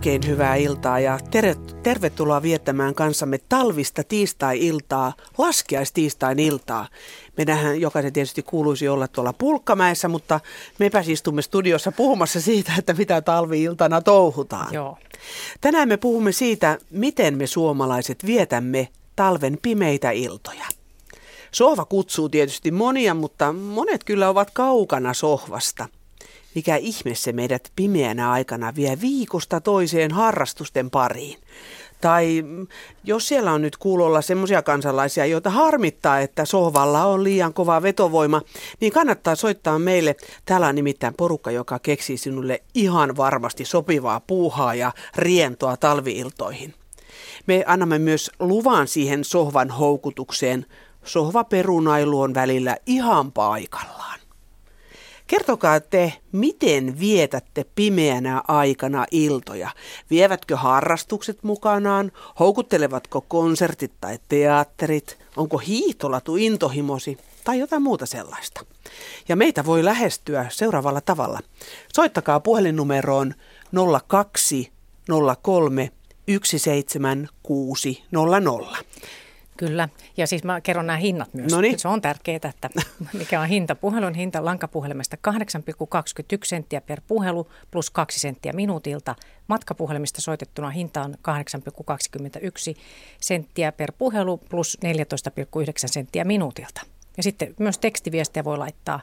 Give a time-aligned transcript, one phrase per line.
[0.00, 1.18] Oikein hyvää iltaa ja
[1.82, 6.88] tervetuloa viettämään kanssamme talvista tiistai-iltaa, laskiaistiistain iltaa.
[7.36, 10.40] Meidänhän jokaisen tietysti kuuluisi olla tuolla Pulkkamäessä, mutta
[10.78, 14.74] me istumme studiossa puhumassa siitä, että mitä talvi-iltana touhutaan.
[14.74, 14.98] Joo.
[15.60, 20.64] Tänään me puhumme siitä, miten me suomalaiset vietämme talven pimeitä iltoja.
[21.52, 25.88] Sohva kutsuu tietysti monia, mutta monet kyllä ovat kaukana sohvasta–
[26.58, 31.38] mikä ihme se meidät pimeänä aikana vie viikosta toiseen harrastusten pariin.
[32.00, 32.44] Tai
[33.04, 38.42] jos siellä on nyt kuulolla semmoisia kansalaisia, joita harmittaa, että sohvalla on liian kova vetovoima,
[38.80, 40.16] niin kannattaa soittaa meille.
[40.44, 46.74] Täällä on nimittäin porukka, joka keksii sinulle ihan varmasti sopivaa puuhaa ja rientoa talviiltoihin.
[47.46, 50.66] Me annamme myös luvan siihen sohvan houkutukseen.
[51.04, 54.27] Sohva perunailu on välillä ihan paikallaan.
[55.28, 59.70] Kertokaa te, miten vietätte pimeänä aikana iltoja?
[60.10, 62.12] Vievätkö harrastukset mukanaan?
[62.40, 65.18] Houkuttelevatko konsertit tai teatterit?
[65.36, 68.64] Onko hiihtolatu intohimosi tai jotain muuta sellaista?
[69.28, 71.40] Ja meitä voi lähestyä seuraavalla tavalla.
[71.94, 73.34] Soittakaa puhelinnumeroon
[74.08, 74.72] 02
[75.42, 75.90] 03
[76.26, 78.76] 17600.
[79.58, 81.52] Kyllä, ja siis mä kerron nämä hinnat myös.
[81.52, 81.78] Noniin.
[81.78, 82.70] Se on tärkeää, että
[83.18, 83.74] mikä on hinta.
[83.74, 85.34] Puhelun hinta lankapuhelimesta 8,21
[86.44, 89.14] senttiä per puhelu plus 2 senttiä minuutilta.
[89.48, 91.20] Matkapuhelimista soitettuna hinta on 8,21
[93.20, 94.90] senttiä per puhelu plus 14,9
[95.86, 96.80] senttiä minuutilta.
[97.16, 99.00] Ja sitten myös tekstiviestiä voi laittaa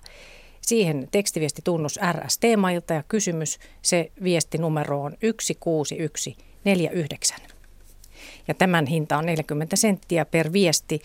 [0.61, 7.54] siihen tekstiviestitunnus RST-mailta ja kysymys, se viestinumero on 16149
[8.47, 11.01] ja tämän hinta on 40 senttiä per viesti.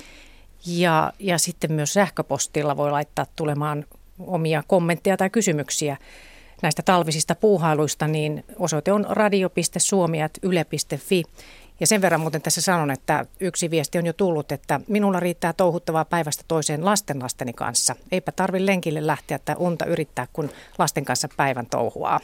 [0.66, 3.84] Ja, ja sitten myös sähköpostilla voi laittaa tulemaan
[4.18, 5.96] omia kommentteja tai kysymyksiä
[6.62, 11.22] näistä talvisista puuhailuista, niin osoite on radio.suomi.yle.fi.
[11.80, 15.52] Ja sen verran muuten tässä sanon, että yksi viesti on jo tullut, että minulla riittää
[15.52, 17.96] touhuttavaa päivästä toiseen lastenlasteni kanssa.
[18.12, 22.20] Eipä tarvi lenkille lähteä tai unta yrittää, kun lasten kanssa päivän touhuaa.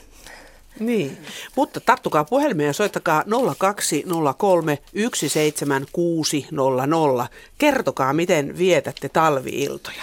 [0.81, 1.19] Niin,
[1.56, 3.25] mutta tarttukaa puhelimeen ja soittakaa
[3.59, 7.28] 0203 17600.
[7.59, 10.03] Kertokaa, miten vietätte talviiltoja.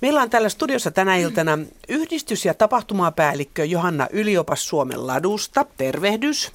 [0.00, 1.58] Meillä on täällä studiossa tänä iltana
[1.88, 5.66] yhdistys- ja tapahtumapäällikkö Johanna Yliopas Suomen ladusta.
[5.76, 6.52] Tervehdys.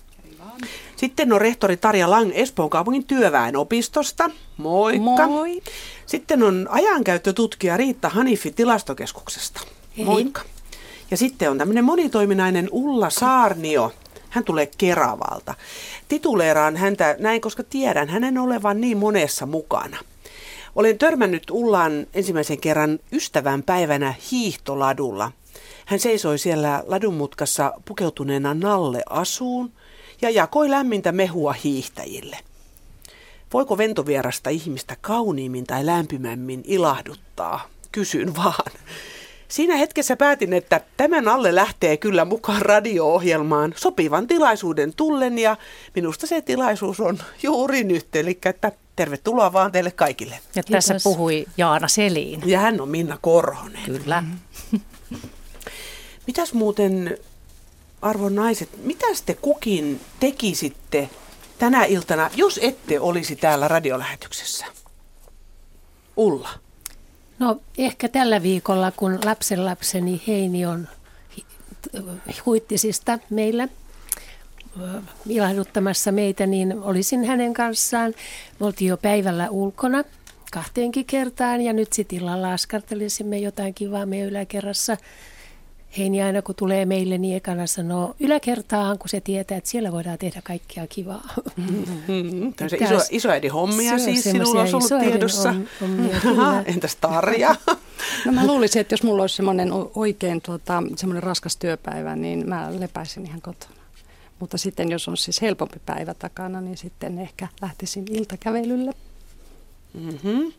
[0.96, 4.30] Sitten on rehtori Tarja Lang Espoon kaupungin työväenopistosta.
[4.58, 5.28] Moikka.
[5.28, 5.62] Moi.
[6.06, 9.62] Sitten on ajankäyttötutkija Riitta Hanifi tilastokeskuksesta.
[9.98, 10.06] Hei.
[10.06, 10.42] Moikka.
[11.12, 13.92] Ja sitten on tämmöinen monitoiminainen Ulla Saarnio.
[14.30, 15.56] Hän tulee Keravalta.
[16.08, 19.98] Tituleeraan häntä näin, koska tiedän hänen olevan niin monessa mukana.
[20.76, 25.32] Olen törmännyt Ullaan ensimmäisen kerran ystävän päivänä hiihtoladulla.
[25.86, 29.72] Hän seisoi siellä ladunmutkassa pukeutuneena Nalle asuun
[30.22, 32.38] ja jakoi lämmintä mehua hiihtäjille.
[33.54, 37.68] Voiko ventovierasta ihmistä kauniimmin tai lämpimämmin ilahduttaa?
[37.92, 38.72] Kysyn vaan.
[39.50, 45.58] Siinä hetkessä päätin, että tämän alle lähtee kyllä mukaan radio-ohjelmaan sopivan tilaisuuden tullen ja
[45.96, 48.16] minusta se tilaisuus on juuri nyt.
[48.16, 50.40] Eli että tervetuloa vaan teille kaikille.
[50.56, 50.86] Ja Kiitos.
[50.86, 52.42] tässä puhui Jaana Seliin.
[52.46, 53.84] Ja hän on Minna Korhonen.
[53.86, 54.24] Kyllä.
[56.28, 57.18] Mitäs muuten,
[58.02, 61.10] arvon naiset, mitä te kukin tekisitte
[61.60, 64.66] tänä iltana, jos ette olisi täällä radiolähetyksessä?
[66.18, 66.50] Ulla.
[67.40, 70.88] No ehkä tällä viikolla, kun lapsenlapseni Heini on
[72.46, 73.68] huittisista meillä
[75.30, 78.14] ilahduttamassa meitä, niin olisin hänen kanssaan.
[78.60, 80.04] Me oltiin jo päivällä ulkona
[80.52, 84.98] kahteenkin kertaan ja nyt sitten illalla askartelisimme jotain kivaa meidän yläkerrassa.
[85.98, 90.18] Heini aina kun tulee meille, niin ekana sanoo yläkertaan, kun se tietää, että siellä voidaan
[90.18, 91.34] tehdä kaikkea kivaa.
[91.58, 92.54] Mm-hmm.
[92.54, 95.52] Tää iso, on- isoäidin hommia Se siis sinulla on ollut tiedossa.
[95.52, 96.64] hom- hommia, kyllä.
[96.66, 97.56] Entäs Tarja?
[98.26, 102.70] No mä luulisin, että jos mulla olisi semmoinen oikein tuota, semmoinen raskas työpäivä, niin mä
[102.80, 103.74] lepäisin ihan kotona.
[104.40, 108.92] Mutta sitten jos on siis helpompi päivä takana, niin sitten ehkä lähtisin iltakävelylle.
[109.94, 110.54] Mm-hmm.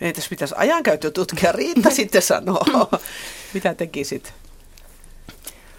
[0.00, 2.88] Entäs pitäisi ajankäyttötutkija Riitta sitten sanoa?
[3.54, 4.32] Mitä tekisit?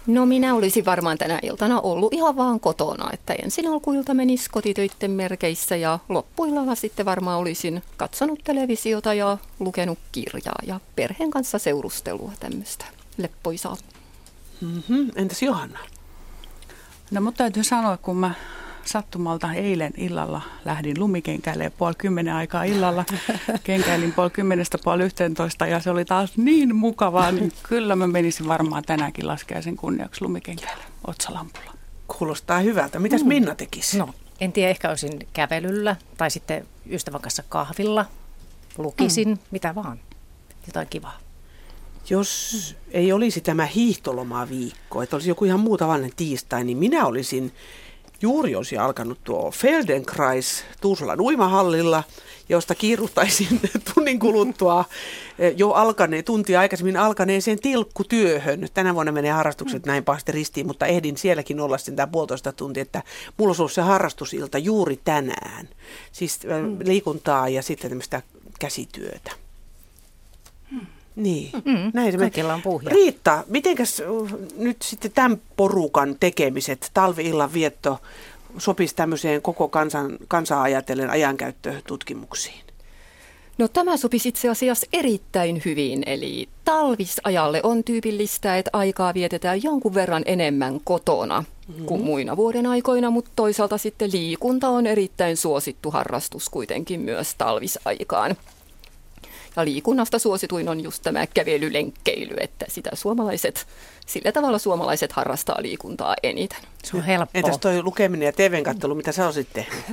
[0.06, 5.10] No minä olisin varmaan tänä iltana ollut ihan vaan kotona, että ensin alkuilta menisi kotitöitten
[5.10, 12.32] merkeissä ja loppuillalla sitten varmaan olisin katsonut televisiota ja lukenut kirjaa ja perheen kanssa seurustelua
[12.40, 12.84] tämmöistä
[13.16, 13.76] leppoisaa.
[14.60, 15.10] Mm-hmm.
[15.16, 15.78] Entäs Johanna?
[17.10, 18.34] No mutta täytyy sanoa, kun mä
[18.90, 23.04] sattumalta eilen illalla lähdin lumikenkäilemään puoli kymmenen aikaa illalla.
[23.64, 28.48] Kenkäilin puoli kymmenestä puoli yhteentoista ja se oli taas niin mukavaa, niin kyllä mä menisin
[28.48, 31.72] varmaan tänäänkin laskeaisen kunniaksi lumikenkäilemään Otsalampulla.
[32.18, 32.98] Kuulostaa hyvältä.
[32.98, 33.98] Mitäs Minna tekisi?
[33.98, 34.08] No,
[34.40, 38.06] en tiedä, ehkä olisin kävelyllä tai sitten ystävän kanssa kahvilla,
[38.78, 39.38] lukisin, mm.
[39.50, 40.00] mitä vaan.
[40.66, 41.18] Jotain kivaa.
[42.10, 47.52] Jos ei olisi tämä hiihtolomaviikko, että olisi joku ihan muu tavallinen tiistai, niin minä olisin
[48.22, 52.02] juuri olisi alkanut tuo Feldenkrais Tuusulan uimahallilla,
[52.48, 53.60] josta kiiruttaisin
[53.94, 54.84] tunnin kuluttua
[55.38, 58.68] eh, jo alkaneen, tuntia aikaisemmin alkaneeseen tilkkutyöhön.
[58.74, 62.82] Tänä vuonna menee harrastukset näin pahasti ristiin, mutta ehdin sielläkin olla sen tämä puolitoista tuntia,
[62.82, 63.02] että
[63.36, 65.68] mulla olisi ollut se harrastusilta juuri tänään.
[66.12, 66.78] Siis eh, mm.
[66.84, 68.22] liikuntaa ja sitten tämmöistä
[68.58, 69.39] käsityötä.
[71.16, 72.90] Niin, mm, näin kaikilla on puhja.
[72.90, 77.98] Riitta, mitenkäs uh, nyt sitten tämän porukan tekemiset, talvi-illan vietto,
[78.58, 82.60] sopisi tämmöiseen koko kansan, kansaa ajatellen ajankäyttötutkimuksiin?
[83.58, 89.94] No tämä sopisi itse asiassa erittäin hyvin, eli talvisajalle on tyypillistä, että aikaa vietetään jonkun
[89.94, 91.86] verran enemmän kotona mm-hmm.
[91.86, 98.36] kuin muina vuoden aikoina, mutta toisaalta sitten liikunta on erittäin suosittu harrastus kuitenkin myös talvisaikaan.
[99.56, 103.66] Ja liikunnasta suosituin on just tämä kävelylenkkeily, että sitä suomalaiset,
[104.10, 106.58] sillä tavalla suomalaiset harrastaa liikuntaa eniten.
[106.84, 107.38] Se on helppoa.
[107.38, 109.84] Entäs toi lukeminen ja TVn kattelu, mitä sä osit tehnyt?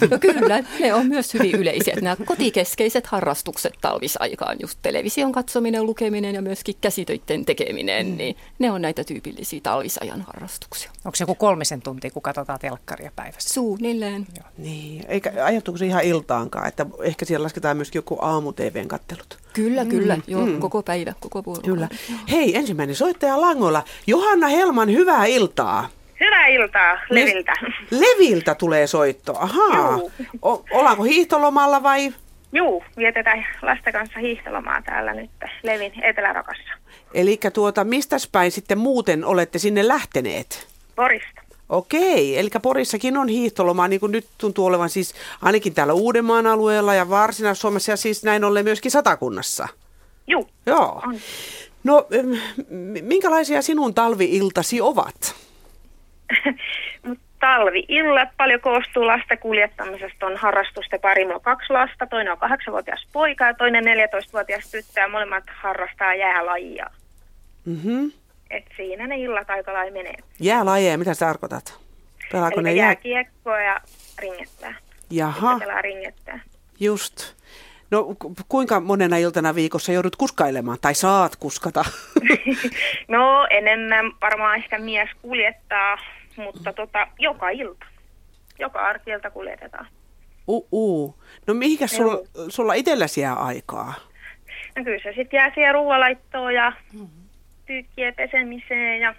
[0.10, 1.96] No kyllä, ne on myös hyvin yleisiä.
[2.00, 8.16] Nämä kotikeskeiset harrastukset talvisaikaan, just television katsominen, lukeminen ja myöskin käsitöiden tekeminen, mm.
[8.16, 10.90] niin ne on näitä tyypillisiä talvisajan harrastuksia.
[11.04, 13.54] Onko se joku kolmisen tuntia, kun katsotaan telkkaria päivässä?
[13.54, 14.26] Suunnilleen.
[14.36, 14.48] Joo.
[14.58, 19.45] Niin, eikä ajatteko se ihan iltaankaan, että ehkä siellä lasketaan myöskin joku aamu TVn kattelut?
[19.56, 19.90] Kyllä, mm.
[19.90, 20.18] kyllä.
[20.26, 20.60] Joo, mm.
[20.60, 21.74] koko päivä, koko vuorokauden.
[21.74, 21.88] Kyllä.
[22.30, 23.82] Hei, ensimmäinen soittaja Langolla.
[24.06, 25.88] Johanna Helman, hyvää iltaa.
[26.20, 27.52] Hyvää iltaa Leviltä.
[27.90, 29.98] Leviltä tulee soitto, ahaa.
[30.44, 32.12] O- ollaanko hiihtolomalla vai?
[32.52, 35.30] Juu, vietetään lasten kanssa hiihtolomaa täällä nyt
[35.62, 36.72] Levin Etelärokassa.
[37.14, 40.68] Eli tuota, mistä päin sitten muuten olette sinne lähteneet?
[40.96, 41.35] Porista.
[41.68, 46.94] Okei, eli Porissakin on hiihtolomaa, niin kuin nyt tuntuu olevan siis ainakin täällä Uudenmaan alueella
[46.94, 49.68] ja Varsinais-Suomessa ja siis näin ollen myöskin Satakunnassa.
[50.26, 51.02] Juu, Joo.
[51.06, 51.16] on.
[51.84, 52.06] No,
[53.02, 55.34] minkälaisia sinun talviiltasi ovat?
[57.40, 60.26] Talvi-illat paljon koostuu lasten kuljettamisesta.
[60.26, 61.24] On harrastusten pari.
[61.24, 62.06] Mulla on kaksi lasta.
[62.06, 65.00] Toinen on kahdeksanvuotias poika ja toinen 14-vuotias tyttö.
[65.00, 66.86] Ja molemmat harrastaa jäälajia.
[67.64, 68.12] Mm-hmm.
[68.50, 70.14] Et siinä ne illat aika lailla menee.
[70.40, 71.78] Jäälajeja, mitä sä tarkoitat?
[72.32, 72.86] Pelaako Eli ne jää...
[72.86, 73.80] jääkiekkoa ja
[74.18, 74.74] ringettää.
[75.10, 76.40] Jaha, Sitten pelaa ringettää.
[76.80, 77.34] just.
[77.90, 81.84] No ku- kuinka monena iltana viikossa joudut kuskailemaan tai saat kuskata?
[83.08, 85.98] no enemmän varmaan ehkä mies kuljettaa,
[86.36, 87.86] mutta tota, joka ilta.
[88.58, 89.86] Joka arkiilta kuljetetaan.
[90.48, 91.14] Uh-uh.
[91.46, 93.94] No mihinkä sulla, sulla itselläsi jää aikaa?
[94.76, 96.72] No kyllä se sitten jää siihen ruoalaittoon ja
[97.66, 99.14] pyykkien pesemiseen ja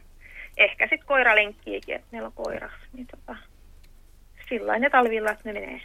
[0.58, 2.70] ehkä sitten koiralenkkiäkin, että meillä on koira.
[2.94, 3.36] Niin tota,
[4.50, 5.82] sillä ne talvillat ne menee.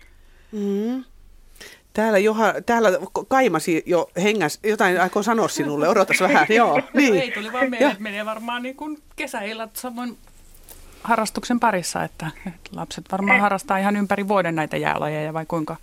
[0.53, 1.05] Mm.
[1.93, 2.88] Täällä, Joha, täällä
[3.29, 6.81] kaimasi jo hengäs, jotain aikoo sanoa sinulle, odotas vähän, joo.
[6.94, 7.14] Niin.
[7.14, 10.19] Ei tuli vaan mieleen, että menee varmaan niin kuin kesäillat samoin
[11.03, 13.43] harrastuksen parissa, että, että lapset varmaan Eh.
[13.43, 15.76] harrastaa ihan ympäri vuoden näitä jäälajeja vai kuinka?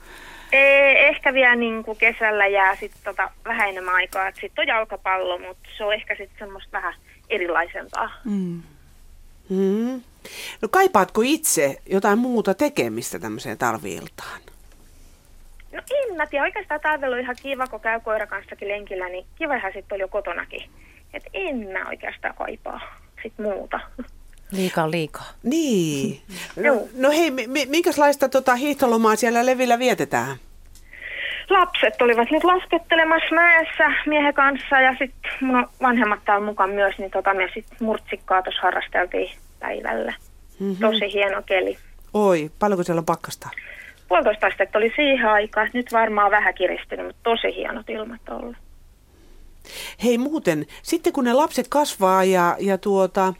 [0.52, 4.32] Ee, ehkä vielä niin kuin kesällä jää sitten tota, vähän enemmän aikaa.
[4.42, 6.94] Sitten on jalkapallo, mutta se on ehkä sitten semmoista vähän
[7.30, 8.12] erilaisempaa.
[8.26, 8.62] Mm.
[9.50, 10.02] Mm.
[10.62, 14.42] No kaipaatko itse jotain muuta tekemistä tämmöiseen talviiltaan?
[15.72, 19.26] No en mä tiedä, oikeastaan talvella on ihan kiva, kun käy koira kanssakin lenkillä, niin
[19.38, 20.70] kiva ihan sitten oli jo kotonakin.
[21.14, 22.82] Et en mä oikeastaan kaipaa
[23.24, 23.80] sit muuta.
[24.52, 25.26] Liikaa on liikaa.
[25.44, 26.22] Niin.
[26.56, 30.38] No, no hei, mi- mi- minkälaista tota, hiihtolomaa siellä Levillä vietetään?
[31.50, 37.12] Lapset olivat nyt laskettelemassa mäessä miehen kanssa ja sitten mun vanhemmat täällä mukaan myös, niin
[37.12, 40.14] tota, me sitten murtsikkaa tuossa harrasteltiin päivällä.
[40.60, 40.74] Mhm.
[40.82, 41.78] Tosi hieno keli.
[42.14, 43.50] Oi, paljonko siellä on pakkasta?
[44.08, 48.56] Puolitoista astetta oli siihen aikaan, nyt varmaan vähän kiristynyt, mutta tosi hienot ilmat ollut.
[50.04, 53.34] Hei muuten, sitten kun ne lapset kasvaa ja, ja tuota,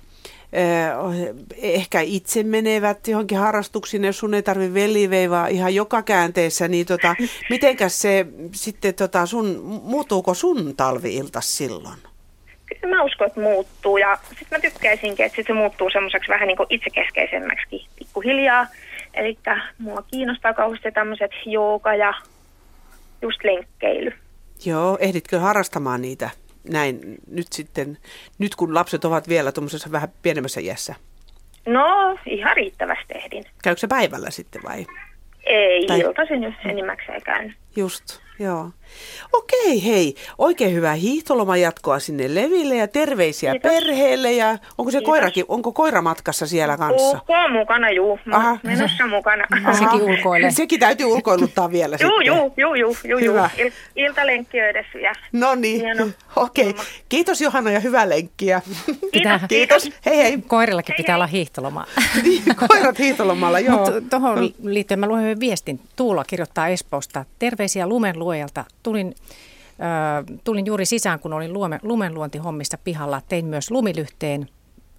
[1.62, 7.16] ehkä itse menevät johonkin harrastuksiin, jos sun ei tarvi veliveivaa ihan joka käänteessä, niin tota,
[7.50, 11.98] mitenkäs se sitten tota sun, muuttuuko sun talviiltas silloin?
[12.82, 16.48] Kyllä mä uskon, että muuttuu ja sitten mä tykkäisinkin, että sit se muuttuu semmoiseksi vähän
[16.48, 18.68] niin kuin itsekeskeisemmäksi pikkuhiljaa.
[19.14, 19.38] Eli
[19.78, 22.14] mua kiinnostaa kauheasti tämmöiset jooga ja
[23.22, 24.12] just lenkkeily.
[24.66, 26.30] Joo, ehditkö harrastamaan niitä
[26.70, 27.98] näin nyt sitten,
[28.38, 30.96] nyt kun lapset ovat vielä tuommoisessa vähän pienemmässä iässä?
[31.66, 33.46] No, ihan riittävästi ehdin.
[33.64, 34.86] Käykö se päivällä sitten vai?
[35.44, 36.08] Ei, Tai- tai...
[36.08, 37.56] iltaisin jos enimmäkseen käyn.
[37.76, 38.72] Just, joo.
[39.34, 40.16] Okei, hei.
[40.38, 43.72] Oikein hyvää hiihtolomajatkoa sinne Leville ja terveisiä Kiitos.
[43.72, 44.32] perheelle.
[44.32, 45.12] Ja onko se Kiitos.
[45.12, 47.18] koirakin, onko koira matkassa siellä kanssa?
[47.18, 48.20] Ukko on mukana, juu.
[48.32, 48.58] Aha.
[48.64, 49.46] menossa mukana.
[49.80, 50.52] Sekin ulkoilee.
[50.52, 52.26] Sekin täytyy ulkoiluttaa vielä Juu, sitten.
[52.26, 53.34] juu, juu, juu, juu, juu.
[53.34, 53.50] Hyvä.
[53.58, 55.14] Il, iltalenkki on edessä vielä.
[55.32, 55.82] No niin,
[56.36, 56.66] okei.
[56.66, 56.84] homma.
[57.10, 58.62] Kiitos Johanna ja hyvää lenkkiä.
[59.12, 60.38] Pitää, Kiitos, hei hei.
[60.48, 61.86] Koirillakin pitää olla hiihtolomaa.
[62.24, 63.88] Niin, Koirat hiihtolomalla, joo.
[64.10, 65.80] Tuohon liittyen mä luen viestin.
[65.96, 67.26] Tuula kirjoittaa Espoosta.
[67.40, 68.66] Terveisiä lumenluojalta.
[68.84, 69.16] Tulin,
[69.70, 73.22] äh, tulin juuri sisään, kun olin lume, lumenluontihommissa pihalla.
[73.30, 74.50] Tein myös lumilyhteen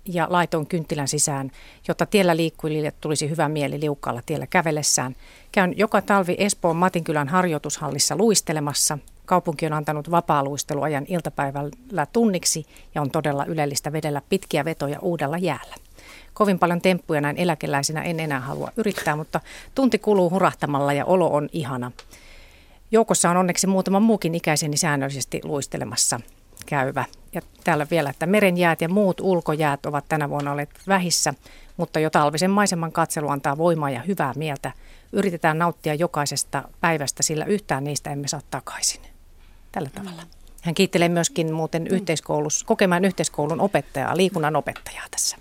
[0.05, 1.51] ja laitoin kynttilän sisään,
[1.89, 5.17] jotta tiellä liikkujille tulisi hyvä mieli liukkaalla tiellä kävellessään.
[5.53, 8.99] Käyn joka talvi Espoon Matinkylän harjoitushallissa luistelemassa.
[9.27, 15.75] Kaupunki on antanut vapaa-luisteluajan iltapäivällä tunniksi ja on todella ylellistä vedellä pitkiä vetoja uudella jäällä.
[16.35, 19.41] Kovin paljon temppuja näin eläkeläisenä en enää halua yrittää, mutta
[19.75, 21.93] tunti kuluu hurahtamalla ja olo on ihana.
[22.93, 26.21] Joukossa on onneksi muutama muukin ikäiseni säännöllisesti luistelemassa
[26.67, 27.05] käyvä.
[27.33, 31.35] Ja täällä vielä, että merenjäät ja muut ulkojäät ovat tänä vuonna olleet vähissä,
[31.77, 34.73] mutta jo talvisen maiseman katselu antaa voimaa ja hyvää mieltä.
[35.13, 39.01] Yritetään nauttia jokaisesta päivästä, sillä yhtään niistä emme saa takaisin.
[39.73, 40.23] Tällä tavalla.
[40.63, 45.37] Hän kiittelee myöskin muuten yhteiskoulus, kokemaan yhteiskoulun opettajaa, liikunnan opettajaa tässä.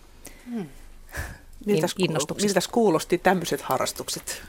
[1.65, 2.47] Miltäs, innostuksesta.
[2.47, 4.41] miltäs kuulosti tämmöiset harrastukset?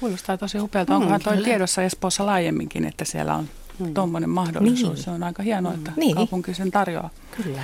[0.00, 0.96] Kuulostaa tosi upealta.
[0.96, 3.48] Onkohan toi tiedossa Espoossa laajemminkin, että siellä on
[3.94, 4.94] tuommoinen mahdollisuus.
[4.94, 5.04] Niin.
[5.04, 6.16] Se on aika hienoa, että Niin.
[6.16, 7.10] kaupunki sen tarjoaa.
[7.42, 7.62] Kyllä.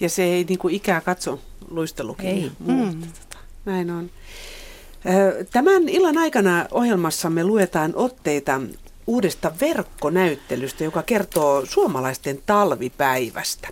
[0.00, 2.26] Ja se ei niinku ikää katso luistelukin.
[2.28, 2.52] Ei.
[2.58, 3.06] muuta.
[3.20, 4.10] Tota, Näin on.
[5.50, 8.60] Tämän illan aikana ohjelmassamme luetaan otteita
[9.06, 13.68] uudesta verkkonäyttelystä, joka kertoo suomalaisten talvipäivästä.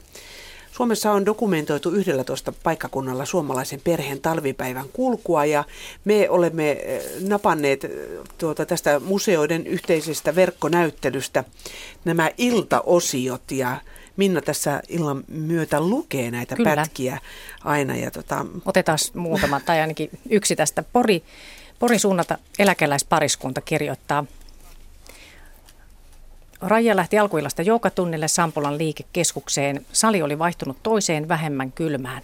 [0.76, 5.64] Suomessa on dokumentoitu 11 paikkakunnalla suomalaisen perheen talvipäivän kulkua ja
[6.04, 7.90] me olemme eh, napanneet eh,
[8.38, 11.44] tuota tästä museoiden yhteisestä verkkonäyttelystä
[12.04, 13.80] nämä iltaosiot ja
[14.16, 16.76] Minna tässä illan myötä lukee näitä Kyllä.
[16.76, 17.18] pätkiä
[17.64, 17.96] aina.
[17.96, 20.84] Ja tota, Otetaan muutama tai ainakin yksi tästä.
[20.92, 21.22] Pori,
[21.78, 24.24] Porin suunnalta eläkeläispariskunta kirjoittaa.
[26.66, 29.86] Raija lähti alkuillasta joukatunnille Sampolan liikekeskukseen.
[29.92, 32.22] Sali oli vaihtunut toiseen vähemmän kylmään.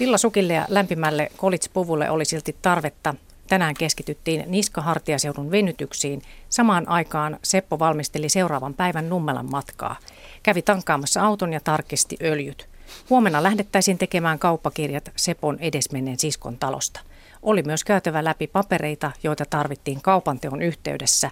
[0.00, 3.14] Villasukille ja lämpimälle kolitspuvulle oli silti tarvetta.
[3.46, 6.22] Tänään keskityttiin niskahartiaseudun venytyksiin.
[6.48, 9.96] Samaan aikaan Seppo valmisteli seuraavan päivän Nummelan matkaa.
[10.42, 12.68] Kävi tankkaamassa auton ja tarkisti öljyt.
[13.10, 17.00] Huomenna lähdettäisiin tekemään kauppakirjat Sepon edesmenneen siskon talosta.
[17.42, 21.30] Oli myös käytävä läpi papereita, joita tarvittiin kaupanteon yhteydessä.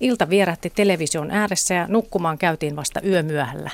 [0.00, 3.70] Ilta vierähti television ääressä ja nukkumaan käytiin vasta yömyöhällä.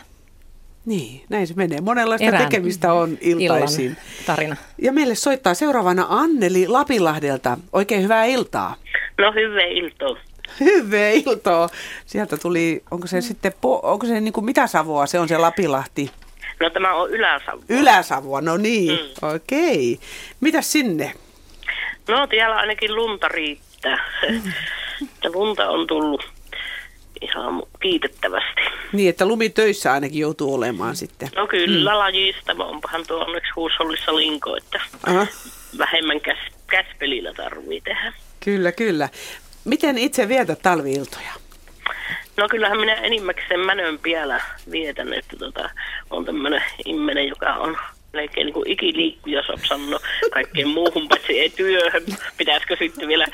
[0.84, 1.80] niin, näin se menee.
[1.80, 3.84] Monenlaista Erään tekemistä on iltaisin.
[3.84, 3.96] Illan
[4.26, 4.56] tarina.
[4.82, 7.58] Ja meille soittaa seuraavana Anneli Lapinlahdelta.
[7.72, 8.76] Oikein hyvää iltaa.
[9.18, 10.16] No hyvää iltaa.
[10.60, 11.68] Hyvää iltaa.
[12.06, 15.38] Sieltä tuli, onko se sitten, po, onko se niin kuin mitä Savoa, se on se
[15.38, 16.10] Lapilahti?
[16.60, 17.62] No tämä on Ylä-Savo.
[17.68, 18.90] Ylä-Savoa, no niin,
[19.22, 19.28] Mm.
[19.34, 20.00] okei.
[20.40, 21.12] Mitäs sinne?
[22.08, 23.98] No siellä ainakin lunta riittää.
[25.24, 26.28] Ja lunta on tullut
[27.20, 28.60] ihan kiitettävästi.
[28.92, 31.28] Niin, että lumitöissä ainakin joutuu olemaan sitten.
[31.36, 31.98] No kyllä mm.
[31.98, 35.26] lajista, onpahan tuo onneksi huushollissa linko, että Aha,
[35.78, 38.12] vähemmän käs, käspelillä tarvii tehdä.
[38.44, 39.08] kyllä, kyllä.
[39.64, 41.32] Miten itse vietät talviiltoja?
[42.36, 44.40] No kyllähän minä enimmäkseen mänön piellä
[44.70, 45.70] vietän, että tota,
[46.10, 47.76] on tämmöinen immenen, joka on
[48.12, 50.00] melkein niin ikiliikkuja, saa sanoa
[50.32, 52.02] kaikkeen muuhun, paitsi ei työhön,
[52.36, 53.26] pitäisikö sitten vielä.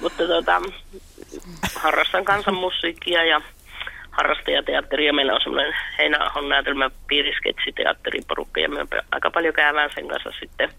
[0.00, 0.62] Mutta tota,
[1.74, 3.40] harrastan kansanmusiikkia ja
[4.10, 5.12] harrastajateatteria.
[5.12, 10.70] Meillä on semmoinen Heinäahon näytelmä piirisketsiteatteriporukka ja me aika paljon käydään sen kanssa sitten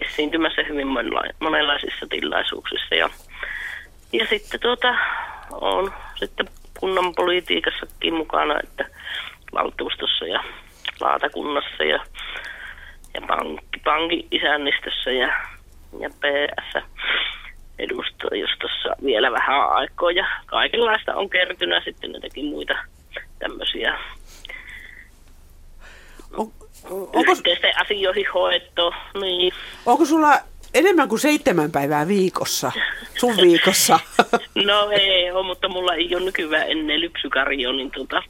[0.00, 2.94] esiintymässä hyvin monenla- monenlaisissa tilaisuuksissa.
[2.94, 3.10] Ja,
[4.12, 4.94] ja sitten tuota,
[5.50, 6.46] on sitten
[6.80, 8.84] kunnan politiikassakin mukana, että
[9.52, 10.44] valtuustossa ja
[11.00, 11.98] laatakunnassa ja,
[13.14, 15.28] ja pankki, pankin isännistössä ja,
[16.00, 16.84] ja PS
[17.78, 22.74] edustajustossa vielä vähän aikaa ja kaikenlaista on kertynä sitten jotakin muita
[23.38, 23.98] tämmöisiä
[26.36, 26.52] On,
[26.90, 28.96] onko, yhteisten asioihin hoitoa.
[29.20, 29.52] Niin.
[29.86, 30.38] onko sulla
[30.74, 32.72] enemmän kuin seitsemän päivää viikossa,
[33.18, 34.00] sun viikossa?
[34.54, 38.22] No ei ole, mutta mulla ei ole nykyään ennen lypsykarjo, niin, tota,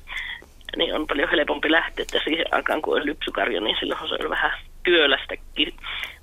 [0.76, 4.30] niin on paljon helpompi lähteä, että siihen aikaan kun on lypsykarjo, niin silloin se on
[4.30, 5.74] vähän työlästäkin.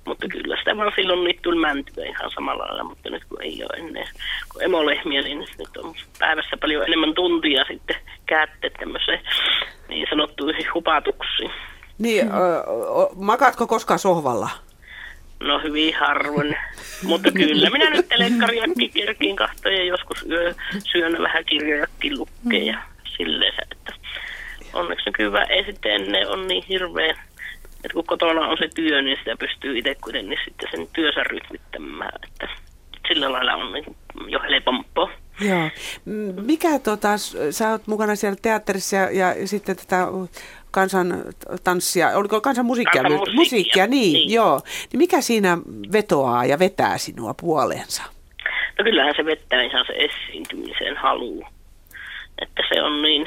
[0.04, 3.62] Mutta kyllä sitä vaan silloin niitä tuli mäntyä ihan samalla lailla, mutta nyt kun ei
[3.62, 4.08] ole ennen,
[4.52, 9.20] kun emolehmiä, niin nyt on päivässä paljon enemmän tuntia sitten käytte tämmöiseen
[9.88, 11.50] niin sanottuihin hupatuksiin.
[11.98, 14.50] niin, ö, ö, makaatko koskaan sohvalla?
[15.40, 16.56] No hyvin harvoin.
[17.02, 20.54] Mutta kyllä minä nyt telekkariakin kerkiin kahtoja ja joskus yö
[20.92, 22.78] syön vähän kirjojakin lukkeen ja
[23.16, 23.92] silleen, että
[24.72, 27.14] onneksi kyllä ei sitten ennen on niin hirveä,
[27.84, 32.12] että kun kotona on se työ, niin sitä pystyy itse kuitenkin sitten sen työnsä rytmittämään,
[32.28, 32.48] että
[33.08, 33.96] sillä lailla on niin
[34.26, 35.08] jo helpompaa.
[35.40, 35.70] Joo.
[36.46, 37.08] Mikä tota,
[37.50, 40.06] sä oot mukana siellä teatterissa ja, ja sitten tätä
[40.70, 41.24] kansan
[41.64, 43.02] tanssia, oliko kansan musiikkia?
[43.02, 44.30] Kansanmusiikkia, musiikkia, niin, niin.
[44.30, 44.60] joo.
[44.92, 45.58] Niin mikä siinä
[45.92, 48.02] vetoaa ja vetää sinua puoleensa?
[48.78, 51.44] No kyllähän se vettää ihan se esiintymisen halu.
[52.42, 53.26] Että se on niin,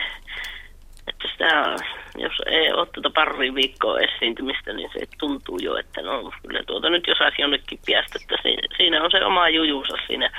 [1.08, 1.76] että sitä,
[2.18, 6.90] jos ei ole tuota pari viikkoa esiintymistä, niin se tuntuu jo, että no kyllä tuota
[6.90, 10.30] nyt jos saisi jonnekin piästä, että si- siinä on se oma jujuunsa siinä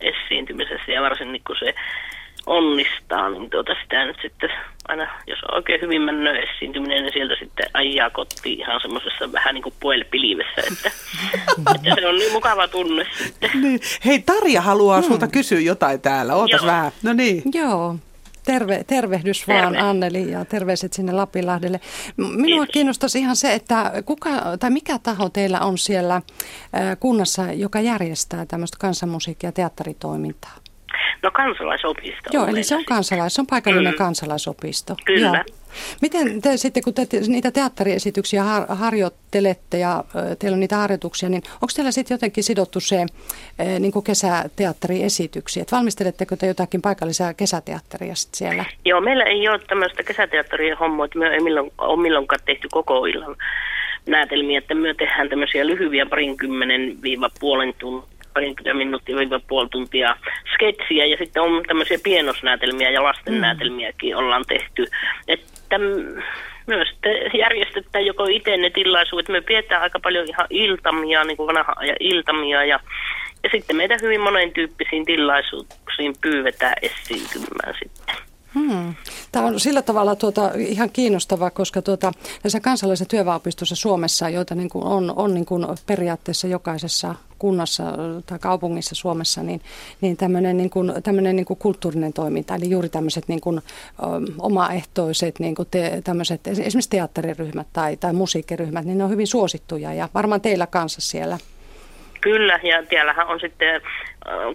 [0.00, 1.74] esiintymisessä ja varsinkin kun se
[2.46, 4.50] onnistaa, niin tuota sitä nyt sitten
[4.88, 9.54] aina, jos on oikein hyvin mennyt esiintyminen, niin sieltä sitten ajaa kotiin ihan semmoisessa vähän
[9.54, 10.90] niin kuin puolipilivessä, että,
[11.74, 13.50] että se on niin mukava tunne sitten.
[13.54, 13.80] Niin.
[14.04, 16.34] Hei, Tarja haluaa sulta kysyä jotain täällä.
[16.34, 16.66] Ootas Joo.
[16.72, 16.92] vähän.
[17.02, 17.42] No niin.
[17.54, 17.96] Joo.
[18.52, 19.88] Terve, tervehdys vaan Terve.
[19.88, 21.80] Anneli ja terveiset sinne Lapinlahdelle.
[22.16, 22.68] Minua Kiitos.
[22.72, 26.22] kiinnostaisi ihan se, että kuka, tai mikä taho teillä on siellä äh,
[27.00, 30.54] kunnassa, joka järjestää tämmöistä kansanmusiikki- ja teatteritoimintaa?
[31.22, 32.30] No kansalaisopisto.
[32.32, 33.98] Joo, eli se on kansalais, se on paikallinen Mm.
[33.98, 34.96] kansalaisopisto.
[35.04, 35.26] Kyllä.
[35.48, 35.57] Joo.
[36.02, 40.04] Miten te sitten, kun te niitä teatteriesityksiä har, harjoittelette ja
[40.38, 43.06] teillä on niitä harjoituksia, niin onko teillä sitten jotenkin sidottu se
[43.80, 45.62] niin kuin kesäteatteriesityksiä?
[45.62, 48.64] Et valmisteletteko te jotakin paikallisia kesäteatteria sit siellä?
[48.84, 53.06] Joo, meillä ei ole tämmöistä kesäteatterien hommaa, että me ei milloin, ole milloinkaan tehty koko
[53.06, 53.36] illan
[54.06, 60.16] näytelmiä, että me tehdään tämmöisiä lyhyviä parinkymmenen viiva puolen tuntia parinkymmentä minuuttia viiva puoli tuntia
[60.54, 64.86] sketsiä ja sitten on tämmöisiä pienosnäytelmiä ja lastennäytelmiäkin ollaan tehty.
[65.68, 65.78] Että
[66.66, 69.28] myös te järjestetään joko itse ne tilaisuudet.
[69.28, 72.80] Me pidetään aika paljon ihan iltamia, niin kuin vanha ajan iltamia ja,
[73.44, 78.14] ja sitten meitä hyvin monen tyyppisiin tilaisuuksiin pyydetään esiintymään sitten.
[78.54, 78.94] Hmm.
[79.32, 84.68] Tämä on sillä tavalla tuota, ihan kiinnostavaa, koska tuota, tässä kansallisessa työväenopistossa Suomessa, joita niin
[84.68, 87.84] kuin on, on niin kuin periaatteessa jokaisessa kunnassa
[88.26, 89.60] tai kaupungissa Suomessa, niin,
[90.00, 93.62] niin tämmöinen, niin kuin, tämmöinen niin kuin kulttuurinen toiminta, eli juuri tämmöiset niin kuin, ö,
[94.38, 99.94] omaehtoiset niin kuin te, tämmöiset, esimerkiksi teatteriryhmät tai, tai musiikkiryhmät, niin ne on hyvin suosittuja
[99.94, 101.38] ja varmaan teillä kanssa siellä.
[102.20, 103.80] Kyllä, ja tiellähän on sitten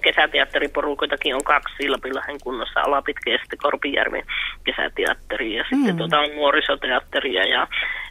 [0.02, 4.24] kesäteatteriporukoitakin on kaksi Lapinlahden kunnassa, Alapitkä ja sitten Korpijärven
[4.64, 5.98] kesäteatteri ja sitten Mm.
[5.98, 7.46] tuota on nuorisoteatteria.
[7.46, 7.68] Ja,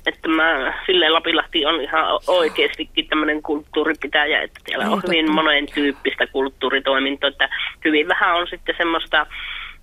[0.07, 5.43] että mä, silleen Lapinlahti on ihan oikeastikin tämmöinen kulttuuripitäjä, että siellä Niin, on hyvin totta.
[5.43, 7.49] monen tyyppistä kulttuuritoimintaa, että
[7.85, 9.27] hyvin vähän on sitten semmoista,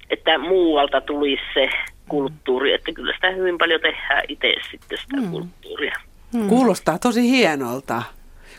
[0.10, 1.70] että muualta tulisi se
[2.08, 5.32] kulttuuri, että kyllä sitä hyvin paljon tehdään itse sitten sitä Mm.
[5.32, 5.96] kulttuuria.
[6.50, 8.04] Kuulostaa tosi hienolta.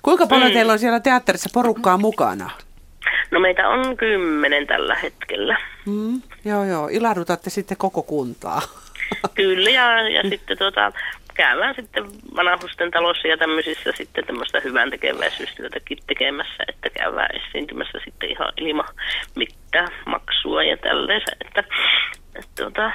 [0.02, 0.54] Kuinka paljon Mm.
[0.54, 2.50] teillä on siellä teatterissa porukkaa mukana?
[3.30, 5.56] No meitä on kymmenen tällä hetkellä.
[5.86, 6.88] Mm, joo, joo.
[6.88, 8.62] Ilahdutatte sitten koko kuntaa.
[9.34, 10.92] Kyllä, ja, ja sitten tota,
[11.40, 12.04] käydään sitten
[12.36, 18.94] vanhusten talossa ja tämmöisissä sitten tämmöistä hyvän tekeväisyystyötäkin tekemässä, että käydään esiintymässä sitten ihan ilman
[19.34, 21.64] mitään maksua ja tälleensä, että,
[22.34, 22.92] että, tota,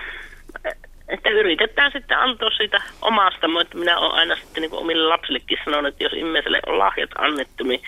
[1.08, 5.88] että yritetään sitten antaa sitä omasta, mutta minä olen aina sitten niin omille lapsillekin sanonut,
[5.94, 7.82] että jos ihmiselle on lahjat annettu, niin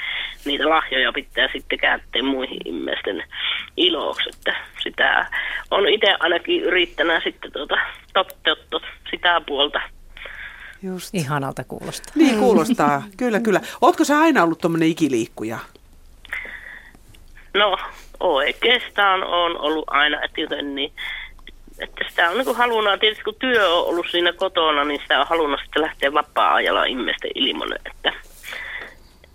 [0.45, 3.23] niitä lahjoja pitää sitten käyttää muihin ihmisten
[3.77, 5.25] iloksi, että sitä
[5.71, 7.77] on itse ainakin yrittänyt sitten tuota,
[8.13, 8.79] toteuttaa
[9.11, 9.96] sitä puolta.
[10.83, 11.15] Just.
[11.15, 12.13] Ihanalta kuulostaa.
[12.15, 13.61] Niin kuulostaa, kyllä, kyllä.
[13.81, 15.59] Ootko sä aina ollut tuommoinen ikiliikkuja?
[17.53, 17.77] No
[18.19, 20.91] oikeastaan on ollut aina, että joten niin,
[21.79, 25.27] että sitä on niin halunnut, tietysti kun työ on ollut siinä kotona, niin sitä on
[25.27, 28.13] halunnut sitten lähteä vapaa-ajalla ihmisten ilmoille, että,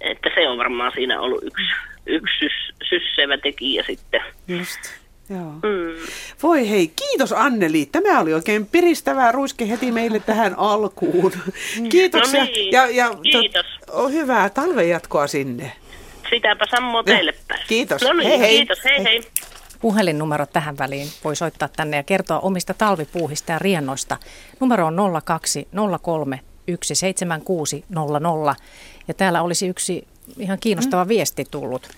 [0.01, 1.65] että se on varmaan siinä ollut yksi,
[2.07, 2.53] yksi sys,
[2.89, 4.21] syssevä tekijä sitten.
[4.49, 5.02] Just.
[5.29, 5.53] Joo.
[5.53, 6.07] Mm.
[6.43, 7.89] Voi hei, kiitos Anneli.
[7.93, 11.33] Tämä oli oikein piristävää ruiske heti meille tähän alkuun.
[11.89, 12.41] Kiitoksia.
[12.41, 13.67] No niin, ja, ja kiitos.
[13.91, 15.73] on hyvää talven jatkoa sinne.
[16.31, 17.65] Sitäpä samoin teille päin.
[17.69, 18.03] Kiitos.
[18.03, 18.57] No niin, Hei, hei.
[18.57, 18.85] kiitos.
[18.85, 19.23] Hei hei.
[19.81, 24.17] Puhelinnumero tähän väliin voi soittaa tänne ja kertoa omista talvipuuhista ja riennoista.
[24.61, 26.41] Numero on 0203
[26.93, 28.55] 17600
[29.09, 30.07] ja täällä olisi yksi
[30.39, 31.09] ihan kiinnostava mm.
[31.09, 31.89] viesti tullut.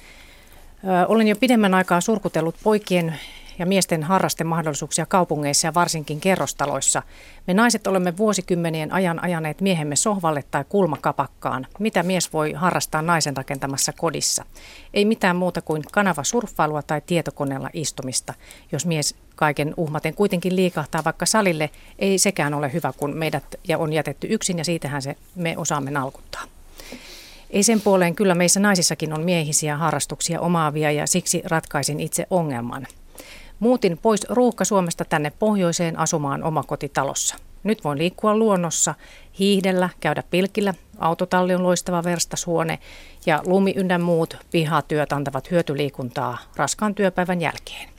[1.08, 3.18] Olen jo pidemmän aikaa surkutellut poikien
[3.58, 7.02] ja miesten harrastemahdollisuuksia kaupungeissa ja varsinkin kerrostaloissa.
[7.46, 11.66] Me naiset olemme vuosikymmenien ajan ajaneet miehemme sohvalle tai kulmakapakkaan.
[11.78, 14.44] Mitä mies voi harrastaa naisen rakentamassa kodissa?
[14.94, 18.34] Ei mitään muuta kuin kanavasurffailua tai tietokoneella istumista.
[18.72, 23.78] Jos mies kaiken uhmaten kuitenkin liikahtaa vaikka salille, ei sekään ole hyvä, kun meidät ja
[23.78, 26.42] on jätetty yksin ja siitähän se me osaamme nalkuttaa.
[27.50, 32.86] Ei sen puoleen, kyllä meissä naisissakin on miehisiä harrastuksia omaavia ja siksi ratkaisin itse ongelman.
[33.58, 37.36] Muutin pois ruuhka Suomesta tänne pohjoiseen asumaan omakotitalossa.
[37.62, 38.94] Nyt voin liikkua luonnossa,
[39.38, 42.78] hiihdellä, käydä pilkillä, autotalli on loistava verstashuone
[43.26, 47.93] ja lumi ynnä muut pihatyöt antavat hyötyliikuntaa raskaan työpäivän jälkeen.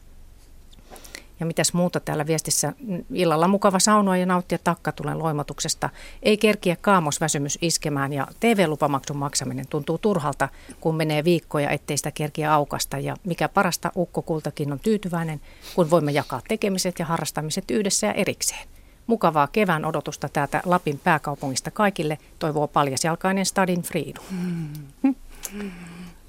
[1.40, 2.74] Ja mitäs muuta täällä viestissä?
[3.14, 5.90] Illalla mukava saunoa ja nauttia takkatulen loimatuksesta.
[6.24, 12.54] Ei kerkiä kaamosväsymys iskemään ja TV-lupamaksun maksaminen tuntuu turhalta, kun menee viikkoja, ettei sitä kerkiä
[12.54, 13.00] aukasta.
[13.00, 15.42] Ja mikä parasta, ukkokultakin on tyytyväinen,
[15.76, 18.68] kun voimme jakaa tekemiset ja harrastamiset yhdessä ja erikseen.
[19.08, 24.22] Mukavaa kevään odotusta täältä Lapin pääkaupungista kaikille, toivoo paljasjalkainen Stadin Friidu.
[24.32, 25.16] Mm.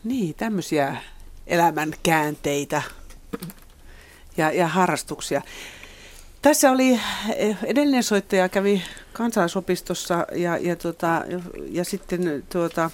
[0.05, 0.97] Niin, tämmöisiä
[1.47, 2.83] elämän käänteitä
[4.37, 5.43] ja, ja harrastuksia.
[6.43, 7.01] Tässä oli
[7.37, 11.25] eh, edellinen soittaja kävi kansalaisopistossa ja, ja, tota,
[11.71, 12.91] ja sitten tuota,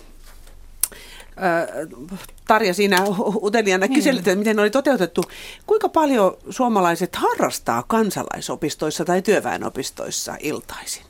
[2.48, 3.04] Tarja siinä
[3.42, 3.94] uteliaana niin.
[3.94, 5.22] kyseli, että miten oli toteutettu.
[5.66, 11.02] Kuinka paljon suomalaiset harrastaa kansalaisopistoissa tai työväenopistoissa iltaisin?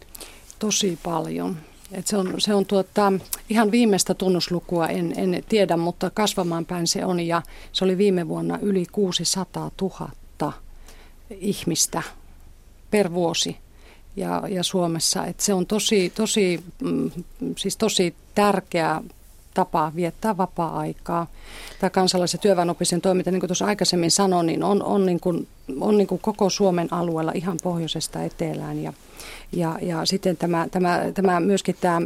[0.59, 1.57] Tosi paljon.
[1.93, 3.13] Et se on, se on tuota,
[3.51, 7.21] ihan viimeistä tunnuslukua en, en tiedä, mutta kasvamaan päin se on.
[7.21, 7.43] Ja
[7.73, 10.11] se oli viime vuonna yli 600 000
[11.41, 12.03] ihmistä
[12.91, 13.57] per vuosi
[14.17, 15.27] ja, ja Suomessa.
[15.27, 17.11] Et se on tosi, tosi, mm,
[17.57, 19.03] siis tosi tärkeä
[19.55, 21.27] tapa viettää vapaa-aikaa.
[21.81, 22.39] Tämä kansalais- ja
[23.01, 25.49] toiminta, niin kuin tuossa aikaisemmin sanoin, niin on, on, niin kuin,
[25.81, 28.83] on niin kuin koko Suomen alueella ihan pohjoisesta etelään.
[28.83, 28.93] Ja,
[29.53, 31.99] ja, ja sitten tämä, tämä, tämä myöskin tämä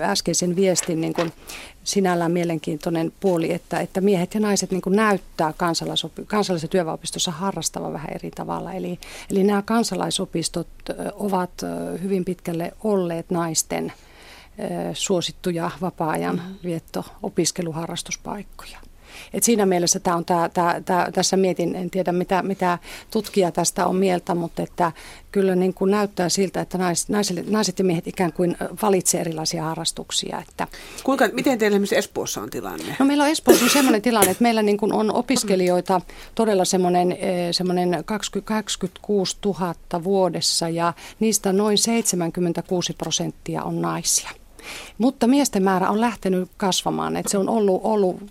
[0.00, 1.32] äskeisen viestin niin kuin
[1.84, 7.92] sinällään mielenkiintoinen puoli, että, että miehet ja naiset niin kuin näyttää kansalaisopi, kansallisessa työväenopistossa harrastavan
[7.92, 8.72] vähän eri tavalla.
[8.72, 8.98] Eli,
[9.30, 10.68] eli nämä kansalaisopistot
[11.14, 11.50] ovat
[12.02, 13.92] hyvin pitkälle olleet naisten–
[14.92, 16.54] suosittuja vapaa-ajan mm-hmm.
[16.64, 18.78] vietto opiskeluharrastuspaikkoja.
[19.34, 22.78] Et siinä mielessä tämä on tää, tää, tää, tässä mietin, en tiedä mitä, mitä
[23.10, 24.92] tutkija tästä on mieltä, mutta että
[25.32, 29.62] kyllä niin kuin näyttää siltä, että nais, naiset, naiset ja miehet ikään kuin valitsevat erilaisia
[29.62, 30.42] harrastuksia.
[30.48, 30.68] Että
[31.04, 32.96] Kuinka, miten teillä esimerkiksi Espoossa on tilanne?
[32.98, 36.00] No meillä on Espoossa on sellainen tilanne, että meillä niin kuin on opiskelijoita
[36.34, 37.16] todella semmoinen,
[37.50, 44.30] semmoinen 20, 26 000 vuodessa ja niistä noin 76 prosenttia on naisia.
[44.98, 48.22] Mutta miesten määrä on lähtenyt kasvamaan, että se on ollut, ollut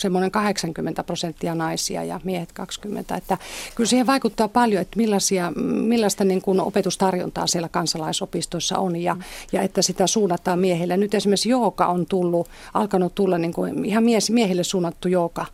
[0.00, 3.16] semmoinen 80 prosenttia naisia ja miehet 20.
[3.16, 3.38] Että
[3.74, 9.16] kyllä siihen vaikuttaa paljon, että millaisia, millaista niin kuin opetustarjontaa siellä kansalaisopistoissa on ja,
[9.52, 10.96] ja että sitä suunnataan miehille.
[10.96, 15.46] Nyt esimerkiksi jooga on tullut, alkanut tulla niin kuin ihan mies, miehille suunnattu jooga,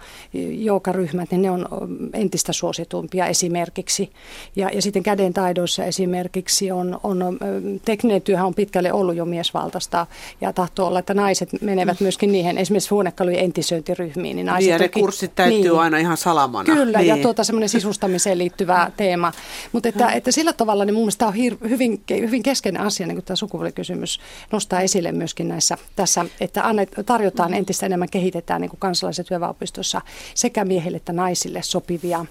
[0.50, 1.68] joogaryhmät, niin ne on
[2.12, 4.10] entistä suositumpia esimerkiksi.
[4.56, 7.38] Ja, ja sitten käden taidoissa esimerkiksi on, on
[7.84, 10.06] tekninen työhän on pitkälle ollut jo miesvaltaista
[10.40, 14.78] ja tahtoo olla, että naiset menevät myöskin niihin esimerkiksi huonekalujen entisöintiryhmiin niin naiset niin, ja
[14.78, 15.78] ne kurssit täytyy niin.
[15.78, 16.74] aina ihan salamana.
[16.74, 17.08] Kyllä, niin.
[17.08, 19.32] ja tuota semmoinen sisustamiseen liittyvä teema.
[19.72, 23.06] Mutta että, että sillä tavalla niin mun mielestä tämä on hir- hyvin, hyvin keskeinen asia,
[23.06, 24.20] niin kuin tämä sukupuolikysymys
[24.52, 30.00] nostaa esille myöskin näissä tässä, että annet, tarjotaan entistä enemmän, kehitetään niin kuin kansalaiset työväopistossa
[30.34, 32.26] sekä miehille että naisille sopivia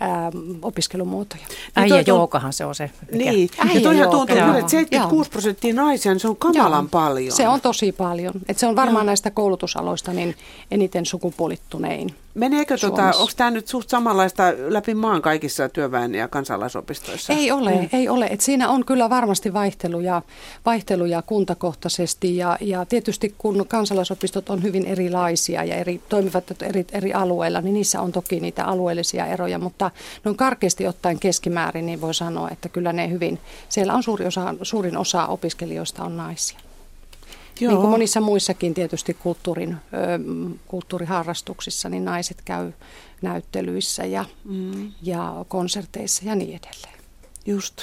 [0.00, 0.32] ää,
[0.62, 1.42] opiskelumuotoja.
[1.76, 2.90] Äijä niin jookahan se on se.
[3.12, 3.30] Mikä?
[3.30, 6.88] Niin, Äijä ja toihan tuntuu kyllä, että 76 prosenttia naisia, niin se on kamalan Joo.
[6.90, 7.32] paljon.
[7.32, 8.32] Se on tosi paljon.
[8.48, 9.06] Et se on varmaan Joo.
[9.06, 10.36] näistä koulutusaloista niin
[10.70, 12.14] eniten sukupuolittunein.
[12.34, 17.32] Meneekö, tota, onko tämä nyt suht samanlaista läpi maan kaikissa työväen- ja kansalaisopistoissa?
[17.32, 17.88] Ei ole, mm.
[17.92, 18.26] ei ole.
[18.26, 20.22] Et siinä on kyllä varmasti vaihteluja,
[20.66, 27.12] vaihteluja kuntakohtaisesti ja, ja tietysti kun kansalaisopistot on hyvin erilaisia ja eri, toimivat eri, eri
[27.12, 29.90] alueilla, niin niissä on toki niitä alueellisia eroja, mutta
[30.24, 33.38] noin karkeasti ottaen keskimäärin niin voi sanoa, että kyllä ne hyvin,
[33.68, 36.58] siellä on suuri osa, suurin osa opiskelijoista on naisia.
[37.60, 37.72] Joo.
[37.72, 39.76] Niin kuin monissa muissakin tietysti kulttuurin, ö,
[40.66, 42.72] kulttuuriharrastuksissa, niin naiset käy
[43.22, 44.92] näyttelyissä ja, mm.
[45.02, 47.00] ja konserteissa ja niin edelleen.
[47.46, 47.82] Just.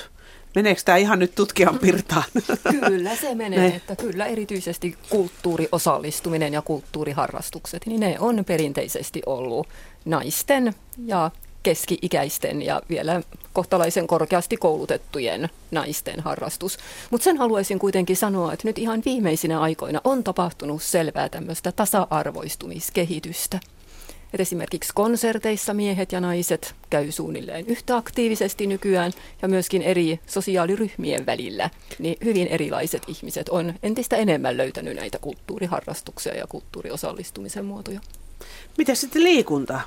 [0.56, 2.24] Meneekö tämä ihan nyt tutkijan pirtaan?
[2.88, 3.76] Kyllä se menee, ne.
[3.76, 9.68] että kyllä erityisesti kulttuuriosallistuminen ja kulttuuriharrastukset, niin ne on perinteisesti ollut
[10.06, 10.74] naisten
[11.06, 11.32] ja
[11.64, 13.22] keski-ikäisten ja vielä
[13.54, 16.78] kohtalaisen korkeasti koulutettujen naisten harrastus.
[17.10, 23.60] Mutta sen haluaisin kuitenkin sanoa, että nyt ihan viimeisinä aikoina on tapahtunut selvää tämmöistä tasa-arvoistumiskehitystä.
[24.34, 31.26] Et esimerkiksi konserteissa miehet ja naiset käy suunnilleen yhtä aktiivisesti nykyään ja myöskin eri sosiaaliryhmien
[31.26, 38.00] välillä, niin hyvin erilaiset ihmiset on entistä enemmän löytänyt näitä kulttuuriharrastuksia ja kulttuuriosallistumisen muotoja.
[38.78, 39.82] Mitä sitten liikunta?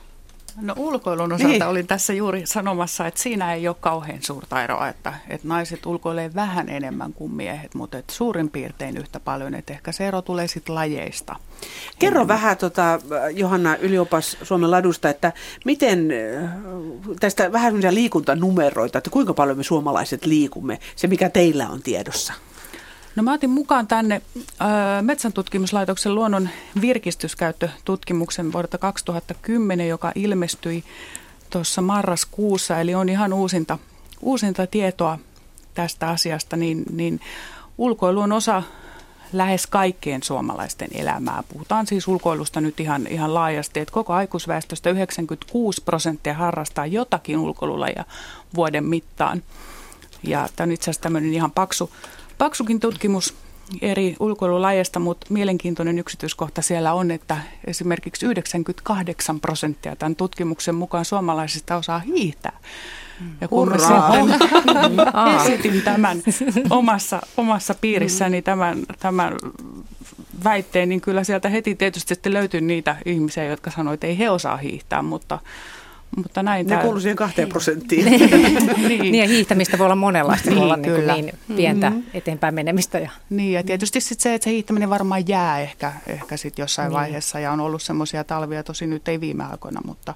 [0.61, 1.63] No ulkoilun osalta niin.
[1.63, 6.35] olin tässä juuri sanomassa, että siinä ei ole kauhean suurta eroa, että, että naiset ulkoilee
[6.35, 10.49] vähän enemmän kuin miehet, mutta että suurin piirtein yhtä paljon, että ehkä se ero tulee
[10.49, 11.37] sitten lajeista.
[11.99, 12.29] Kerro enemmän.
[12.29, 13.01] vähän tota,
[13.35, 15.33] Johanna Yliopas Suomen ladusta, että
[15.65, 16.09] miten
[17.21, 22.33] tästä vähän liikuntanumeroita, että kuinka paljon me suomalaiset liikumme, se mikä teillä on tiedossa?
[23.17, 24.23] No mä otin mukaan tänne
[24.61, 24.69] äh,
[25.03, 26.49] Metsäntutkimuslaitoksen luonnon
[26.81, 30.85] virkistyskäyttötutkimuksen vuodelta 2010, joka ilmestyi
[31.51, 33.79] tuossa marraskuussa, eli on ihan uusinta,
[34.21, 35.19] uusinta tietoa
[35.75, 37.21] tästä asiasta, niin, niin
[37.79, 38.63] ulkoilu on osa
[39.33, 41.43] lähes kaikkien suomalaisten elämää.
[41.53, 48.05] Puhutaan siis ulkoilusta nyt ihan, ihan laajasti, että koko aikuisväestöstä 96 prosenttia harrastaa jotakin ulkoilulajia
[48.55, 49.43] vuoden mittaan.
[50.23, 51.91] Ja tämä on itse asiassa tämmöinen ihan paksu,
[52.41, 53.35] paksukin tutkimus
[53.83, 61.77] eri ulkoilulajeista, mutta mielenkiintoinen yksityiskohta siellä on, että esimerkiksi 98 prosenttia tämän tutkimuksen mukaan suomalaisista
[61.77, 62.59] osaa hiihtää.
[63.41, 66.23] Ja kun mä sitten esitin tämän
[66.71, 69.37] omassa, omassa piirissäni tämän, tämän
[70.45, 74.31] väitteen, niin kyllä sieltä heti tietysti sitten löytyi niitä ihmisiä, jotka sanoivat, että ei he
[74.31, 75.39] osaa hiihtää, mutta
[76.17, 78.05] mutta näin ne kuuluu siihen kahteen prosenttiin.
[78.11, 78.89] niin.
[78.89, 82.05] niin ja hiihtämistä voi olla monenlaista, niin, voi olla niin, niin pientä mm-hmm.
[82.15, 82.99] eteenpäin menemistä.
[82.99, 83.11] Ja.
[83.31, 86.97] Niin ja tietysti sit se, että se hiihtäminen varmaan jää ehkä, ehkä sit jossain niin.
[86.97, 90.15] vaiheessa ja on ollut semmoisia talvia, tosi nyt ei viime aikoina, mutta,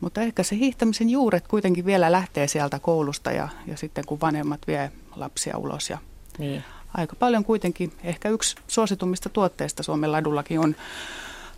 [0.00, 4.60] mutta ehkä se hiihtämisen juuret kuitenkin vielä lähtee sieltä koulusta ja, ja sitten kun vanhemmat
[4.66, 5.98] vie lapsia ulos ja
[6.38, 6.64] niin.
[6.94, 10.76] aika paljon kuitenkin, ehkä yksi suositummista tuotteista Suomen ladullakin on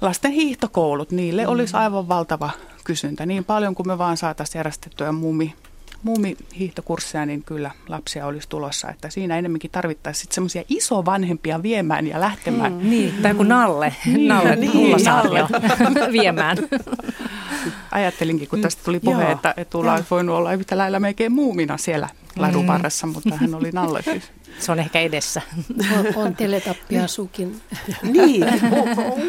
[0.00, 1.11] lasten hiihtokoulut.
[1.11, 1.50] Niille mm.
[1.50, 2.50] olisi aivan valtava
[2.85, 3.26] kysyntä.
[3.26, 5.54] Niin paljon kuin me vaan saataisiin järjestettyä muumi,
[6.02, 8.90] muumihiihtokursseja, niin kyllä lapsia olisi tulossa.
[8.90, 12.72] Että siinä enemmänkin tarvittaisiin semmoisia isovanhempia viemään ja lähtemään.
[12.72, 15.46] Mm, niin, tai kuin Nalle, niin, Nalle, niin, Nalle.
[16.20, 16.56] viemään.
[17.90, 21.76] Ajattelinkin, kun tästä tuli puhe, että, että Tuula olisi voinut olla yhtä lailla melkein muumina
[21.76, 24.24] siellä ladun varressa, mutta hän oli Nalle siis.
[24.58, 25.42] Se on ehkä edessä.
[25.98, 27.60] On, on teletappia sukin.
[28.02, 28.44] niin,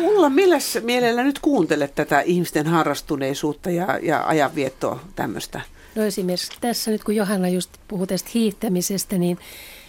[0.02, 5.62] mulla milläs mielellä nyt kuuntelet tätä ihmisten harrastuneisuutta ja, ja ajanviettoa tämmöistä?
[5.96, 9.38] No esimerkiksi tässä nyt kun Johanna just puhui tästä hiihtämisestä, niin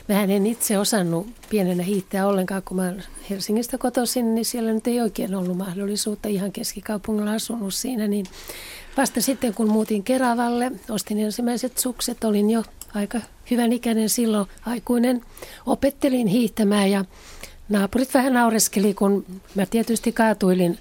[0.09, 2.92] Mä en itse osannut pienenä hiihtää ollenkaan, kun mä
[3.31, 8.07] Helsingistä kotoisin, niin siellä nyt ei oikein ollut mahdollisuutta ihan keskikaupungilla asunut siinä.
[8.07, 8.27] Niin
[8.96, 12.62] vasta sitten kun muutin Keravalle, ostin ensimmäiset sukset, olin jo
[12.94, 13.20] aika
[13.51, 15.22] hyvän ikäinen silloin aikuinen.
[15.66, 17.05] Opettelin hiihtämään ja
[17.68, 19.24] naapurit vähän naureskeli, kun
[19.55, 20.79] mä tietysti kaatuilin,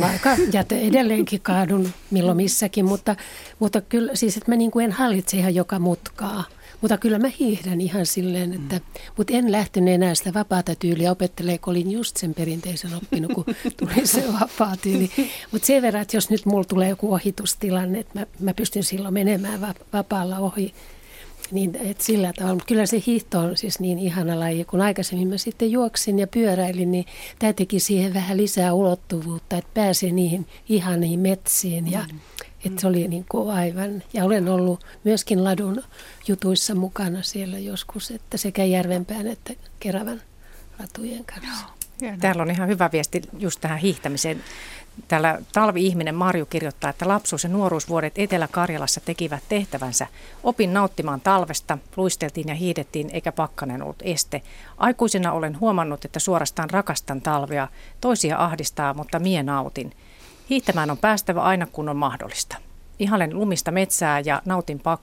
[0.00, 3.16] vaikka ja edelleenkin kaadun milloin missäkin, mutta,
[3.58, 6.44] mutta kyllä siis, että mä niin kuin en hallitse ihan joka mutkaa.
[6.80, 8.82] Mutta kyllä mä hiihdän ihan silleen, että, mm.
[9.16, 13.44] mutta en lähtenyt enää sitä vapaata tyyliä opettelemaan, kun olin just sen perinteisen oppinut, kun
[13.76, 15.10] tuli se vapaa tyyli.
[15.52, 19.14] Mutta sen verran, että jos nyt mulla tulee joku ohitustilanne, että mä, mä pystyn silloin
[19.14, 20.74] menemään vapaalla ohi,
[21.50, 22.54] niin, et sillä tavalla.
[22.54, 24.64] Mutta kyllä se hiihto on siis niin ihana laji.
[24.64, 27.04] Kun aikaisemmin mä sitten juoksin ja pyöräilin, niin
[27.38, 31.92] tämä teki siihen vähän lisää ulottuvuutta, että pääsi niihin ihaniin metsiin.
[31.92, 32.20] Ja, mm.
[32.64, 35.82] että se oli niin kuin aivan, ja olen ollut myöskin ladun
[36.28, 40.22] jutuissa mukana siellä joskus, että sekä Järvenpään että Keravan
[40.78, 41.66] latujen kanssa.
[42.00, 42.12] Joo.
[42.20, 44.44] Täällä on ihan hyvä viesti just tähän hiihtämiseen.
[45.08, 50.06] Täällä talvi-ihminen Marju kirjoittaa, että lapsuus- ja nuoruusvuodet Etelä-Karjalassa tekivät tehtävänsä.
[50.42, 54.42] Opin nauttimaan talvesta, luisteltiin ja hiidettiin eikä pakkanen ollut este.
[54.78, 57.68] Aikuisena olen huomannut, että suorastaan rakastan talvea.
[58.00, 59.92] Toisia ahdistaa, mutta mie nautin.
[60.50, 62.56] Hiihtämään on päästävä aina kun on mahdollista.
[62.98, 65.00] Ihalen lumista metsää ja nautin pak-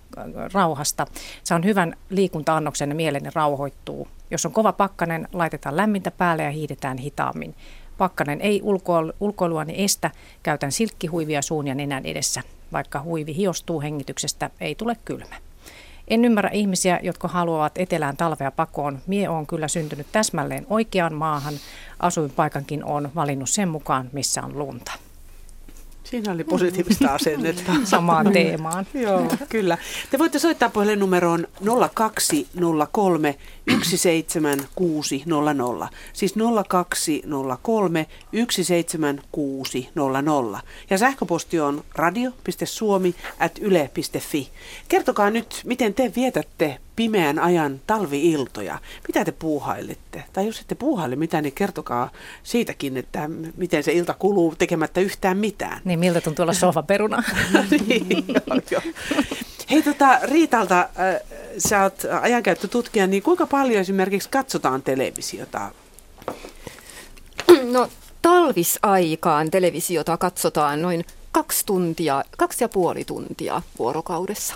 [0.53, 1.07] rauhasta.
[1.43, 4.07] Saan hyvän liikunta-annoksen ja mieleni rauhoittuu.
[4.31, 7.55] Jos on kova pakkanen, laitetaan lämmintä päälle ja hiidetään hitaammin.
[8.01, 10.11] Pakkanen ei ulkoil- ulkoiluani estä,
[10.43, 12.41] käytän silkkihuivia suun ja nenän edessä.
[12.71, 15.35] Vaikka huivi hiostuu hengityksestä, ei tule kylmä.
[16.07, 18.99] En ymmärrä ihmisiä, jotka haluavat etelään talvea pakoon.
[19.07, 21.53] Mie on kyllä syntynyt täsmälleen oikeaan maahan.
[21.99, 24.91] Asuinpaikankin on valinnut sen mukaan, missä on lunta.
[26.11, 27.71] Siinä oli positiivista asennetta.
[27.83, 28.87] Samaan teemaan.
[28.93, 29.77] Joo, kyllä.
[30.09, 31.47] Te voitte soittaa puhelinnumeroon
[31.93, 33.35] 0203
[33.83, 35.89] 17600.
[36.13, 36.33] Siis
[36.67, 38.07] 0203
[38.51, 40.61] 17600.
[40.89, 44.49] Ja sähköposti on radio.suomi.yle.fi.
[44.87, 48.79] Kertokaa nyt, miten te vietätte pimeän ajan talviiltoja.
[49.07, 50.23] Mitä te puuhailitte?
[50.33, 52.09] Tai jos ette puuhaile mitään, niin kertokaa
[52.43, 55.81] siitäkin, että miten se ilta kuluu tekemättä yhtään mitään.
[55.83, 57.23] Niin, miltä tuntuu olla sohvaperuna?
[57.87, 58.81] niin, joo, joo.
[59.71, 61.21] Hei tota, Riitalta, äh,
[61.57, 65.71] sä oot ajankäyttötutkija, niin kuinka paljon esimerkiksi katsotaan televisiota?
[67.71, 67.89] No
[68.21, 74.55] talvisaikaan televisiota katsotaan noin kaksi tuntia, kaksi ja puoli tuntia vuorokaudessa.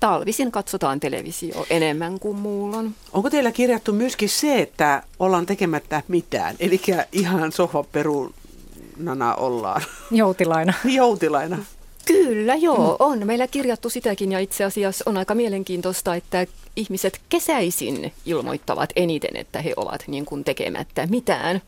[0.00, 2.94] Talvisin katsotaan televisio enemmän kuin muulloin.
[3.12, 6.56] Onko teillä kirjattu myöskin se, että ollaan tekemättä mitään?
[6.60, 6.80] Eli
[7.12, 9.82] ihan sohvaperunana ollaan.
[10.10, 10.72] Joutilaina.
[11.00, 11.58] Joutilaina.
[12.06, 13.26] Kyllä, joo, on.
[13.26, 16.46] Meillä kirjattu sitäkin ja itse asiassa on aika mielenkiintoista, että
[16.76, 21.62] ihmiset kesäisin ilmoittavat eniten, että he ovat niin kuin tekemättä mitään.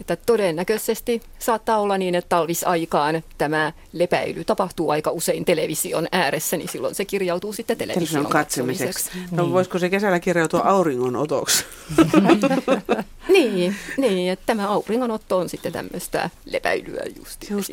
[0.00, 6.68] Että todennäköisesti saattaa olla niin, että talvisaikaan tämä lepäily tapahtuu aika usein television ääressä, niin
[6.68, 9.10] silloin se kirjautuu sitten television katsemiseksi.
[9.30, 9.52] No niin.
[9.52, 11.64] voisiko se kesällä kirjautua auringonotoksi?
[13.28, 17.72] niin, niin, että tämä auringonotto on sitten tämmöistä lepäilyä just, just.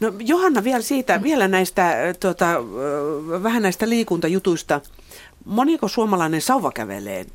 [0.00, 2.46] No Johanna vielä siitä, vielä näistä, tuota,
[3.42, 4.80] vähän näistä liikuntajutuista.
[5.44, 7.26] Moniko suomalainen sauva kävelee?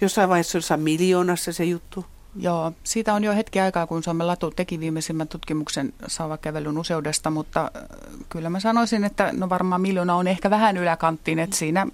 [0.00, 2.04] Jossain vaiheessa jossain miljoonassa se juttu?
[2.36, 7.60] Joo, siitä on jo hetki aikaa, kun Suomen Latu teki viimeisimmän tutkimuksen sauvakävelyn useudesta, mutta
[7.76, 7.82] äh,
[8.28, 11.86] kyllä mä sanoisin, että no varmaan miljoona on ehkä vähän yläkanttiin, että siinä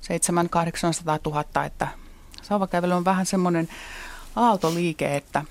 [0.00, 1.88] 700 000, että
[2.42, 3.68] sauvakävely on vähän semmoinen
[4.36, 5.44] aaltoliike, että,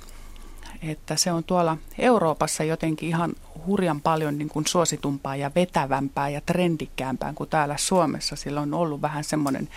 [0.81, 3.33] että se on tuolla Euroopassa jotenkin ihan
[3.65, 8.35] hurjan paljon niin kuin suositumpaa ja vetävämpää ja trendikkäämpää kuin täällä Suomessa.
[8.35, 9.69] Sillä on ollut vähän semmoinen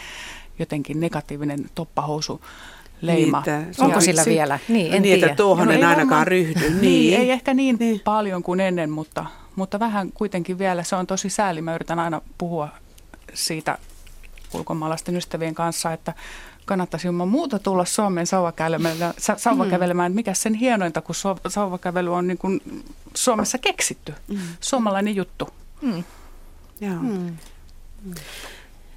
[0.59, 2.41] jotenkin negatiivinen toppahousu
[3.07, 3.39] leima.
[3.47, 4.59] Niitä, Onko sillä sit, vielä?
[4.69, 5.27] Niin, en niin, tiedä.
[5.27, 6.61] että tuohon no, en ainakaan varmaan, ryhdy.
[6.61, 6.81] Niin.
[6.81, 10.83] niin, ei ehkä niin, niin paljon kuin ennen, mutta, mutta vähän kuitenkin vielä.
[10.83, 11.63] Se on tosi sääli.
[11.63, 12.69] Mä yritän aina puhua
[13.35, 13.79] siitä
[14.55, 16.15] ulkomaalaisten ystävien kanssa, että
[16.65, 18.97] kannattaisi ilman muuta tulla Suomeen sauvakävelemään,
[19.37, 20.13] sauvakävelemään.
[20.13, 20.17] Mm.
[20.17, 21.15] Mikä sen hienointa, kun
[21.49, 22.61] sauvakävely on niin kuin
[23.15, 24.15] Suomessa keksitty.
[24.29, 24.39] Mm.
[24.61, 25.49] Suomalainen juttu.
[25.83, 26.05] Mm.
[26.81, 26.95] Joo.
[26.95, 27.37] Mm.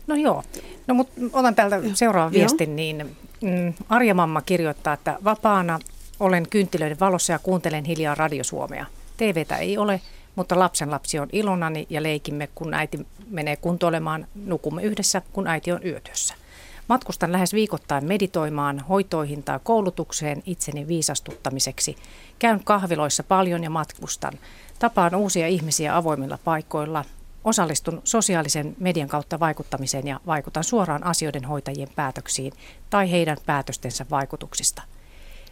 [0.08, 0.44] No joo,
[0.88, 5.80] no mutta otan täältä seuraavan viestin, niin mm, Arja Mamma kirjoittaa, että vapaana
[6.20, 8.86] olen kynttilöiden valossa ja kuuntelen hiljaa radiosuomea.
[9.18, 10.02] TVtä ei ole,
[10.36, 15.72] mutta lapsen lapsi on ilonani ja leikimme, kun äiti menee kuntoilemaan, nukumme yhdessä, kun äiti
[15.72, 16.34] on yötyössä.
[16.88, 21.96] Matkustan lähes viikoittain meditoimaan, hoitoihin tai koulutukseen itseni viisastuttamiseksi.
[22.40, 24.34] Käyn kahviloissa paljon ja matkustan.
[24.80, 27.06] Tapaan uusia ihmisiä avoimilla paikoilla.
[27.48, 32.54] Osallistun sosiaalisen median kautta vaikuttamiseen ja vaikutan suoraan asioiden hoitajien päätöksiin
[32.90, 34.82] tai heidän päätöstensä vaikutuksista.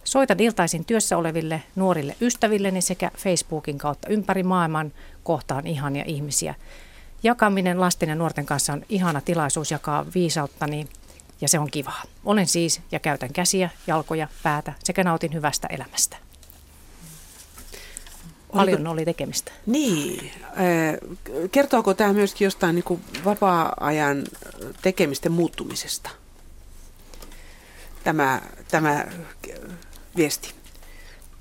[0.04, 6.56] Soitan iltaisin työssä oleville nuorille ystävilleni sekä Facebookin kautta ympäri maailman kohtaan ihania ihmisiä.
[7.24, 10.88] Jakaminen lasten ja nuorten kanssa on ihana tilaisuus jakaa viisauttani
[11.42, 12.04] ja se on kivaa.
[12.26, 16.25] Olen siis ja käytän käsiä, jalkoja, päätä sekä nautin hyvästä elämästä.
[18.56, 19.52] Paljon oli tekemistä.
[19.66, 20.32] Niin.
[21.52, 24.24] Kertooko tämä myöskin jostain niin vapaa-ajan
[24.82, 26.10] tekemisten muuttumisesta?
[28.04, 28.42] Tämä,
[28.72, 29.06] tämä
[30.18, 30.54] viesti.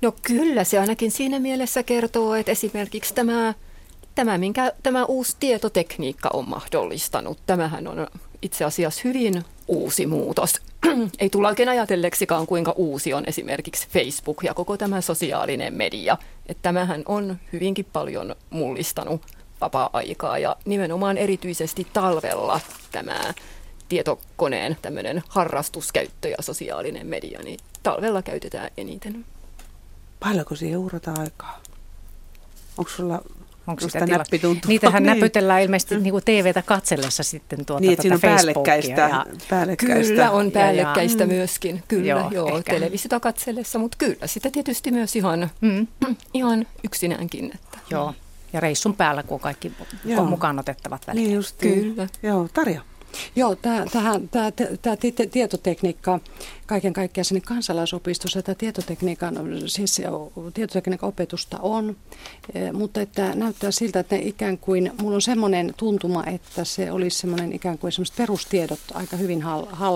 [0.01, 3.53] No kyllä, se ainakin siinä mielessä kertoo, että esimerkiksi tämä,
[4.15, 8.07] tämä, minkä tämä uusi tietotekniikka on mahdollistanut, tämähän on
[8.41, 10.61] itse asiassa hyvin uusi muutos.
[11.19, 16.17] Ei tulla oikein ajatelleksikaan, kuinka uusi on esimerkiksi Facebook ja koko tämä sosiaalinen media.
[16.45, 19.21] Että tämähän on hyvinkin paljon mullistanut
[19.61, 22.59] vapaa-aikaa ja nimenomaan erityisesti talvella
[22.91, 23.33] tämä
[23.89, 29.25] tietokoneen tämmöinen harrastuskäyttö ja sosiaalinen media, niin talvella käytetään eniten.
[30.19, 31.61] Paljonko siihen uhrataan aikaa?
[32.77, 33.21] Onko sulla
[33.67, 34.67] Onko sitä näppituntua?
[34.67, 35.13] Niitähän niin.
[35.13, 39.25] näpytellään ilmeisesti niin kuin TVtä katsellessa sitten tuota niin, on päällekkäistä, ja...
[39.49, 40.13] päällekkäistä.
[40.13, 45.15] Kyllä on päällekkäistä ja, myöskin, kyllä joo, joo televisiota katsellessa, mutta kyllä sitä tietysti myös
[45.15, 45.87] ihan, mm.
[46.33, 47.51] ihan yksinäänkin.
[47.55, 47.77] Että.
[47.89, 48.13] Joo,
[48.53, 49.71] ja reissun päällä, kun kaikki
[50.05, 50.21] joo.
[50.21, 51.27] on mukaan otettavat välineet.
[51.27, 52.07] Niin just, kyllä.
[52.23, 52.81] Joo, Tarja.
[53.35, 53.85] Joo, tämä,
[55.31, 56.19] tietotekniikka,
[56.65, 60.01] kaiken kaikkiaan sinne kansalaisopistossa tämä tietotekniikan, siis
[60.53, 61.95] tietotekniikan opetusta on,
[62.53, 66.91] e, mutta että näyttää siltä, että ne ikään kuin, mulla on semmoinen tuntuma, että se
[66.91, 69.43] olisi semmoinen ikään kuin semmoiset perustiedot aika hyvin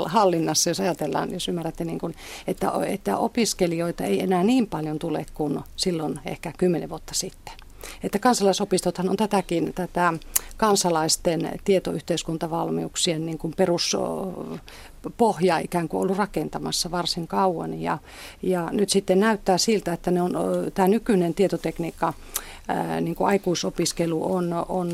[0.06, 2.16] hallinnassa, jos ajatellaan, jos ymmärrätte, niin kuin,
[2.48, 7.69] että, että opiskelijoita ei enää niin paljon tule kuin silloin ehkä kymmenen vuotta sitten.
[8.04, 10.14] Että kansalaisopistothan on tätäkin, tätä
[10.58, 17.82] kansalaisten tietoyhteiskuntavalmiuksien niin kuin peruspohja ikään kuin ollut rakentamassa varsin kauan.
[17.82, 17.98] Ja,
[18.42, 20.34] ja nyt sitten näyttää siltä, että ne on,
[20.74, 22.14] tämä nykyinen tietotekniikka
[23.02, 24.92] niin kuin aikuisopiskelu on, on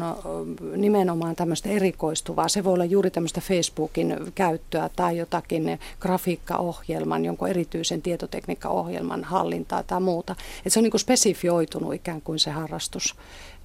[0.76, 2.48] nimenomaan tämmöistä erikoistuvaa.
[2.48, 10.02] Se voi olla juuri tämmöistä Facebookin käyttöä tai jotakin grafiikkaohjelman, jonkun erityisen tietotekniikkaohjelman hallintaa tai
[10.02, 10.36] muuta.
[10.66, 13.16] Et se on niin kuin spesifioitunut ikään kuin se harrastus,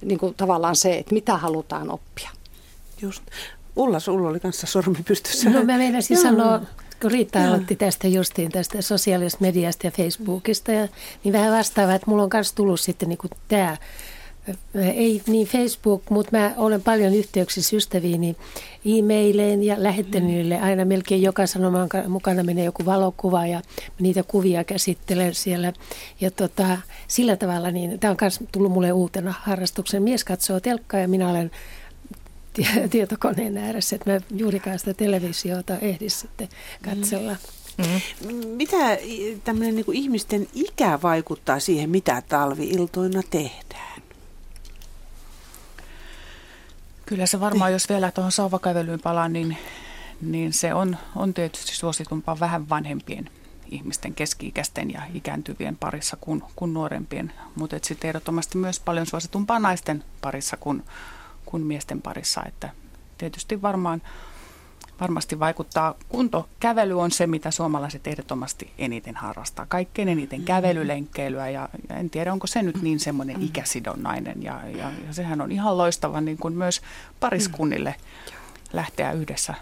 [0.01, 2.29] niin kuin tavallaan se, että mitä halutaan oppia.
[3.01, 3.23] Just.
[3.75, 5.49] Ulla, sulla oli kanssa sormi pystyssä.
[5.49, 6.61] No mä meinasin sanoa
[7.01, 10.87] kun Riitta aloitti tästä justiin tästä sosiaalisesta mediasta ja Facebookista, ja,
[11.23, 13.77] niin vähän vastaavaa, että mulla on myös tullut sitten niin tämä
[14.75, 18.35] Ei niin Facebook, mutta mä olen paljon yhteyksissä ystäviini
[18.85, 23.61] e-maileen ja lähettänyt niille aina melkein joka sanoman mukana menee joku valokuva ja
[23.99, 25.73] niitä kuvia käsittelen siellä.
[26.21, 26.77] Ja tota,
[27.07, 30.03] sillä tavalla, niin tämä on myös tullut mulle uutena harrastuksen.
[30.03, 31.51] Mies katsoo telkkaa ja minä olen
[32.89, 36.49] tietokoneen ääressä, että mä juurikaan sitä televisiota ehdi sitten
[36.83, 37.35] katsella.
[37.77, 38.47] Mm-hmm.
[38.47, 38.97] Mitä
[39.43, 43.90] tämmöinen niin ihmisten ikä vaikuttaa siihen, mitä talviiltoina tehdään?
[47.11, 49.57] Kyllä se varmaan, jos vielä tuohon sauvakävelyyn palaan, niin,
[50.21, 53.29] niin se on, on tietysti suositumpaa vähän vanhempien
[53.65, 60.03] ihmisten, keski-ikäisten ja ikääntyvien parissa kuin, kuin nuorempien, mutta sitten ehdottomasti myös paljon suositumpaa naisten
[60.21, 60.83] parissa kuin,
[61.45, 62.69] kuin miesten parissa, että
[63.17, 64.01] tietysti varmaan
[65.01, 65.95] varmasti vaikuttaa.
[66.09, 69.65] Kuntokävely on se, mitä suomalaiset ehdottomasti eniten harrastaa.
[69.65, 70.45] Kaikkein eniten mm-hmm.
[70.45, 73.47] kävelylenkkeilyä ja, ja en tiedä, onko se nyt niin semmoinen mm-hmm.
[73.47, 74.43] ikäsidonnainen.
[74.43, 76.81] Ja, ja, ja sehän on ihan loistava niin kuin myös
[77.19, 77.95] pariskunnille
[78.73, 79.53] lähteä yhdessä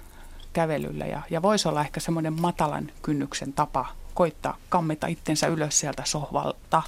[0.54, 1.08] kävelylle.
[1.08, 6.82] Ja, ja voisi olla ehkä semmoinen matalan kynnyksen tapa koittaa kammeta itsensä ylös sieltä sohvalta,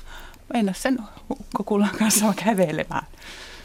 [0.54, 1.00] mennä sen
[1.54, 3.06] kokulan kanssa kävelemään.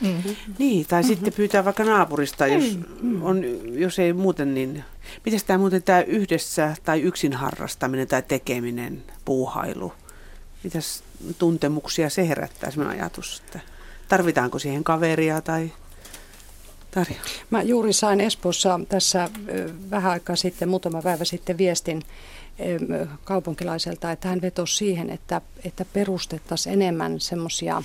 [0.01, 0.35] Mm-hmm.
[0.59, 1.15] Niin, tai mm-hmm.
[1.15, 3.23] sitten pyytää vaikka naapurista, jos, mm-hmm.
[3.23, 4.85] on, jos ei muuten, niin
[5.25, 9.93] miten tämä muuten tämä yhdessä tai yksin harrastaminen tai tekeminen, puuhailu,
[10.65, 11.03] mitäs
[11.39, 13.61] tuntemuksia se herättää, sellainen ajatus, että
[14.09, 15.73] tarvitaanko siihen kaveria tai
[16.91, 17.17] Tarja.
[17.51, 19.31] Mä juuri sain Espoossa tässä
[19.91, 22.03] vähän aikaa sitten, muutama päivä sitten viestin
[23.25, 27.83] kaupunkilaiselta, että hän vetosi siihen, että, että perustettaisiin enemmän semmoisia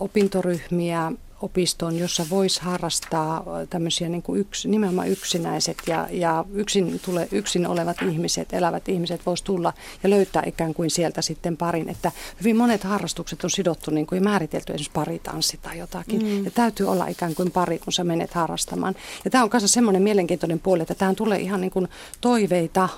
[0.00, 1.12] opintoryhmiä
[1.42, 7.66] opistoon, jossa voisi harrastaa tämmöisiä niin kuin yks, nimenomaan yksinäiset ja, ja yksin, tule, yksin
[7.66, 9.72] olevat ihmiset, elävät ihmiset vois tulla
[10.02, 11.88] ja löytää ikään kuin sieltä sitten parin.
[11.88, 16.22] Että hyvin monet harrastukset on sidottu niin kuin määritelty esimerkiksi paritanssi tai jotakin.
[16.22, 16.44] Mm.
[16.44, 18.94] Ja täytyy olla ikään kuin pari, kun sä menet harrastamaan.
[19.24, 21.88] Ja tämä on kanssa semmoinen mielenkiintoinen puoli, että tähän tulee ihan niin kuin
[22.20, 22.88] toiveita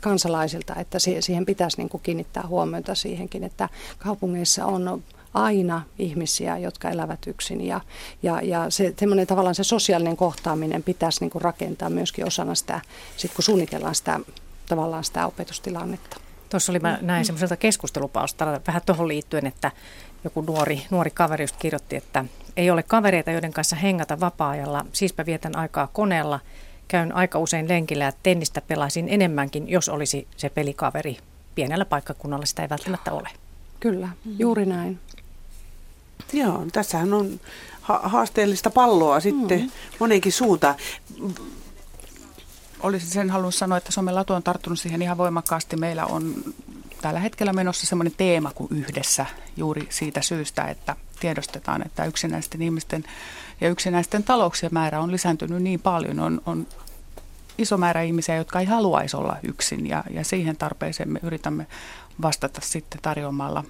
[0.00, 3.68] kansalaisilta, että siihen pitäisi niin kuin kiinnittää huomiota siihenkin, että
[3.98, 5.02] kaupungeissa on
[5.34, 7.80] aina ihmisiä, jotka elävät yksin ja,
[8.22, 8.94] ja, ja se
[9.26, 12.80] tavallaan se sosiaalinen kohtaaminen pitäisi niin kuin rakentaa myöskin osana sitä,
[13.16, 14.20] sit kun suunnitellaan sitä
[14.68, 16.16] tavallaan sitä opetustilannetta.
[16.50, 19.72] Tuossa oli, mä näin semmoiselta keskustelupalstalla vähän tuohon liittyen, että
[20.24, 22.24] joku nuori, nuori kaveri just kirjoitti, että
[22.56, 26.40] ei ole kavereita, joiden kanssa hengata vapaa-ajalla, siispä vietän aikaa koneella,
[26.88, 31.18] käyn aika usein lenkillä ja tennistä pelaisin enemmänkin, jos olisi se pelikaveri.
[31.54, 33.28] Pienellä paikkakunnalla sitä ei välttämättä ole.
[33.80, 34.08] Kyllä,
[34.38, 34.98] juuri näin.
[36.32, 37.40] Joo, tässähän on
[37.80, 39.70] ha- haasteellista palloa sitten mm.
[39.98, 40.74] monenkin suuntaan.
[42.80, 45.76] Olisin sen halunnut sanoa, että Suomen latu on tarttunut siihen ihan voimakkaasti.
[45.76, 46.34] Meillä on
[47.02, 49.26] tällä hetkellä menossa semmoinen teema kuin yhdessä
[49.56, 53.04] juuri siitä syystä, että tiedostetaan, että yksinäisten ihmisten
[53.60, 56.20] ja yksinäisten talouksien määrä on lisääntynyt niin paljon.
[56.20, 56.66] On, on
[57.58, 61.66] iso määrä ihmisiä, jotka ei haluaisi olla yksin ja, ja siihen tarpeeseen me yritämme
[62.22, 63.64] vastata sitten tarjoamalla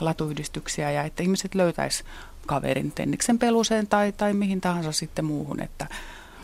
[0.00, 2.04] latuyhdistyksiä ja että ihmiset löytäisi
[2.46, 5.86] kaverin tenniksen peluseen tai, tai mihin tahansa sitten muuhun, että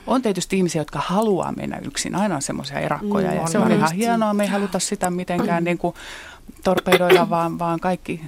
[0.07, 2.14] on tietysti ihmisiä, jotka haluaa mennä yksin.
[2.14, 4.34] Aina on semmoisia erakkoja mm, ja on se on ihan hienoa.
[4.34, 5.95] Me ei haluta sitä mitenkään niin kuin
[6.64, 8.20] torpedoida, vaan, vaan kaikki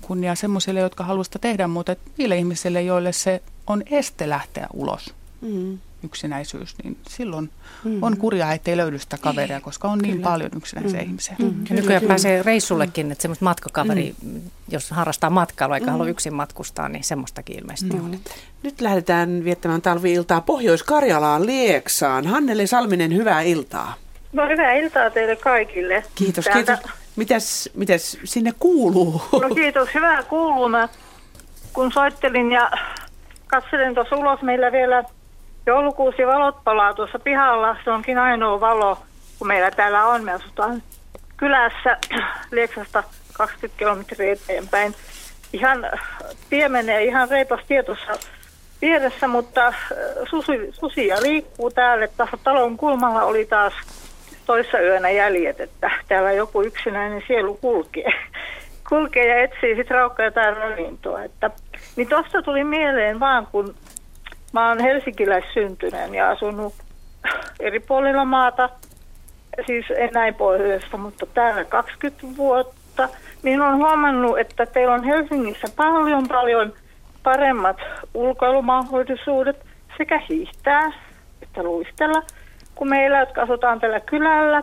[0.00, 5.14] kunnia semmoisille, jotka haluavat sitä tehdä, mutta niille ihmisille, joille se on este lähteä ulos.
[5.40, 7.50] Mm yksinäisyys, niin silloin
[7.84, 8.02] mm.
[8.02, 10.24] on kurjaa, ettei löydy sitä kaveria, koska on niin kyllä.
[10.24, 11.06] paljon yksinäisiä mm.
[11.06, 11.36] ihmisiä.
[11.38, 11.64] Mm.
[11.68, 12.08] Ja nykyään kyllä.
[12.08, 14.40] pääsee reissullekin, että semmoista matkakaveri, mm.
[14.68, 15.92] jos harrastaa matkailua eikä mm.
[15.92, 18.04] halua yksin matkustaa, niin semmoistakin ilmeisesti mm.
[18.04, 18.18] on.
[18.62, 22.26] Nyt lähdetään viettämään talvi-iltaa Pohjois-Karjalaan Lieksaan.
[22.26, 23.94] Hannele Salminen, hyvää iltaa.
[24.32, 26.04] No hyvää iltaa teille kaikille.
[26.14, 26.76] Kiitos, Täältä...
[26.76, 26.92] kiitos.
[27.16, 29.22] Mitäs, mitäs sinne kuuluu?
[29.32, 30.68] No kiitos, hyvää kuuluu.
[30.68, 30.88] Mä
[31.72, 32.70] kun soittelin ja
[33.46, 35.04] katselin tuossa ulos, meillä vielä
[35.66, 37.76] Joulukuusi valot palaa tuossa pihalla.
[37.84, 38.98] Se onkin ainoa valo,
[39.38, 40.24] kun meillä täällä on.
[40.24, 40.82] Me asutaan
[41.36, 41.96] kylässä
[42.50, 44.94] Lieksasta 20 kilometriä eteenpäin.
[45.52, 45.90] Ihan,
[46.50, 48.12] tie menee ihan reipas tietossa
[48.82, 49.74] vieressä, mutta äh,
[50.30, 52.08] susi, susia liikkuu täällä.
[52.16, 53.74] Tässä talon kulmalla oli taas
[54.46, 58.12] toissa yönä jäljet, että täällä joku yksinäinen sielu kulkee.
[58.88, 61.24] kulkee ja etsii sitten raukkaa jotain ravintoa.
[61.24, 61.50] Että,
[61.96, 63.74] niin tuosta tuli mieleen vaan, kun
[64.54, 66.74] Mä oon helsinkiläissyntyneen ja asunut
[67.60, 68.68] eri puolilla maata,
[69.66, 73.08] siis en näin pohjoista, mutta täällä 20 vuotta.
[73.42, 76.72] Niin on huomannut, että teillä on Helsingissä paljon paljon
[77.22, 77.76] paremmat
[78.14, 79.66] ulkoilumahdollisuudet
[79.98, 80.92] sekä hiihtää
[81.42, 82.22] että luistella,
[82.74, 84.62] kuin meillä, jotka asutaan tällä kylällä,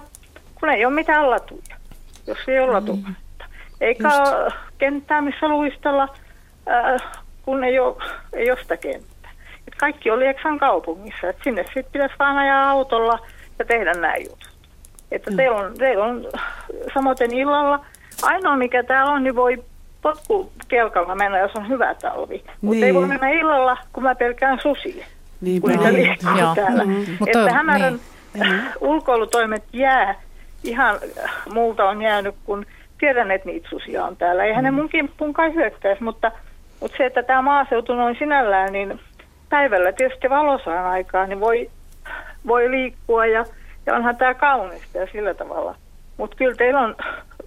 [0.60, 1.76] kun ei ole mitään latuja,
[2.28, 3.16] jos ei ole mm.
[3.82, 4.34] Eikä Just.
[4.34, 6.08] ole kenttää, missä luistella.
[6.70, 7.96] Äh, kun ei ole,
[8.34, 9.32] ei ole sitä kenttää.
[9.68, 13.20] Et kaikki on Lieksan kaupungissa, että sinne sitten pitäisi vaan ajaa autolla
[13.60, 14.52] ja tehdä nämä jutut.
[15.12, 15.38] Että mm.
[15.38, 16.28] teillä on, teillä on
[16.94, 17.86] samoin illalla,
[18.24, 19.64] ainoa mikä täällä on, niin voi
[20.02, 22.44] potkukelkalla mennä, jos on hyvä talvi.
[22.62, 22.84] Mutta niin.
[22.84, 25.06] ei voi mennä illalla, kun mä pelkään susia.
[25.42, 25.94] Niin, kun niin.
[25.94, 26.26] niitä
[26.56, 26.86] täällä.
[26.86, 27.18] Mm-hmm.
[27.28, 28.00] Että hämärän
[28.34, 28.62] niin.
[28.82, 30.16] ulkoilutoimet jää,
[30.64, 31.00] ihan
[31.54, 32.66] multa on jäänyt, kun
[33.00, 34.44] tiedän, että niitä susia on täällä.
[34.44, 34.66] Eihän mm.
[34.66, 36.32] ne mun kimppuun kai hyökkäisi, mutta,
[36.82, 39.00] mutta se, että tämä maaseutu noin sinällään, niin
[39.50, 41.70] päivällä tietysti valosaan aikaa, niin voi,
[42.48, 43.46] voi liikkua ja,
[43.86, 45.76] ja onhan tämä kaunista ja sillä tavalla.
[46.18, 46.96] Mutta kyllä teillä on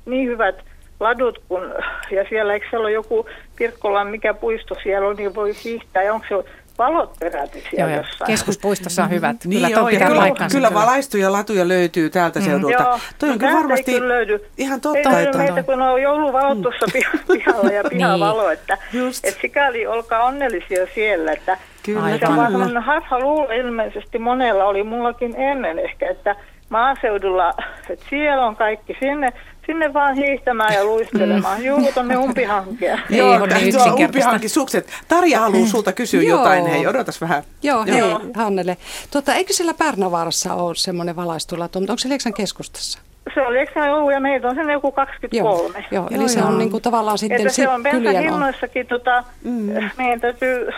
[0.06, 0.64] niin hyvät
[1.00, 1.74] ladut, kun,
[2.10, 3.26] ja siellä eikö siellä ole joku
[3.56, 6.34] Pirkkolan, mikä puisto siellä on, niin voi hiihtää, ja onko se
[6.78, 8.26] valot peräti siellä joo, jossain.
[8.26, 9.36] Keskuspuistossa on hyvät.
[9.42, 12.44] Kyllä, niin joo, pitää kyllä, kyllä valaistuja latuja löytyy täältä mm.
[12.44, 12.82] seudulta.
[12.82, 14.44] Joo, Toi on no kyllä varmasti kyllä löydy.
[14.58, 15.18] ihan totta.
[15.18, 16.86] Ei että meitä, kun on jouluvalot tuossa
[17.32, 18.52] pihalla ja pihavalo, niin.
[18.52, 18.78] että,
[19.24, 24.82] että sikäli olkaa onnellisia siellä, että Kyllä, se on vaan harha luulo ilmeisesti monella oli
[24.82, 26.36] mullakin ennen ehkä, että
[26.74, 27.54] maaseudulla,
[27.90, 29.32] että siellä on kaikki sinne,
[29.66, 31.58] sinne vaan hiihtämään ja luistelemaan.
[31.58, 31.66] Mm.
[31.66, 33.00] Juu, tonne umpihankeen.
[33.18, 34.88] Joo, niin umpihanki sukset.
[35.08, 36.66] Tarja haluaa sulta kysyä jotain.
[36.66, 37.42] Hei, odotas vähän.
[37.62, 37.96] Joo, Joo.
[37.96, 38.76] hei Hannele.
[39.10, 42.98] Tota, eikö siellä Pärnavaarassa ole semmoinen valaistulato, mutta onko se Lieksan keskustassa?
[43.34, 45.78] Se on Lieksan ollut ja meitä on sen joku 23.
[45.78, 49.24] Joo, joo eli joo, se on niin kuin tavallaan sitten että se on bensahinnoissakin, tota,
[49.44, 49.90] mm.
[49.98, 50.68] meidän täytyy,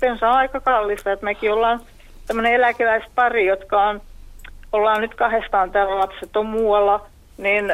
[0.00, 1.80] bensa on aika kallista, että mekin ollaan
[2.26, 4.00] tämmöinen eläkeläispari, jotka on,
[4.72, 7.06] ollaan nyt kahdestaan täällä lapset on muualla,
[7.38, 7.72] niin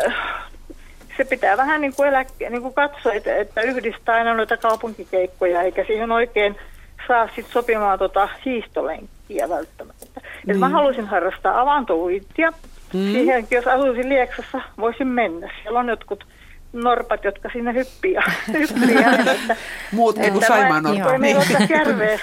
[1.16, 5.62] se pitää vähän niin kuin, eläkke, niin kuin katsoa, että, että yhdistää aina noita kaupunkikeikkoja,
[5.62, 6.56] eikä siihen oikein
[7.08, 10.20] saa sit sopimaan tota hiihtolenkkiä välttämättä.
[10.20, 10.50] Mm.
[10.50, 10.74] Et mä niin.
[10.74, 12.50] haluaisin harrastaa avantouintia.
[12.92, 13.12] Mm.
[13.12, 15.50] Siihenkin, jos asuisin Lieksassa, voisin mennä.
[15.62, 16.24] Siellä on jotkut
[16.72, 18.22] norpat, jotka sinne hyppii ja
[18.52, 18.96] hyppii
[19.92, 21.18] Muutkin kuin Saimaan norpat.
[21.18, 22.18] Meillä on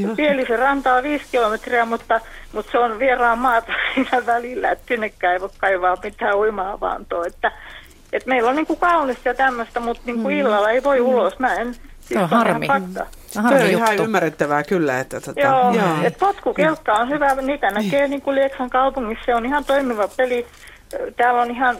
[0.00, 0.16] järveä.
[0.16, 2.20] Pielisen ranta on viisi kilometriä, mutta,
[2.52, 7.26] mutta se on vieraan maata siinä välillä, että sinnekään ei voi kaivaa mitään uima-avantoa.
[7.26, 7.52] Että,
[8.12, 10.40] et meillä on niin kuin kaunista ja tämmöistä, mutta niin kuin mm.
[10.40, 11.38] illalla ei voi ulos.
[11.38, 11.74] Mä en
[12.08, 12.66] se on harmi.
[13.26, 15.00] Se on ihan ymmärrettävää kyllä.
[15.00, 15.96] Että, tota, joo, joo.
[16.04, 20.46] Et potkukelkka on hyvä, niitä näkee niin kuin Lieksan kaupungissa, se on ihan toimiva peli.
[21.16, 21.76] Täällä on ihan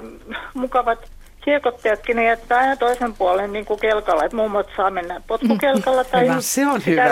[0.55, 1.11] mukavat
[1.49, 6.25] kiekottajatkin, ne jättää aina toisen puolen niin kuin kelkalla, että mummot saa mennä potkukelkalla tai
[6.25, 6.41] hyvä.
[6.41, 7.05] Se on hyvä.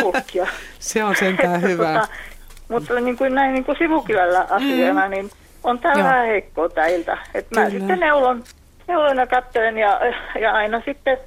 [0.00, 0.46] pulkkia.
[0.78, 1.94] se on sentään hyvä.
[1.94, 2.08] Tota,
[2.68, 5.10] mutta niin kuin näin niin kuin sivukylällä asiana, mm.
[5.10, 5.30] niin
[5.64, 7.18] on tämä vähän heikkoa tämä ilta.
[7.34, 8.44] Että mä sitten neulon,
[8.88, 10.00] neulon ja katselen ja,
[10.40, 11.18] ja aina sitten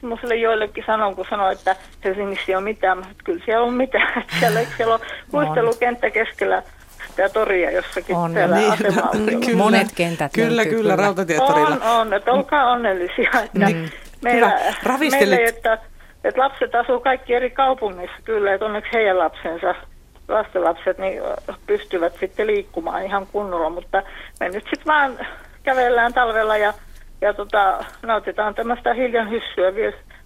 [0.00, 4.24] semmoiselle joillekin sanon, kun sanoo, että Helsingissä ei ole mitään, mutta kyllä siellä on mitään.
[4.40, 5.00] Siellä, siellä on
[5.32, 6.62] luistelukenttä keskellä
[7.16, 10.96] sitä toria jossakin on, täällä niin, kyllä, Monet kentät Kyllä, kyllä, kyllä.
[10.96, 11.68] rautatietorilla.
[11.68, 13.30] On, on, että olkaa onnellisia.
[13.44, 13.88] Että mm.
[14.22, 14.52] meillä,
[15.10, 15.78] meillä, että,
[16.24, 19.74] että lapset asuu kaikki eri kaupungeissa kyllä, että onneksi heidän lapsensa
[20.28, 21.22] lastenlapset niin
[21.66, 24.02] pystyvät sitten liikkumaan ihan kunnolla, mutta
[24.40, 25.18] me nyt sitten vaan
[25.62, 26.74] kävellään talvella ja,
[27.20, 29.72] ja tota, nautitaan tämmöistä hiljan hyssyä,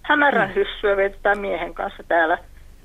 [0.01, 0.55] hämärän mm.
[0.55, 2.37] hyssyä vietetään miehen kanssa täällä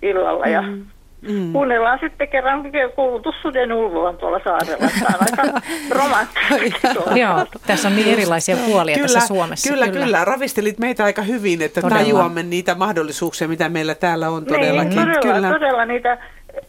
[0.03, 0.87] illalla ja mm.
[1.29, 1.53] Mm.
[1.53, 2.62] Kuunnellaan sitten kerran
[2.95, 4.91] kuulutussuden ulvoon tuolla saarella.
[5.01, 5.61] Tämä on aika
[6.01, 6.89] romanttista.
[7.14, 9.70] Joo, tässä on niin erilaisia puolia kyllä, tässä Suomessa.
[9.70, 10.25] Kyllä, kyllä, kyllä.
[10.25, 12.03] Ravistelit meitä aika hyvin, että todella.
[12.03, 14.97] tajuamme niitä mahdollisuuksia, mitä meillä täällä on todellakin.
[14.97, 15.49] Niin, todella, kyllä.
[15.49, 16.18] todella niitä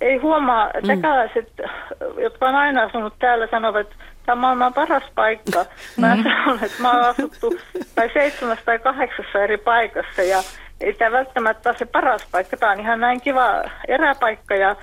[0.02, 0.88] ei huomaa, mm.
[0.88, 1.52] sekäläiset,
[2.18, 3.96] jotka on aina asunut täällä, sanovat, että
[4.26, 5.66] tämä on maailman paras paikka.
[5.98, 6.24] Mä mm.
[6.24, 7.58] sanon, että mä oon asuttu
[7.96, 10.44] tai seitsemässä tai kahdeksassa eri paikassa ja
[10.82, 12.58] ei tämä välttämättä ole se paras paikka.
[12.58, 14.76] Tämä on ihan näin kiva eräpaikka ja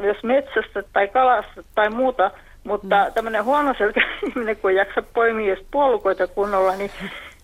[0.00, 2.30] jos metsästä tai kalasta tai muuta,
[2.64, 3.12] mutta mm.
[3.12, 6.90] tämmöinen huonoselkä ihminen, kun ei jaksa poimia puolukoita kunnolla, niin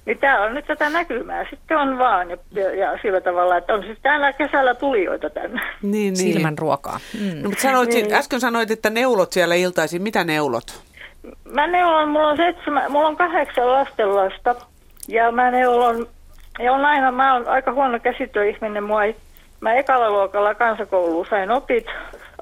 [0.07, 1.47] niin tämä on nyt tätä näkymää.
[1.51, 5.61] Sitten on vaan ja, ja, ja sillä tavalla, että on siis täällä kesällä tulijoita tänne.
[5.83, 6.17] Niin, niin.
[6.17, 7.01] Silmän ruokaa.
[7.21, 7.43] Mm.
[7.43, 8.15] No, mutta sanoit, niin.
[8.15, 10.03] äsken sanoit, että neulot siellä iltaisin.
[10.03, 10.83] Mitä neulot?
[11.45, 14.55] Mä neulon, mulla on, seitsemän, mulla on kahdeksan lastenlasta
[15.09, 16.07] ja mä neulon,
[16.59, 19.17] ja on aina, mä oon aika huono käsityöihminen, mua ei,
[19.61, 21.87] mä ekalla luokalla kansakouluun sain opit,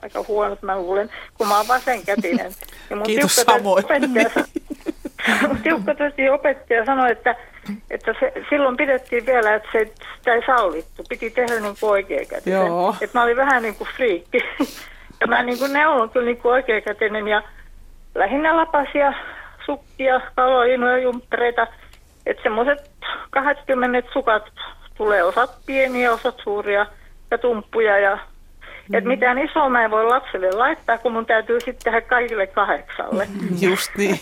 [0.03, 2.53] aika huonot mä luulen, kun mä oon vasenkätinen.
[2.91, 3.85] Ja mun Kiitos samoin.
[5.63, 7.37] Tiukka testi opettaja sanoi, että,
[7.91, 11.05] että se, silloin pidettiin vielä, että se, sitä ei sallittu.
[11.09, 12.53] Piti tehdä niin kuin oikeakätisen.
[12.53, 12.97] Joo.
[13.01, 14.39] Että mä olin vähän niin kuin friikki.
[15.21, 17.43] Ja mä niin kuin neulon kyllä niin kuin oikeakätinen ja
[18.15, 19.13] lähinnä lapasia,
[19.67, 21.67] sukkia, kaloinuja, jumppereita.
[22.27, 22.92] Että semmoiset
[23.31, 24.43] 20 sukat
[24.97, 26.87] tulee osat pieniä, osat suuria
[27.31, 28.19] ja tumppuja ja
[28.89, 28.95] Mm.
[28.95, 33.29] Että mitään isoa mä en voi lapselle laittaa, kun mun täytyy sitten tehdä kaikille kahdeksalle.
[33.61, 34.15] Just niin.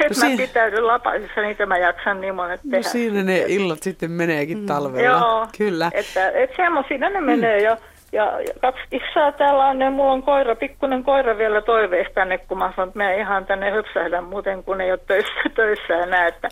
[0.00, 2.88] Että no, mä pitäydyn lapasissa, niitä mä jaksan niin monet no tehdä.
[2.88, 5.08] siinä ne illat sitten meneekin talvella.
[5.08, 5.90] Joo, Kyllä.
[5.94, 7.76] Että, että semmoisia ne menee jo.
[8.12, 12.38] Ja, ja kaksi kissaa täällä on, ja mulla on koira, pikkuinen koira vielä toiveista tänne,
[12.38, 16.26] kun mä sanon, että mä ihan tänne höpsähdän muuten, kun ei ole töissä, töissä enää,
[16.26, 16.48] että,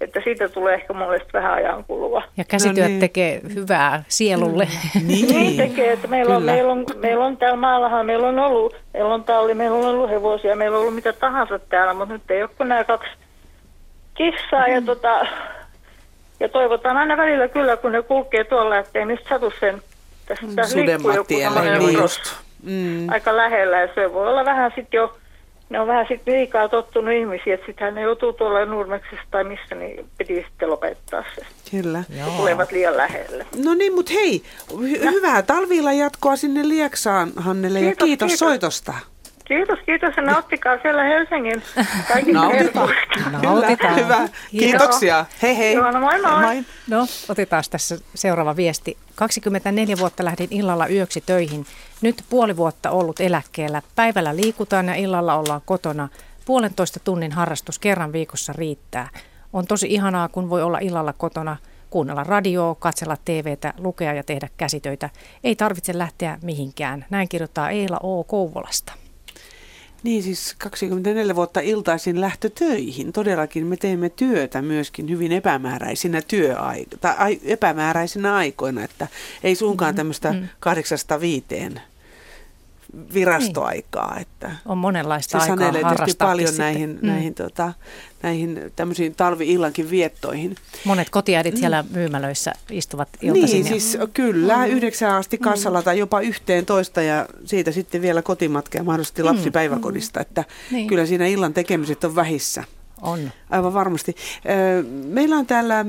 [0.00, 2.22] että siitä tulee ehkä mulle vähän ajan kuluva.
[2.36, 3.00] Ja käsityöt No niin.
[3.00, 4.68] tekee hyvää sielulle.
[5.06, 9.14] Niin tekee, että meillä on, meillä, on, meillä on täällä maallahan, meillä on ollut, meillä
[9.14, 12.42] on talli, meillä on ollut hevosia, meillä on ollut mitä tahansa täällä, mutta nyt ei
[12.42, 13.10] ole kuin nämä kaksi
[14.14, 15.26] kissaa ja, tota,
[16.40, 19.82] ja toivotaan aina välillä kyllä, kun ne kulkee tuolla, ettei niistä satu sen,
[20.26, 22.22] tästä liikkuu joku Sudematielle, tommonen niin just.
[22.62, 23.08] Mm.
[23.08, 25.16] aika lähellä ja se voi olla vähän sitten jo,
[25.68, 29.74] ne on vähän sitten liikaa tottunut ihmisiä, että sittenhän ne joutuu tuolla Nurmeksessa tai missä,
[29.74, 32.04] niin piti sitten lopettaa se, Kyllä.
[32.24, 33.46] kun tulevat liian lähelle.
[33.64, 34.42] No niin, mutta hei,
[34.72, 38.38] hy- hyvää talvilla jatkoa sinne Lieksaan, Hannele, ja Kiitos, kiitos kiitos.
[38.38, 38.94] soitosta.
[39.44, 41.62] Kiitos, kiitos ja nauttikaa siellä Helsingin
[42.08, 42.90] kaikista Nautitaan.
[43.42, 43.96] Nautitaan.
[43.96, 45.24] Hyvä, kiitoksia.
[45.42, 45.74] Hei hei.
[45.74, 46.62] Joo, no moi moi.
[46.90, 48.96] No, otetaan tässä seuraava viesti.
[49.16, 51.66] 24 vuotta lähdin illalla yöksi töihin.
[52.00, 53.82] Nyt puoli vuotta ollut eläkkeellä.
[53.94, 56.08] Päivällä liikutaan ja illalla ollaan kotona.
[56.44, 59.08] Puolentoista tunnin harrastus kerran viikossa riittää.
[59.52, 61.56] On tosi ihanaa, kun voi olla illalla kotona,
[61.90, 65.10] kuunnella radioa, katsella TVtä, lukea ja tehdä käsitöitä.
[65.44, 67.04] Ei tarvitse lähteä mihinkään.
[67.10, 68.24] Näin kirjoittaa Eila O.
[68.24, 68.92] Kouvolasta.
[70.02, 73.12] Niin siis 24 vuotta iltaisin lähtö töihin.
[73.12, 79.08] Todellakin me teemme työtä myöskin hyvin epämääräisinä työaikoina, tai ai- epämääräisinä aikoina, että
[79.42, 81.80] ei suinkaan tämmöistä kahdeksasta viiteen
[83.14, 84.16] virastoaikaa.
[84.20, 86.64] Että On monenlaista se aikaa harrastaakin paljon sitten.
[86.64, 87.06] näihin, Mm.
[87.08, 87.72] näihin, tota,
[88.22, 90.54] näihin tämmöisiin talvi-illankin viettoihin.
[90.84, 93.54] Monet kotiäidit siellä myymälöissä istuvat iltaisin.
[93.62, 98.22] Niin, ja- siis kyllä, yhdeksän asti kassalla tai jopa yhteen toista ja siitä sitten vielä
[98.22, 100.86] kotimatka ja mahdollisesti lapsi päiväkodista, että Niin.
[100.86, 102.64] kyllä siinä illan tekemiset on vähissä.
[103.02, 103.30] On.
[103.50, 104.16] Aivan varmasti.
[105.04, 105.84] Meillä on täällä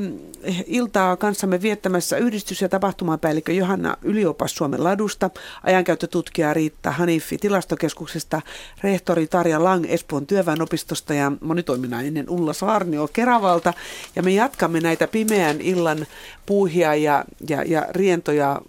[0.65, 5.29] iltaa kanssamme viettämässä yhdistys- ja tapahtumapäällikkö Johanna Yliopas Suomen ladusta,
[5.63, 8.41] ajankäyttötutkija Riitta Haniffi tilastokeskuksesta,
[8.83, 13.73] rehtori Tarja Lang Espoon työväenopistosta ja monitoiminainen Ulla Saarnio Keravalta.
[14.15, 16.05] Ja me jatkamme näitä pimeän illan
[16.45, 18.61] puuhia ja, ja, ja rientoja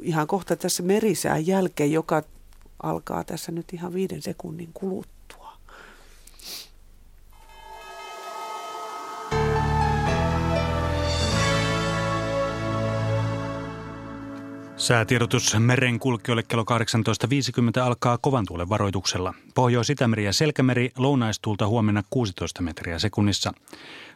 [0.00, 2.22] ihan kohta tässä merisään jälkeen, joka
[2.82, 5.15] alkaa tässä nyt ihan viiden sekunnin kuluttua.
[14.76, 16.64] Säätiedotus merenkulkijoille kello
[17.78, 19.34] 18.50 alkaa kovan tuulen varoituksella.
[19.54, 23.52] Pohjois-Itämeri ja Selkämeri lounaistuulta huomenna 16 metriä sekunnissa.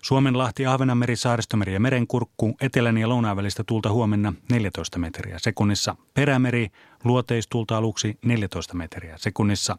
[0.02, 5.96] Suomenlahti, Ahvenanmeri, Saaristomeri ja Merenkurkku, etelän ja lounaan välistä tuulta huomenna 14 metriä sekunnissa.
[6.14, 6.68] Perämeri,
[7.04, 9.78] luoteistuulta aluksi 14 metriä sekunnissa.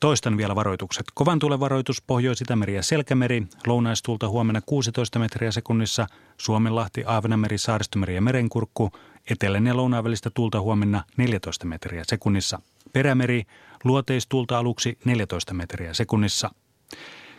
[0.00, 1.06] Toistan vielä varoitukset.
[1.14, 8.22] Kovan tuulen varoitus Pohjois-Itämeri ja Selkämeri, lounaistuulta huomenna 16 metriä sekunnissa, Suomenlahti, Ahvenanmeri, Saaristomeri ja
[8.22, 8.92] Merenkurkku,
[9.30, 12.60] etelän ja lounaan välistä tuulta huomenna 14 metriä sekunnissa.
[12.92, 13.42] Perämeri,
[13.84, 16.50] luoteistuulta aluksi 14 metriä sekunnissa.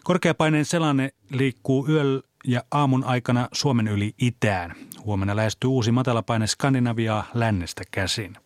[0.04, 4.76] Korkeapaineen selanne liikkuu yöllä ja aamun aikana Suomen yli itään.
[5.06, 8.38] Huomenna lähestyy uusi matalapaine Skandinaviaa lännestä käsin.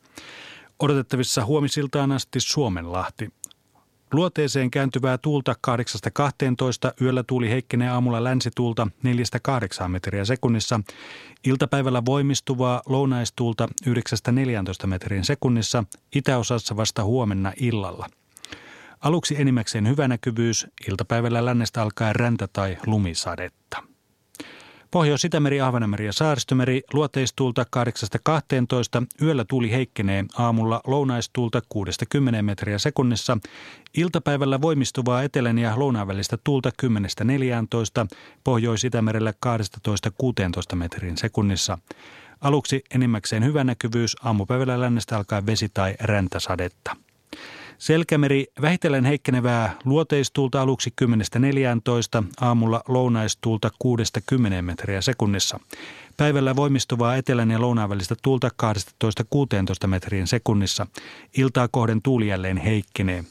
[0.80, 3.30] Odotettavissa huomisiltaan asti Suomenlahti.
[4.14, 8.88] Luoteeseen kääntyvää tuulta 8-12, yöllä tuuli heikkenee aamulla länsituulta
[9.86, 10.80] 4-8 metriä sekunnissa.
[11.43, 13.68] Iltapäivällä voimistuvaa lounaistuulta
[14.84, 15.84] 9-14 metrin sekunnissa,
[16.16, 18.09] itäosassa vasta huomenna illalla.
[19.01, 23.91] Aluksi enimmäkseen hyvä näkyvyys, iltapäivällä lännestä alkaen räntä- tai lumisadetta.
[24.92, 27.66] Pohjois-Itämeri, Ahvenanmeri ja Saaristomeri luoteistuulta
[29.02, 31.62] 8-12, yöllä tuuli heikkenee, aamulla lounaistuulta
[32.39, 33.38] 6-10 metriä sekunnissa,
[33.98, 38.08] iltapäivällä voimistuvaa etelän ja lounaan välistä tuulta 10-14,
[38.44, 39.34] Pohjois-Itämerellä
[40.74, 41.78] 12-16 metrin sekunnissa.
[42.42, 46.96] Aluksi enimmäkseen hyvä näkyvyys, aamupäivällä lännestä alkaen vesi- tai räntäsadetta.
[47.82, 51.05] Selkämeri vähitellen heikkenevää luoteistuulta aluksi 10-14,
[52.41, 53.71] aamulla lounaistuulta
[54.59, 55.59] 6-10 metriä sekunnissa.
[56.17, 58.49] Päivällä voimistuvaa etelän ja lounaan välistä tuulta
[59.86, 60.88] 12-16 metriin sekunnissa.
[61.38, 63.23] Iltaa kohden tuuli jälleen heikkenee.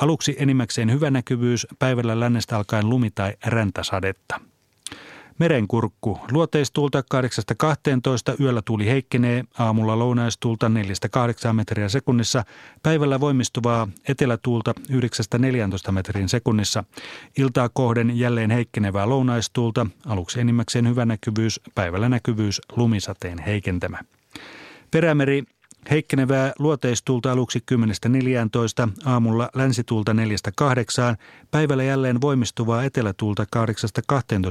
[0.00, 4.49] Aluksi enimmäkseen hyvä näkyvyys, päivällä lännestä alkaen lumi- tai räntäsadetta.
[5.40, 6.18] Merenkurkku.
[6.30, 7.02] Luoteistuulta
[8.34, 10.70] 8-12, yöllä tuuli heikkenee, aamulla lounaistuulta
[11.50, 12.44] 4-8 metriä sekunnissa,
[12.82, 14.74] päivällä voimistuvaa etelätuulta
[15.88, 16.84] 9-14 metrin sekunnissa,
[17.38, 23.98] iltaa kohden jälleen heikkenevää lounaistuulta, aluksi enimmäkseen hyvä näkyvyys, päivällä näkyvyys lumisateen heikentämä.
[24.90, 25.44] Perämeri
[25.90, 30.16] Heikkenevää luoteistuulta aluksi 10.14, aamulla länsituulta 4.8,
[31.50, 33.46] päivällä jälleen voimistuvaa etelätuulta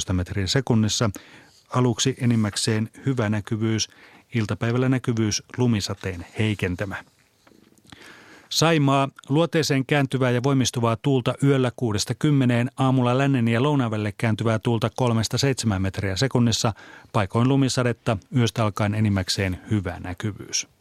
[0.09, 1.09] 8.12 metriä sekunnissa,
[1.73, 3.89] aluksi enimmäkseen hyvä näkyvyys,
[4.35, 6.95] iltapäivällä näkyvyys lumisateen heikentämä.
[8.49, 14.89] Saimaa, luoteeseen kääntyvää ja voimistuvaa tuulta yöllä 6-10, aamulla lännen ja lounavälle kääntyvää tuulta
[15.75, 16.73] 3-7 metriä sekunnissa,
[17.13, 20.78] paikoin lumisadetta, yöstä alkaen enimmäkseen hyvä näkyvyys.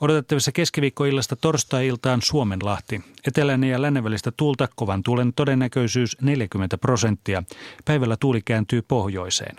[0.00, 3.00] Odotettavissa keskiviikkoillasta torstai-iltaan Suomenlahti.
[3.26, 7.42] Etelän ja lännen välistä tuulta kovan tuulen todennäköisyys 40 prosenttia.
[7.84, 9.56] Päivällä tuuli kääntyy pohjoiseen.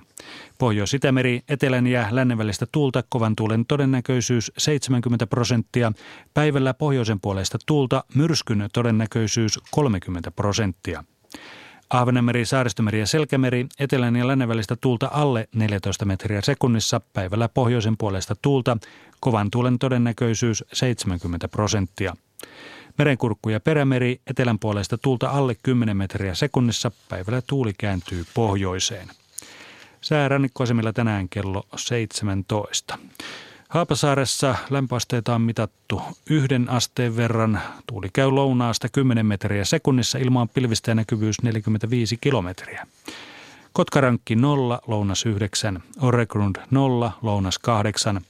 [0.58, 5.92] Pohjois-Itämeri, etelän ja lännen välistä tuulta kovan tuulen todennäköisyys 70 prosenttia.
[6.34, 11.04] Päivällä pohjoisen puolesta tuulta myrskyn todennäköisyys 30 prosenttia.
[11.94, 17.98] Ahvenanmeri, Saaristomeri ja Selkämeri, etelän ja lännen välistä tuulta alle 14 metriä sekunnissa, päivällä pohjoisen
[17.98, 18.78] puolesta tuulta,
[19.20, 22.16] kovan tuulen todennäköisyys 70 prosenttia.
[22.98, 29.08] Merenkurkku ja perämeri, etelän puolesta tuulta alle 10 metriä sekunnissa, päivällä tuuli kääntyy pohjoiseen.
[30.02, 32.98] Sää rannikkoasemilla tänään kello 17.
[33.72, 37.60] Haapasaaressa lämpöasteita on mitattu yhden asteen verran.
[37.88, 40.18] Tuuli käy lounaasta 10 metriä sekunnissa.
[40.18, 42.88] Ilmaan pilvistä ja näkyvyys 45 kilometriä.
[43.74, 48.22] Kotkarankki 0, lounas 9, Oregrund 0, lounas 8,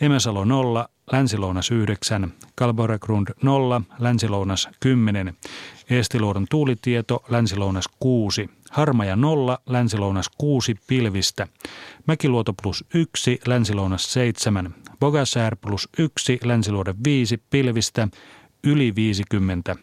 [0.00, 5.36] Emesalo 0, länsilounas 9, Kalboregrund 0, länsilounas 10,
[5.90, 11.48] Eestiluodon tuulitieto, länsilounas 6, Harmaja 0, länsilounas 6, pilvistä,
[12.06, 18.08] Mäkiluoto plus 1, länsilounas 7, Bogasär plus 1, länsiluode 5, pilvistä,
[18.64, 19.76] yli 50.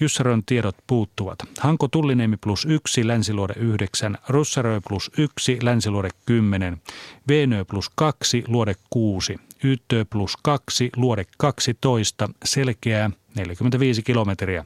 [0.00, 1.38] Jyssaroin tiedot puuttuvat.
[1.58, 6.82] Hanko Tulliniemi plus 1, länsiluode 9, Russaröö plus 1, länsiluode 10,
[7.28, 14.64] Veenö plus 2, luode 6, Yttö plus 2, luode 12, selkeää 45 kilometriä.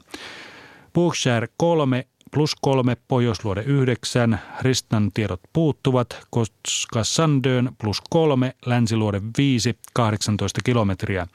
[0.93, 9.75] Buchshire 3, plus 3, Pohjoisluode 9, Ristnan tiedot puuttuvat, koska Sandön plus 3, Länsiluode 5,
[9.93, 11.27] 18 kilometriä.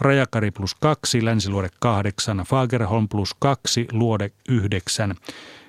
[0.00, 5.14] Rajakari plus 2, Länsiluode 8, Fagerholm plus 2, Luode 9.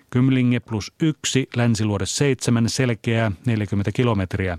[0.09, 4.57] Kymlinge plus 1, Länsiluode 7, selkeää 40 kilometriä.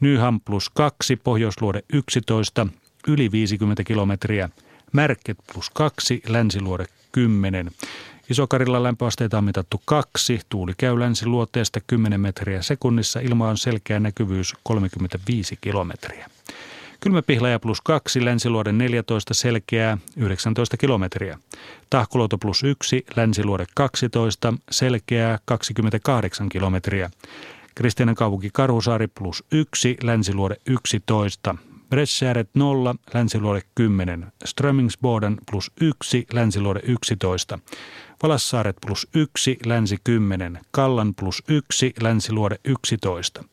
[0.00, 2.66] Nyham plus 2, Pohjoisluode 11,
[3.08, 4.48] yli 50 kilometriä.
[4.92, 7.70] Märket plus 2, Länsiluode 10.
[8.30, 14.54] Isokarilla lämpöasteita on mitattu kaksi, tuuli käy länsiluoteesta 10 metriä sekunnissa, ilma on selkeä näkyvyys
[14.62, 16.30] 35 kilometriä.
[17.00, 21.38] Kylmäpihlaja plus 2, länsiluode 14, selkeää 19 kilometriä.
[21.90, 27.10] Tahkuluoto plus 1, länsiluode 12, selkeää 28 kilometriä.
[27.74, 31.54] Kristianan kaupunki Karhusaari plus 1, länsiluode 11,
[31.90, 37.58] Bressääret 0, länsiluode 10, Strömingsboden plus 1, länsiluode 11,
[38.22, 43.44] Valassaaret plus 1, länsi 10, Kallan plus 1, länsiluode 11.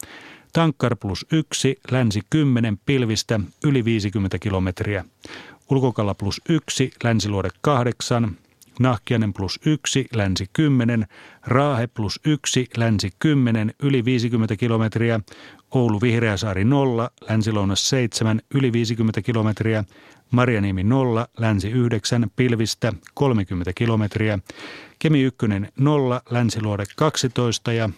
[0.54, 5.06] Tankkar plus 1, länsi 10, pilvistä, yli 50 kilometriä.
[5.70, 8.38] Ulkokalla plus 1, länsiluode 8,
[8.80, 11.08] Nahkianen plus 1, länsi 10,
[11.46, 15.20] Raahe plus 1, länsi 10, yli 50 kilometriä,
[15.72, 19.84] Oulu Vihreäsaari 0, länsilounas 7, yli 50 kilometriä,
[20.32, 24.40] Marjaniemi 0, länsi 9, pilvistä 30 kilometriä,
[25.00, 25.38] Kemi 1
[25.80, 27.90] 0, länsiluode 12 ja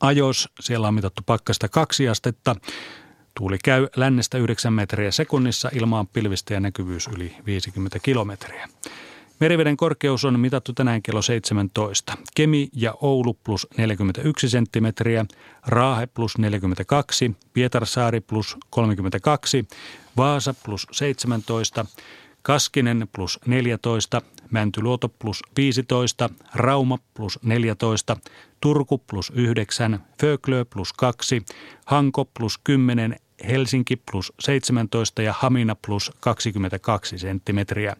[0.00, 2.56] Ajos, siellä on mitattu pakkasta kaksi astetta.
[3.38, 8.68] Tuuli käy lännestä 9 metriä sekunnissa, ilmaan pilvistä ja näkyvyys yli 50 kilometriä.
[9.44, 12.16] Meriveden korkeus on mitattu tänään kello 17.
[12.34, 15.24] Kemi ja Oulu plus 41 senttimetriä,
[15.66, 19.64] Raahe plus 42, Pietarsaari plus 32,
[20.16, 21.86] Vaasa plus 17,
[22.42, 28.16] Kaskinen plus 14, Mäntyluoto plus 15, Rauma plus 14,
[28.60, 31.42] Turku plus 9, Föglö plus 2,
[31.86, 33.16] Hanko plus 10,
[33.48, 37.96] Helsinki plus 17 ja Hamina plus 22 senttimetriä.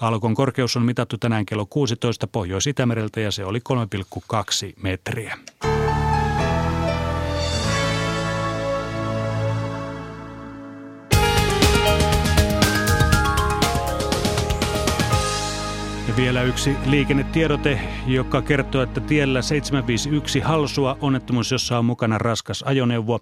[0.00, 3.60] Alkon korkeus on mitattu tänään kello 16 Pohjois-Itämereltä ja se oli
[4.68, 5.38] 3,2 metriä.
[16.16, 23.20] Vielä yksi liikennetiedote, joka kertoo, että tiellä 751 Halsua onnettomuus, jossa on mukana raskas ajoneuvo.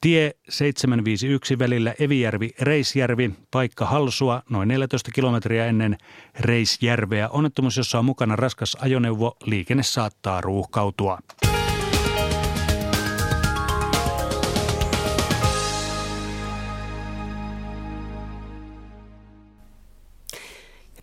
[0.00, 5.98] Tie 751 välillä Evijärvi-Reisjärvi, paikka Halsua, noin 14 kilometriä ennen
[6.40, 7.28] Reisjärveä.
[7.28, 11.18] Onnettomuus, jossa on mukana raskas ajoneuvo, liikenne saattaa ruuhkautua.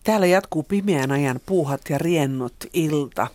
[0.04, 3.26] Täällä jatkuu pimeän ajan puuhat ja riennot ilta.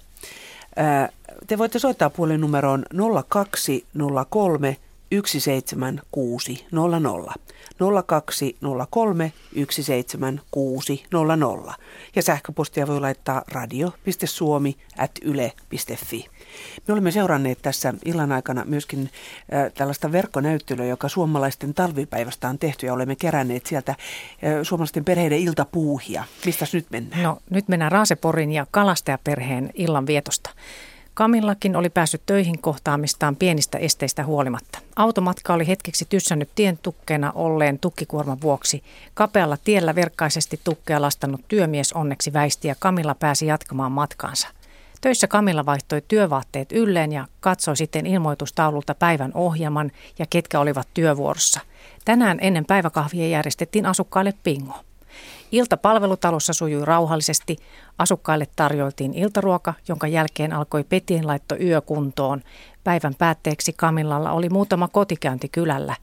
[1.47, 2.85] Te voitte soittaa puolen numeroon
[3.29, 4.77] 0203
[5.25, 7.33] 17600.
[7.77, 9.33] 0203
[9.69, 11.75] 17600.
[12.15, 16.29] Ja sähköpostia voi laittaa radio.suomi.yle.fi.
[16.87, 19.09] Me olemme seuranneet tässä illan aikana myöskin
[19.73, 23.95] tällaista verkkonäyttelyä, joka suomalaisten talvipäivästä on tehty ja olemme keränneet sieltä
[24.63, 26.23] suomalaisten perheiden iltapuuhia.
[26.45, 27.23] Mistä nyt mennään?
[27.23, 30.49] No nyt mennään Raaseporin ja kalastajaperheen illan vietosta.
[31.13, 34.79] Kamillakin oli päässyt töihin kohtaamistaan pienistä esteistä huolimatta.
[34.95, 38.83] Automatka oli hetkeksi tyssännyt tien tukkeena olleen tukkikuorman vuoksi.
[39.13, 44.47] Kapealla tiellä verkkaisesti tukkea lastannut työmies onneksi väisti ja Kamilla pääsi jatkamaan matkaansa.
[45.05, 51.59] Töissä Kamilla vaihtoi työvaatteet ylleen ja katsoi sitten ilmoitustaululta päivän ohjelman ja ketkä olivat työvuorossa.
[52.05, 54.73] Tänään ennen päiväkahvia järjestettiin asukkaille pingo.
[55.51, 57.57] Ilta palvelutalossa sujui rauhallisesti.
[57.97, 62.41] Asukkaille tarjoiltiin iltaruoka, jonka jälkeen alkoi Petien laitto yökuntoon.
[62.83, 65.95] Päivän päätteeksi Kamillalla oli muutama kotikäynti kylällä.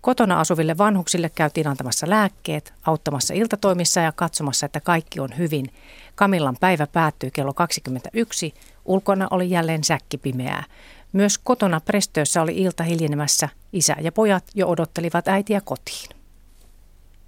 [0.00, 5.66] Kotona asuville vanhuksille käytiin antamassa lääkkeet, auttamassa iltatoimissa ja katsomassa, että kaikki on hyvin.
[6.14, 8.54] Kamillan päivä päättyi kello 21.
[8.84, 10.64] Ulkona oli jälleen säkkipimeää.
[11.12, 13.48] Myös kotona Prestöössä oli ilta hiljenemässä.
[13.72, 16.08] Isä ja pojat jo odottelivat äitiä kotiin.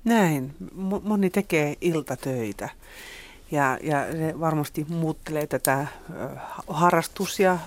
[0.05, 0.55] Näin.
[1.03, 2.69] Moni tekee iltatöitä
[3.51, 4.07] ja, ja
[4.41, 5.87] varmasti muuttelee tätä
[6.69, 7.59] harrastus- ja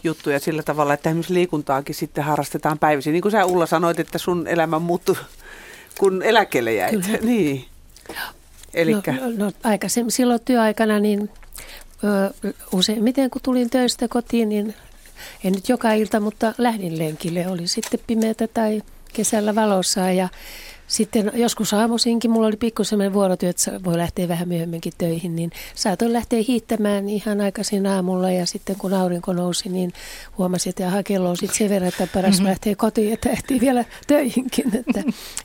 [0.00, 3.12] tekemysjuttuja sillä tavalla, että esimerkiksi liikuntaakin sitten harrastetaan päivisin.
[3.12, 5.16] Niin kuin sä Ulla sanoit, että sun elämä muuttui,
[5.98, 7.06] kun eläkelle jäit.
[7.06, 7.18] Kyllä.
[7.22, 7.64] Niin.
[8.74, 9.12] Elikkä...
[9.12, 11.30] No, no, aikaisemmin silloin työaikana, niin
[12.04, 14.74] ö, useimmiten kun tulin töistä kotiin, niin
[15.44, 17.48] en nyt joka ilta, mutta lähdin lenkille.
[17.48, 18.82] Oli sitten pimeätä tai
[19.12, 20.28] kesällä valossa ja
[20.90, 25.50] sitten joskus aamuisinkin, mulla oli pikku sellainen vuorotyö, että voi lähteä vähän myöhemminkin töihin, niin
[25.74, 29.92] saatoin lähteä hiittämään ihan aikaisin aamulla ja sitten kun aurinko nousi, niin
[30.38, 32.46] huomasin, että jaha, kello on sitten sen verran, että paras mm-hmm.
[32.46, 34.84] lähteä kotiin, että ehtii vielä töihinkin,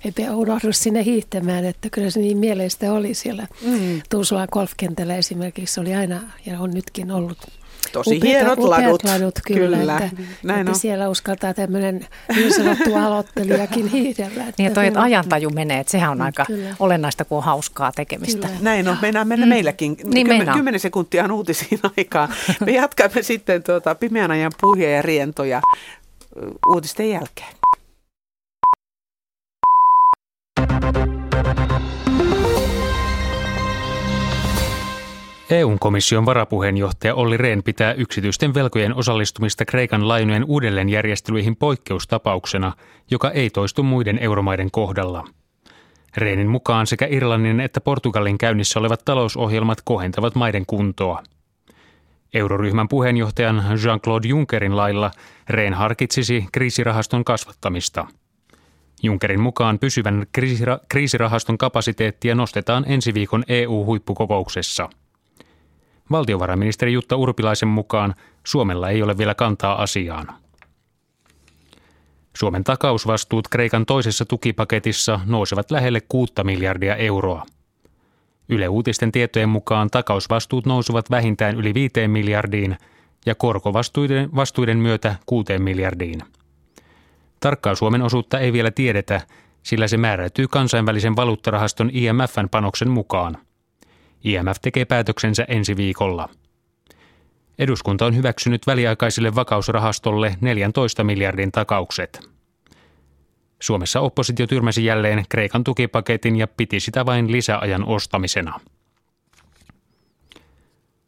[0.05, 4.01] että ei unohdu sinne hiihtämään, että kyllä se niin mieleistä oli siellä mm.
[4.09, 7.37] Tuusulan golfkentällä esimerkiksi, oli aina ja on nytkin ollut
[7.91, 9.03] Tosi upeat, hienot upeat ladut.
[9.03, 9.97] ladut kyllä, kyllä.
[9.97, 10.09] Että,
[10.43, 10.79] Näin että on.
[10.79, 14.41] siellä uskaltaa tämmöinen niin sanottu aloittelijakin hiidellä.
[14.41, 16.75] Että niin, toi, että ajantaju menee, että sehän on aika kyllä.
[16.79, 18.47] olennaista, kun on hauskaa tekemistä.
[18.47, 18.59] Kyllä.
[18.61, 19.49] Näin on, meinaa mennä mm.
[19.49, 19.97] meilläkin.
[20.03, 22.29] Niin Kymmen, kymmenen sekuntia on uutisiin aikaa.
[22.65, 25.61] Me jatkamme sitten tuota, pimeän ajan puhia ja rientoja
[26.67, 27.55] uutisten jälkeen.
[35.49, 42.73] EU-komission varapuheenjohtaja Olli Rehn pitää yksityisten velkojen osallistumista Kreikan lainojen uudelleenjärjestelyihin poikkeustapauksena,
[43.11, 45.27] joka ei toistu muiden euromaiden kohdalla.
[46.17, 51.23] Rehnin mukaan sekä Irlannin että Portugalin käynnissä olevat talousohjelmat kohentavat maiden kuntoa.
[52.33, 55.11] Euroryhmän puheenjohtajan Jean-Claude Junckerin lailla
[55.49, 58.07] Rehn harkitsisi kriisirahaston kasvattamista.
[59.03, 60.25] Junckerin mukaan pysyvän
[60.89, 64.89] kriisirahaston kapasiteettia nostetaan ensi viikon EU-huippukokouksessa–
[66.11, 70.27] Valtiovarainministeri Jutta Urpilaisen mukaan Suomella ei ole vielä kantaa asiaan.
[72.35, 77.45] Suomen takausvastuut Kreikan toisessa tukipaketissa nousevat lähelle 6 miljardia euroa.
[78.49, 82.77] Yle Uutisten tietojen mukaan takausvastuut nousuvat vähintään yli 5 miljardiin
[83.25, 86.21] ja korkovastuiden vastuiden myötä 6 miljardiin.
[87.39, 89.21] Tarkkaa Suomen osuutta ei vielä tiedetä,
[89.63, 93.37] sillä se määräytyy kansainvälisen valuuttarahaston IMFn panoksen mukaan.
[94.25, 96.29] IMF tekee päätöksensä ensi viikolla.
[97.59, 102.29] Eduskunta on hyväksynyt väliaikaiselle vakausrahastolle 14 miljardin takaukset.
[103.61, 108.59] Suomessa oppositio tyrmäsi jälleen Kreikan tukipaketin ja piti sitä vain lisäajan ostamisena.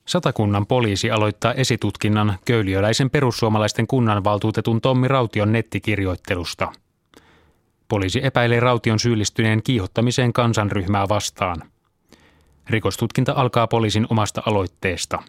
[0.06, 6.72] Satakunnan poliisi aloittaa esitutkinnan köyliöläisen perussuomalaisten kunnanvaltuutetun Tommi Raution nettikirjoittelusta.
[7.88, 11.64] Poliisi epäilee Raution syyllistyneen kiihottamiseen kansanryhmää vastaan–
[12.70, 15.24] Rikostutkinta alkaa poliisin omasta aloitteesta.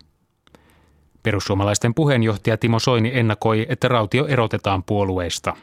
[1.22, 5.56] Perussuomalaisten puheenjohtaja Timo Soini ennakoi, että Rautio erotetaan puolueesta.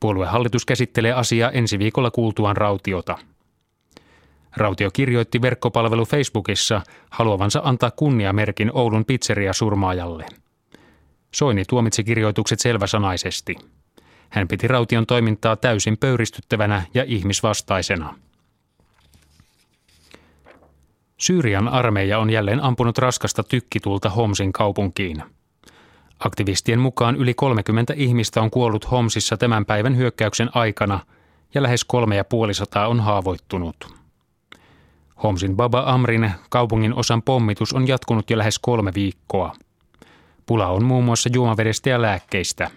[0.00, 3.18] Puoluehallitus käsittelee asiaa ensi viikolla kuultuaan Rautiota.
[4.56, 6.80] Rautio kirjoitti verkkopalvelu Facebookissa
[7.10, 10.26] haluavansa antaa kunniamerkin Oulun pizzeria surmaajalle.
[11.34, 13.56] Soini tuomitsi kirjoitukset selväsanaisesti.
[14.28, 18.14] Hän piti Raution toimintaa täysin pöyristyttävänä ja ihmisvastaisena.
[21.22, 25.22] Syyrian armeija on jälleen ampunut raskasta tykkitulta Homsin kaupunkiin.
[26.18, 31.00] Aktivistien mukaan yli 30 ihmistä on kuollut Homsissa tämän päivän hyökkäyksen aikana
[31.54, 33.94] ja lähes kolme ja puoli sataa on haavoittunut.
[35.22, 39.52] Homsin Baba Amrin kaupungin osan pommitus on jatkunut jo lähes kolme viikkoa.
[40.46, 42.70] Pula on muun muassa juomavedestä ja lääkkeistä.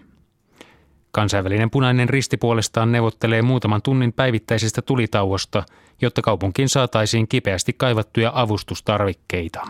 [1.15, 5.63] Kansainvälinen punainen risti puolestaan neuvottelee muutaman tunnin päivittäisestä tulitauosta,
[6.01, 9.61] jotta kaupunkiin saataisiin kipeästi kaivattuja avustustarvikkeita.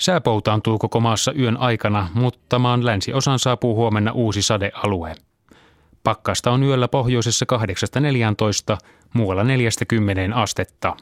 [0.00, 5.14] Sää poutaantuu koko maassa yön aikana, mutta maan länsiosan saapuu huomenna uusi sadealue.
[6.04, 7.46] Pakkasta on yöllä pohjoisessa
[8.74, 8.78] 8-14,
[9.12, 10.96] muualla 40 astetta.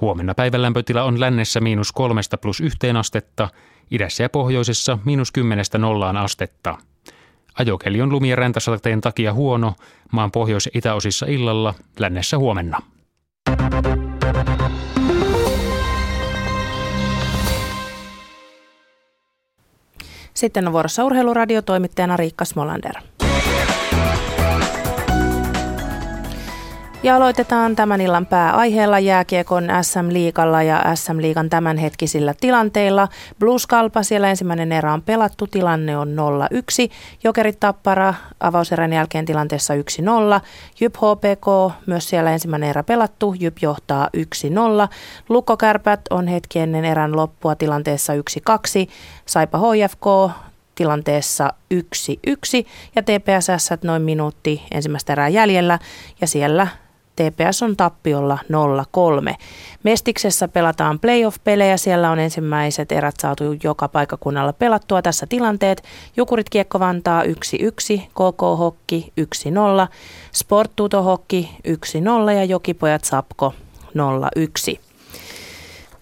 [0.00, 3.48] Huomenna päivän lämpötila on lännessä miinus kolmesta plus yhteen astetta,
[3.90, 6.78] idässä ja pohjoisessa miinus kymmenestä nollaan astetta.
[7.58, 9.74] Ajokeli on lumi- ja räntäsateen takia huono,
[10.12, 12.78] maan pohjois- ja itäosissa illalla, lännessä huomenna.
[20.34, 22.94] Sitten on vuorossa urheiluradio toimittajana Riikka Smolander.
[27.06, 33.08] Ja aloitetaan tämän illan pääaiheella jääkiekon SM-liigalla ja SM-liigan tämänhetkisillä tilanteilla.
[33.38, 36.92] Blues Kalpa, siellä ensimmäinen erä on pelattu, tilanne on 0-1.
[37.24, 39.78] Jokerit Tappara avauserän jälkeen tilanteessa 1-0.
[40.80, 44.20] Jyp HPK, myös siellä ensimmäinen erä pelattu, Jyp johtaa 1-0.
[45.28, 48.18] Lukko Kärpät on hetki ennen erän loppua tilanteessa 1-2.
[49.26, 50.32] Saipa HFK
[50.74, 51.78] tilanteessa 1-1
[52.96, 55.78] ja TPSS noin minuutti ensimmäistä erää jäljellä
[56.20, 56.66] ja siellä
[57.16, 58.38] TPS on tappiolla
[59.32, 59.34] 0-3.
[59.82, 61.76] Mestiksessä pelataan playoff-pelejä.
[61.76, 65.82] Siellä on ensimmäiset erät saatu joka paikakunnalla pelattua tässä tilanteet.
[66.16, 67.26] Jukurit Kiekko Vantaa 1-1,
[68.08, 69.88] KK Hokki 1-0,
[70.32, 73.54] Sport Tuto Hokki 1-0 ja Jokipojat Sapko
[74.78, 74.85] 0-1.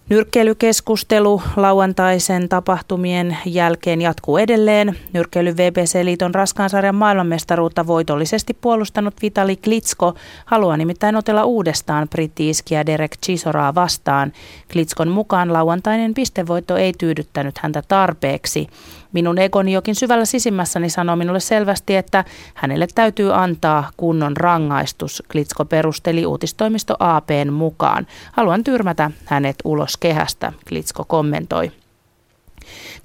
[0.09, 4.95] Nyrkkeilykeskustelu lauantaisen tapahtumien jälkeen jatkuu edelleen.
[5.13, 13.75] Nyrkkeily VBC-liiton raskaansarjan maailmanmestaruutta voitollisesti puolustanut Vitali Klitsko haluaa nimittäin otella uudestaan brittiiskiä Derek Chisoraa
[13.75, 14.33] vastaan.
[14.71, 18.67] Klitskon mukaan lauantainen pistevoitto ei tyydyttänyt häntä tarpeeksi.
[19.15, 25.65] Minun egoni jokin syvällä sisimmässäni sanoo minulle selvästi, että hänelle täytyy antaa kunnon rangaistus, Klitsko
[25.65, 28.07] perusteli uutistoimisto APn mukaan.
[28.31, 31.71] Haluan tyrmätä hänet ulos kehästä, Klitsko kommentoi.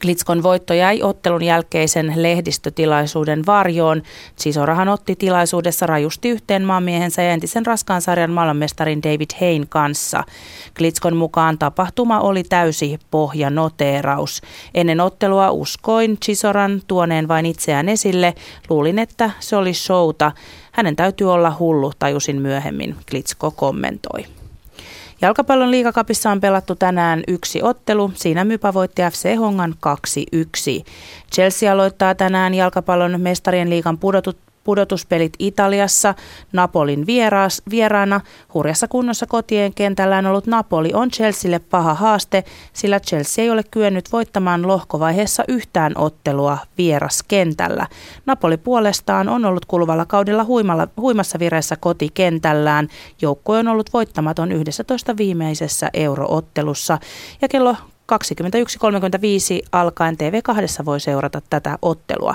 [0.03, 4.03] Klitskon voitto jäi ottelun jälkeisen lehdistötilaisuuden varjoon.
[4.37, 10.25] Sisorahan otti tilaisuudessa rajusti yhteen maamiehensä ja entisen raskaan sarjan maailmanmestarin David Hain kanssa.
[10.79, 14.43] Klitskon mukaan tapahtuma oli täysi pohjanoteeraus.
[14.75, 18.35] Ennen ottelua uskoin Chisoran tuoneen vain itseään esille.
[18.71, 20.33] Luulin, että se oli showta.
[20.73, 24.40] Hänen täytyy olla hullu, tajusin myöhemmin, Klitsko kommentoi.
[25.23, 28.13] Jalkapallon liigakapissa on pelattu tänään yksi ottelu.
[28.15, 29.75] Siinä Mypa voitti FC Hongan
[30.83, 30.85] 2-1.
[31.33, 36.15] Chelsea aloittaa tänään jalkapallon mestarien liigan pudotut, pudotuspelit Italiassa
[36.53, 38.21] Napolin vieraas, vieraana.
[38.55, 44.13] Hurjassa kunnossa kotien kentällään ollut Napoli on Chelsealle paha haaste, sillä Chelsea ei ole kyennyt
[44.13, 47.87] voittamaan lohkovaiheessa yhtään ottelua vieraskentällä.
[48.27, 52.89] Napoli puolestaan on ollut kuluvalla kaudella huimalla, huimassa vireessä kotikentällään.
[53.23, 56.99] Joukkue on ollut voittamaton 11 viimeisessä euroottelussa
[57.43, 57.77] ja kello
[58.13, 58.17] 21.35
[59.73, 62.35] alkaen TV2 voi seurata tätä ottelua.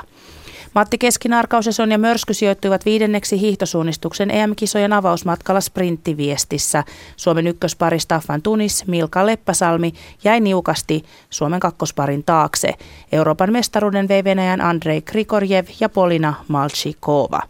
[0.75, 6.83] Matti Keskinarkaus ja Sonja Mörsky sijoittuivat viidenneksi hiihtosuunnistuksen EM-kisojen avausmatkalla sprinttiviestissä.
[7.15, 12.73] Suomen ykköspari Staffan Tunis, Milka Leppäsalmi jäi niukasti Suomen kakkosparin taakse.
[13.11, 17.41] Euroopan mestaruuden vei Venäjän Andrei Krikorjev ja Polina Malchikova.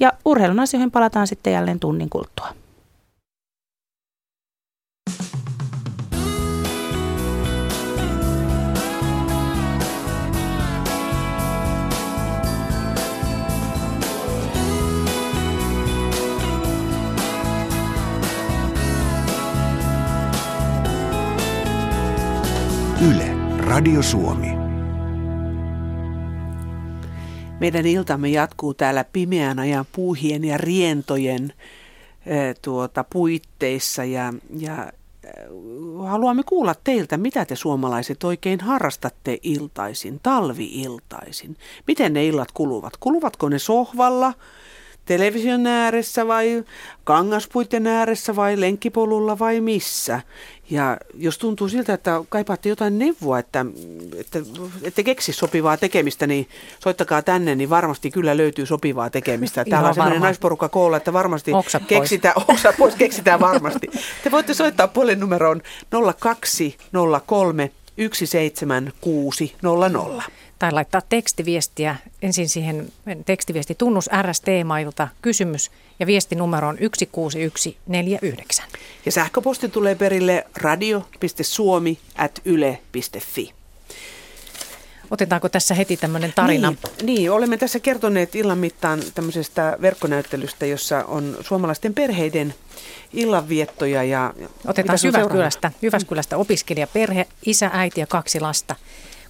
[0.00, 2.61] Ja urheilun asioihin palataan sitten jälleen tunnin kuluttua.
[23.72, 24.48] Radio Suomi.
[27.60, 31.52] Meidän iltamme jatkuu täällä pimeän ajan puuhien ja rientojen
[32.62, 34.92] tuota, puitteissa ja, ja
[36.06, 41.56] haluamme kuulla teiltä, mitä te suomalaiset oikein harrastatte iltaisin, talviiltaisin.
[41.86, 42.96] Miten ne illat kuluvat?
[42.96, 44.34] Kuluvatko ne sohvalla,
[45.04, 46.64] television ääressä vai
[47.04, 50.20] kangaspuitten ääressä vai lenkkipolulla vai missä?
[50.70, 53.66] Ja jos tuntuu siltä, että kaipaatte jotain neuvoa, että,
[54.16, 54.38] että
[54.82, 56.48] ette keksi sopivaa tekemistä, niin
[56.78, 59.64] soittakaa tänne, niin varmasti kyllä löytyy sopivaa tekemistä.
[59.64, 63.90] Täällä on sellainen naisporukka koolla, että varmasti Oksat keksitään, oksa pois keksitään varmasti.
[64.24, 65.62] Te voitte soittaa puolen numeroon
[66.18, 70.22] 0203 17600.
[70.62, 71.96] tai laittaa tekstiviestiä.
[72.22, 72.92] Ensin siihen
[73.26, 78.66] tekstiviesti tunnus RST-mailta kysymys ja viestinumero on 16149.
[79.06, 83.52] Ja sähköposti tulee perille radio.suomi.yle.fi.
[85.10, 86.70] Otetaanko tässä heti tämmöinen tarina?
[86.70, 92.54] Niin, niin, olemme tässä kertoneet illan mittaan tämmöisestä verkkonäyttelystä, jossa on suomalaisten perheiden
[93.12, 94.02] illanviettoja.
[94.02, 94.34] Ja
[94.66, 98.76] Otetaan Jyväskylästä, Jyväskylästä opiskelijaperhe, isä, äiti ja kaksi lasta.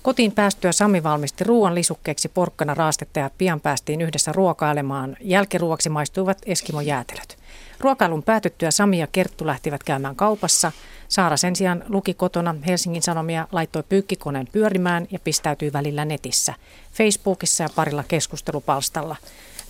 [0.02, 5.16] Kotiin päästyä Sami valmisti ruoan lisukkeeksi porkkana raastetta ja pian päästiin yhdessä ruokailemaan.
[5.20, 7.38] Jälkiruoksi maistuivat Eskimo-jäätelöt.
[7.80, 10.72] Ruokailun päätyttyä Sami ja Kerttu lähtivät käymään kaupassa.
[11.08, 16.54] Saara sen sijaan luki kotona Helsingin Sanomia, laittoi pyykkikoneen pyörimään ja pistäytyi välillä netissä,
[16.92, 19.16] Facebookissa ja parilla keskustelupalstalla.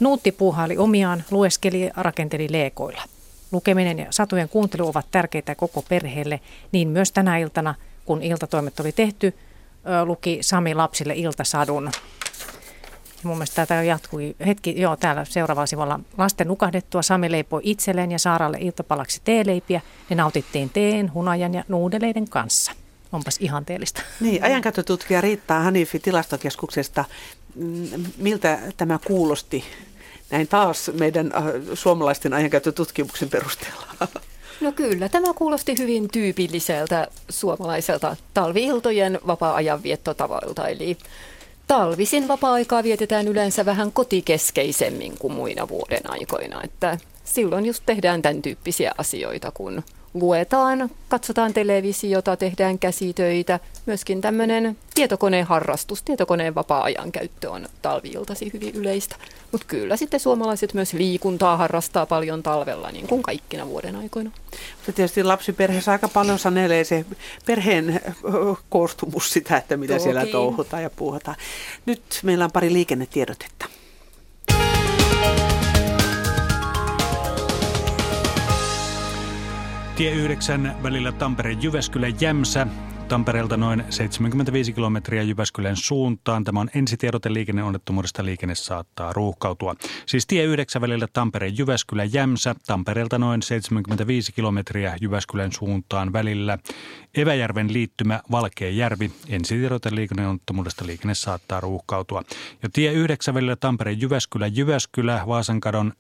[0.00, 3.02] Nuutti puuhaili omiaan, lueskeli ja rakenteli leekoilla.
[3.52, 6.40] Lukeminen ja satujen kuuntelu ovat tärkeitä koko perheelle,
[6.72, 7.74] niin myös tänä iltana,
[8.04, 9.34] kun iltatoimet oli tehty,
[10.04, 11.84] luki Sami lapsille iltasadun.
[13.22, 16.00] Ja mun mielestä tämä jatkui hetki, joo, täällä seuraavalla sivulla.
[16.18, 19.80] Lasten nukahdettua Sami leipoi itselleen ja Saaralle iltapalaksi teeleipiä.
[20.10, 22.72] Ne nautittiin teen, hunajan ja nuudeleiden kanssa.
[23.12, 24.02] Onpas ihanteellista.
[24.20, 27.04] Niin, ajankäyttötutkija Riitta Hanifi tilastokeskuksesta.
[28.16, 29.64] Miltä tämä kuulosti
[30.30, 33.86] näin taas meidän äh, suomalaisten ajankäyttötutkimuksen perusteella?
[34.62, 40.68] No kyllä, tämä kuulosti hyvin tyypilliseltä suomalaiselta talviiltojen vapaa-ajan viettotavoilta.
[40.68, 40.96] Eli
[41.66, 46.62] talvisin vapaa-aikaa vietetään yleensä vähän kotikeskeisemmin kuin muina vuoden aikoina.
[46.62, 49.82] Että silloin just tehdään tämän tyyppisiä asioita, kun
[50.14, 53.60] luetaan, katsotaan televisiota, tehdään käsitöitä.
[53.86, 59.16] Myöskin tämmöinen tietokoneen harrastus, tietokoneen vapaa-ajan käyttö on talviiltasi hyvin yleistä.
[59.52, 64.30] Mutta kyllä sitten suomalaiset myös liikuntaa harrastaa paljon talvella, niin kuin kaikkina vuoden aikoina.
[64.76, 67.04] Mutta tietysti lapsiperheessä aika paljon sanelee se
[67.46, 68.00] perheen
[68.68, 70.02] koostumus sitä, että mitä Toki.
[70.02, 71.36] siellä touhutaan ja puhutaan.
[71.86, 73.66] Nyt meillä on pari liikennetiedotetta.
[79.96, 82.66] Tie 9 välillä Tampere-Jyväskylä-Jämsä.
[83.08, 86.44] Tampereelta noin 75 kilometriä Jyväskylän suuntaan.
[86.44, 88.24] Tämä on ensitiedote liikenneonnettomuudesta.
[88.24, 89.74] Liikenne saattaa ruuhkautua.
[90.06, 92.54] Siis tie 9 välillä Tampere-Jyväskylä-Jämsä.
[92.66, 96.58] Tampereelta noin 75 kilometriä Jyväskylän suuntaan välillä.
[97.16, 99.10] Eväjärven liittymä Valkeajärvi.
[99.28, 100.86] Ensitiedote liikenneonnettomuudesta.
[100.86, 102.22] Liikenne saattaa ruuhkautua.
[102.62, 105.22] Ja tie 9 välillä Tampere-Jyväskylä-Jyväskylä.
[105.26, 105.92] Vaasankadon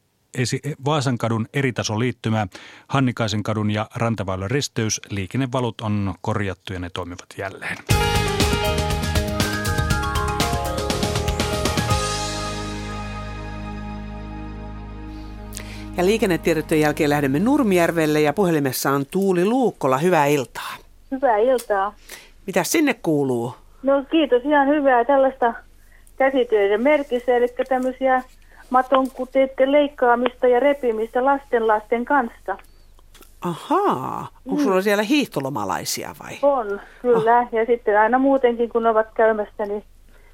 [0.84, 2.46] Vaasankadun eritasoliittymä,
[2.88, 5.00] Hannikaisen kadun ja Rantaväylän risteys.
[5.10, 7.76] Liikennevalut on korjattu ja ne toimivat jälleen.
[15.96, 19.98] Ja liikennetiedotteen jälkeen lähdemme Nurmijärvelle ja puhelimessa on Tuuli Luukkola.
[19.98, 20.76] Hyvää iltaa.
[21.10, 21.94] Hyvää iltaa.
[22.46, 23.54] Mitä sinne kuuluu?
[23.82, 25.54] No kiitos, ihan hyvää tällaista
[26.16, 28.22] käsityöiden merkissä, eli tämmöisiä
[28.72, 32.56] maton kuteiden leikkaamista ja repimistä lasten lasten kanssa.
[33.40, 34.64] Ahaa, onko mm.
[34.64, 36.38] sulla siellä hiihtolomalaisia vai?
[36.42, 37.38] On, kyllä.
[37.38, 37.48] Oh.
[37.52, 39.84] Ja sitten aina muutenkin, kun ovat käymässä, niin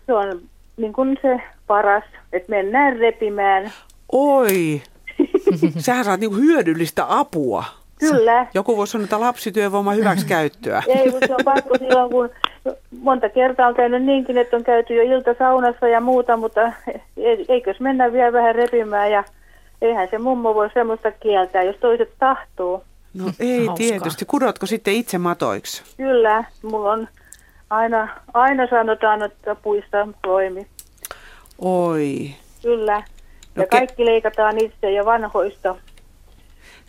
[0.06, 0.40] se on
[0.76, 3.72] niin kuin se paras, että mennään repimään.
[4.12, 4.82] Oi,
[5.78, 7.64] sähän saat niin hyödyllistä apua.
[7.98, 8.46] Kyllä.
[8.54, 10.82] Joku voisi sanoa, että lapsityövoima hyväksi käyttöä.
[10.86, 12.30] Ei, mutta se on pakko silloin, kun
[13.00, 16.72] monta kertaa on käynyt niinkin, että on käyty jo iltasaunassa ja muuta, mutta
[17.48, 19.24] eikös mennä vielä vähän repimään ja
[19.82, 22.82] eihän se mummo voi semmoista kieltää, jos toiset tahtuu.
[23.14, 23.76] No ei Hauskaa.
[23.76, 24.24] tietysti.
[24.24, 25.82] Kudotko sitten itse matoiksi?
[25.96, 27.08] Kyllä, mulla on
[27.70, 30.66] aina, aina sanotaan, että puista toimi.
[31.58, 32.30] Oi.
[32.62, 32.96] Kyllä.
[33.54, 35.74] No ja ke- kaikki leikataan itse ja vanhoista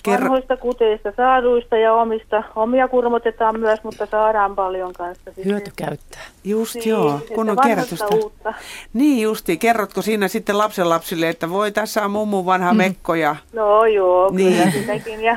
[0.04, 0.24] Kerro.
[0.24, 2.44] Vanhoista kuteista saaduista ja omista.
[2.56, 5.32] Omia kurmotetaan myös, mutta saadaan paljon kanssa.
[5.46, 6.22] Hyöty käyttää.
[6.44, 8.16] Just niin, joo, kun on kerrotusta.
[8.16, 8.54] Uutta.
[8.94, 9.58] Niin justi.
[9.58, 12.78] Kerrotko siinä sitten lapsen lapsille, että voi tässä on mummun vanha mm.
[12.78, 13.36] mekko ja...
[13.54, 14.54] No joo, niin.
[14.54, 15.22] kyllä sitäkin.
[15.22, 15.36] Ja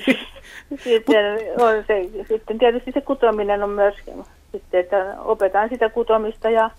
[0.84, 1.24] sitten,
[1.58, 3.94] on se, sitten tietysti se kutominen on myös
[4.52, 6.70] sitten, että opetan sitä kutomista ja,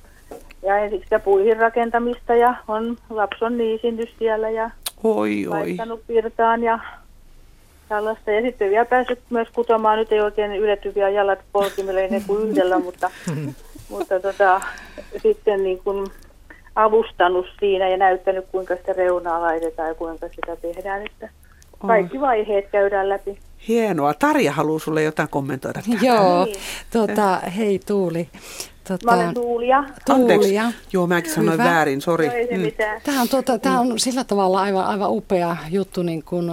[0.63, 4.69] ja ensiksi sitä puihin rakentamista ja on, lapsi on niisindys siellä ja
[5.03, 5.59] Oi, oi.
[5.59, 6.79] laittanut pirtaan ja
[7.89, 8.31] tällaista.
[8.31, 12.49] Ja sitten vielä päässyt myös kutomaan, nyt ei oikein yletty vielä jalat polkimille ennen kuin
[12.49, 13.11] yhdellä, mutta,
[13.89, 14.61] mutta tota,
[15.21, 16.07] sitten niin kuin
[16.75, 21.05] avustanut siinä ja näyttänyt, kuinka sitä reunaa laitetaan ja kuinka sitä tehdään.
[21.05, 21.29] Että
[21.87, 23.39] kaikki vaiheet käydään läpi.
[23.67, 24.13] Hienoa.
[24.13, 25.81] Tarja haluaa sulle jotain kommentoida.
[26.01, 26.55] Joo, niin.
[26.91, 28.27] tota, hei Tuuli.
[28.87, 29.83] Tota, Mä olen Tuulia.
[30.05, 30.71] Tuulia.
[30.93, 31.63] Joo, mäkin sanoin Hyvä.
[31.63, 32.27] väärin, sori.
[32.27, 33.01] No mitään.
[33.03, 36.51] Tämä on, tuota, tämä on sillä tavalla aivan, aivan upea juttu, niin kuin,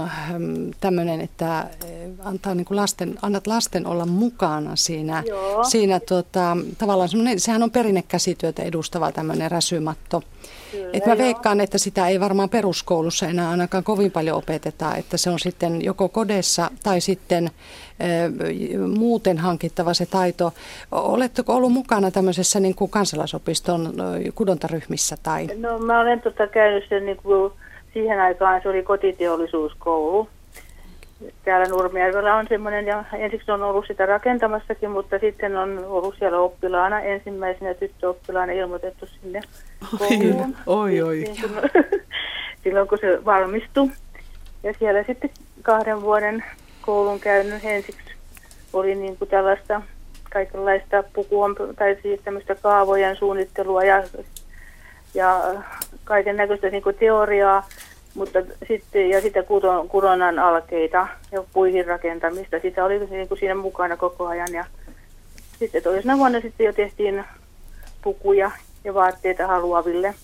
[0.80, 5.22] tämmöinen, että eh, antaa niin kuin lasten, annat lasten olla mukana siinä.
[5.26, 5.64] Joo.
[5.64, 10.22] siinä tuota, tavallaan semmoinen, sehän on perinnekäsityötä edustava tämmöinen räsymatto.
[10.72, 11.18] Kyllä, Et mä joo.
[11.18, 15.84] veikkaan, että sitä ei varmaan peruskoulussa enää ainakaan kovin paljon opeteta, että se on sitten
[15.84, 17.50] joko kodessa tai sitten
[18.98, 20.52] muuten hankittava se taito.
[20.92, 23.94] Oletteko ollut mukana tämmöisessä niin kuin kansalaisopiston
[24.34, 25.46] kudontaryhmissä tai?
[25.56, 27.52] No mä olen tota käynyt sen niin kuin,
[27.92, 30.28] siihen aikaan se oli kotiteollisuuskoulu.
[31.44, 36.38] Täällä Nurmijärvellä on semmoinen, ja ensiksi on ollut sitä rakentamassakin, mutta sitten on ollut siellä
[36.38, 39.40] oppilaana, ensimmäisenä tyttöoppilaana ilmoitettu sinne
[39.98, 40.56] kouluun.
[40.66, 41.24] Oi, oi.
[41.40, 41.50] Kun,
[42.62, 43.88] silloin kun se valmistui.
[44.62, 45.30] Ja siellä sitten
[45.62, 46.44] kahden vuoden
[46.80, 48.14] koulun käynyt ensiksi
[48.72, 49.82] oli niin kuin tällaista
[50.32, 54.02] kaikenlaista pukua, tai siis tämmöistä kaavojen suunnittelua ja,
[55.14, 55.54] ja
[56.04, 57.68] kaiken näköistä niin kuin teoriaa,
[58.14, 62.60] mutta sitten, ja sitä kudon, kudonnan alkeita ja puihin rakentamista.
[62.60, 64.52] Sitä oli niin kuin siinä mukana koko ajan.
[64.52, 64.64] Ja
[65.58, 67.24] sitten toisena vuonna sitten jo tehtiin
[68.02, 68.50] pukuja
[68.84, 70.14] ja vaatteita haluaville.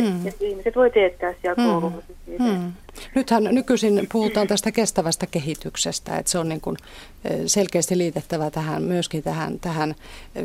[0.00, 0.06] Mm.
[0.06, 0.32] mm.
[0.40, 1.70] Ihmiset voi teettää siellä Mm.
[1.70, 2.02] koululla.
[2.26, 2.44] niitä.
[2.44, 2.72] Hmm.
[3.14, 6.76] Nythän nykyisin puhutaan tästä kestävästä kehityksestä, että se on niin kuin
[7.46, 9.94] selkeästi liitettävä tähän, myöskin tähän, tähän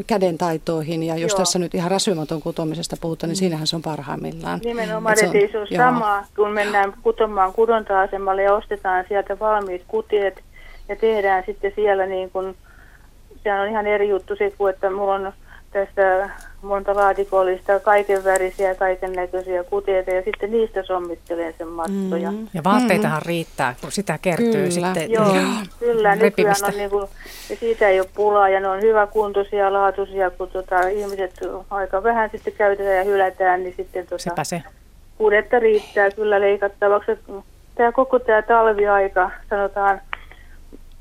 [0.08, 1.04] kädentaitoihin.
[1.04, 1.38] Ja jos Joo.
[1.38, 4.60] tässä nyt ihan räsymaton kutomisesta puhutaan, niin siinähän se on parhaimmillaan.
[4.66, 5.68] Nimenomaan, Et se että ei se joo.
[5.78, 10.42] sama, kun mennään kutomaan kudonta-asemalle ja ostetaan sieltä valmiit kuteet
[10.90, 12.56] ja tehdään sitten siellä niin kuin,
[13.44, 15.34] sehän on ihan eri juttu se, että mulla on
[15.72, 16.30] tästä
[16.62, 22.32] monta laatikollista kaiken värisiä kaiken näköisiä kuteita ja sitten niistä sommittelen sen mattoja.
[22.32, 22.48] Mm.
[22.54, 24.70] Ja vaatteitahan riittää, kun sitä kertyy Kyllä.
[24.72, 25.12] sitten.
[25.12, 25.36] Joo,
[25.80, 26.16] kyllä.
[26.16, 27.10] Nykyään on niinku,
[27.50, 31.40] ja siitä ei ole pulaa ja ne on hyväkuntoisia, laatuisia, kun tota, ihmiset
[31.70, 34.64] aika vähän sitten käytetään ja hylätään, niin sitten tota, Sepä se.
[35.18, 37.12] kudetta riittää kyllä leikattavaksi.
[37.76, 40.02] Tämä koko tämä talviaika, sanotaan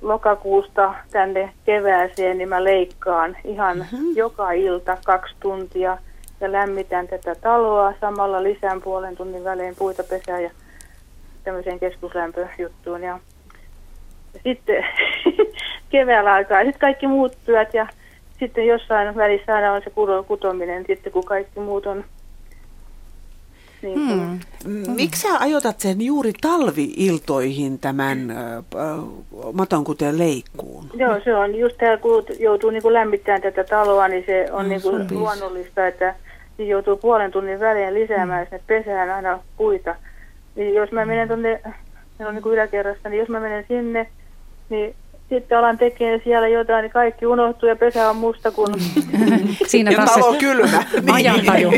[0.00, 4.16] lokakuusta tänne kevääseen, niin mä leikkaan ihan mm-hmm.
[4.16, 5.98] joka ilta kaksi tuntia
[6.40, 7.94] ja lämmitän tätä taloa.
[8.00, 10.50] Samalla lisään puolen tunnin välein puita pesään ja
[11.44, 13.02] tämmöiseen keskuslämpöjuttuun.
[13.02, 13.18] Ja,
[14.34, 14.84] ja sitten
[15.90, 17.86] keväällä aikaa sitten kaikki muut työt ja
[18.38, 19.92] sitten jossain välissä aina on se
[20.26, 22.04] kutominen, sitten kun kaikki muut on
[23.82, 24.94] niin kuin, Hmm.
[24.94, 28.64] Miksi sä ajoitat sen juuri talviiltoihin tämän äh,
[29.52, 30.84] matonkuteen leikkuun?
[30.94, 34.62] Joo, se on just tämä, kun joutuu niin kuin lämmittämään tätä taloa, niin se on
[34.62, 35.18] No, niin kuin sopii.
[35.18, 36.14] luonnollista, että
[36.58, 39.94] niin joutuu puolen tunnin välein lisäämään sinne pesään aina puita.
[40.56, 41.60] Niin jos mä menen tuonne,
[42.18, 44.06] se on niin kuin yläkerrassa, niin jos mä menen sinne,
[44.68, 44.94] niin
[45.30, 48.74] sitten alan tekemään siellä jotain, niin kaikki unohtuu ja pesä on musta kuin...
[49.66, 50.82] Siinä Ja taas talo se kylmä.
[51.12, 51.70] ajantaju.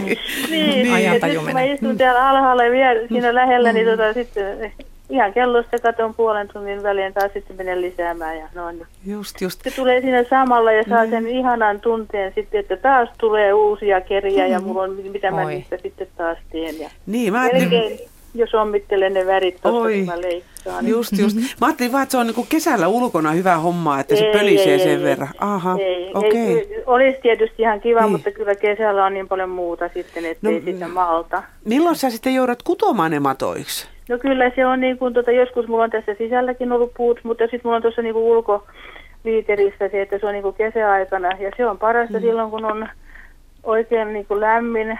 [0.50, 1.72] niin, Ajantaju ja sitten kun mä menee.
[1.74, 4.72] istun täällä alhaalla vielä siinä lähellä, niin tota, sitten
[5.10, 8.76] ihan kellosta katon puolen tunnin välein taas sitten menen lisäämään ja noin.
[8.76, 9.60] niin Just, just.
[9.62, 14.46] se tulee siinä samalla ja saa sen ihanan tunteen sitten, että taas tulee uusia keriä
[14.46, 16.80] ja mulla on mitä mä niistä sitten taas teen.
[16.80, 17.98] Ja Niin, mä melkein,
[18.34, 19.98] jos sommittelen ne värit Oi.
[19.98, 20.84] kun mä leikkaan.
[20.84, 21.36] niin- just, just.
[21.60, 24.72] Mä ajattelin vaan, että se on niinku kesällä ulkona hyvä homma, että se Ei, pölisee
[24.72, 25.28] ei, sen ei, verran.
[25.38, 26.58] Aha, ei, okei.
[26.58, 28.12] ei, olisi tietysti ihan kiva, Niin.
[28.12, 31.42] mutta kyllä kesällä on niin paljon muuta sitten, että No, ei sitä malta.
[31.64, 33.88] Milloin sä sitten joudut kutomaan ne matoiksi?
[34.08, 37.44] No kyllä se on niin kuin, tota, joskus mulla on tässä sisälläkin ollut puut, mutta
[37.44, 41.28] sitten mulla on tuossa niin kuin ulkoliiterissä se, että se on niin kuin kesäaikana.
[41.40, 42.20] Ja se on parasta mm.
[42.22, 42.88] silloin, kun on
[43.64, 44.98] oikein niin kuin lämmin niin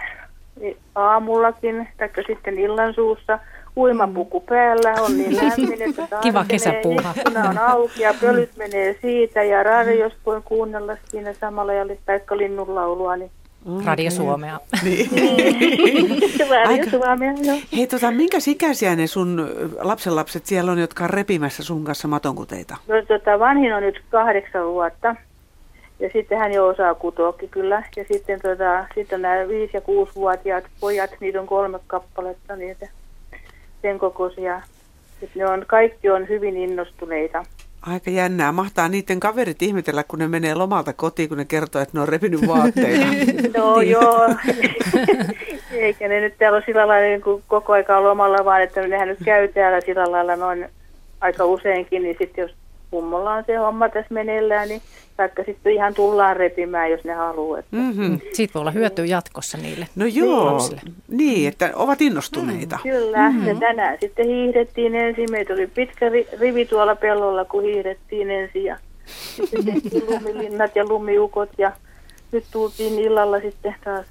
[0.95, 3.39] aamullakin, tai sitten illan suussa.
[3.77, 7.13] Uimapuku päällä on niin lämmin, että taas Kiva menee, kesäpuuha.
[7.17, 12.37] ikkuna on auki ja pölyt menee siitä ja radios voi kuunnella siinä samalla ja taikka
[12.37, 13.15] linnunlaulua.
[13.15, 13.31] Niin.
[13.85, 14.59] Radio Suomea.
[16.65, 17.57] Radio Suomea, joo.
[17.77, 19.49] Hei, tota, minkä ikäisiä ne sun
[19.79, 22.77] lapsenlapset siellä on, jotka on repimässä sun kanssa matonkuteita?
[22.87, 25.15] No, tota, vanhin on nyt kahdeksan vuotta.
[26.03, 27.83] Ja sitten hän jo osaa kutoakin kyllä.
[27.95, 32.87] Ja sitten, tota, sitten on nämä viisi- ja kuusivuotiaat pojat, niitä on kolme kappaletta, niitä
[33.81, 34.61] sen kokoisia.
[35.19, 37.43] Sitten ne on, kaikki on hyvin innostuneita.
[37.81, 38.51] Aika jännää.
[38.51, 42.09] Mahtaa niiden kaverit ihmetellä, kun ne menee lomalta kotiin, kun ne kertoo, että ne on
[42.09, 43.05] repinyt vaatteita.
[43.57, 44.29] No joo,
[45.71, 49.07] eikä ne nyt täällä ole sillä lailla niin kuin koko aikaa lomalla, vaan että nehän
[49.07, 50.69] nyt käy täällä sillä lailla noin
[51.21, 52.55] aika useinkin, niin sitten jos
[52.93, 54.81] mummolla on se homma tässä meneillään, niin
[55.17, 57.59] vaikka sitten ihan tullaan repimään, jos ne haluaa.
[57.59, 57.75] Että.
[57.75, 58.19] Mm-hmm.
[58.33, 59.87] Siitä voi olla hyötyä jatkossa niille.
[59.95, 60.81] No joo, lapsille.
[61.07, 62.79] niin, että ovat innostuneita.
[62.83, 63.47] Kyllä, mm-hmm.
[63.47, 65.31] ja tänään sitten hiihdettiin ensin.
[65.31, 68.63] Meitä oli pitkä ri- rivi tuolla pellolla, kun hiihdettiin ensin.
[68.63, 71.71] Ja sitten tehtiin lumilinnat ja lumiukot ja
[72.31, 74.05] nyt tultiin illalla sitten taas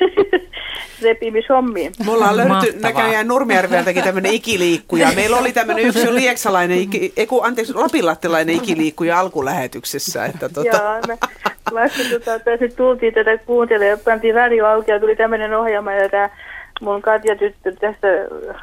[1.02, 1.92] repimishommiin.
[2.06, 3.02] Me ollaan löydetty Mahtavaa.
[3.02, 5.08] näköjään Nurmijärveltäkin tämmöinen ikiliikkuja.
[5.16, 10.24] Meillä oli tämmöinen yksi lieksalainen, iki, eiku, anteeksi, lapinlattilainen ikiliikkuja alkulähetyksessä.
[10.24, 11.18] Että tota, Joo, me
[11.74, 15.92] vasta tota, tässä nyt tultiin tätä kuuntelemaan ja pantiin radio auki ja tuli tämmöinen ohjelma
[15.92, 16.30] ja tämä
[16.80, 18.08] mun Katja tyttö tässä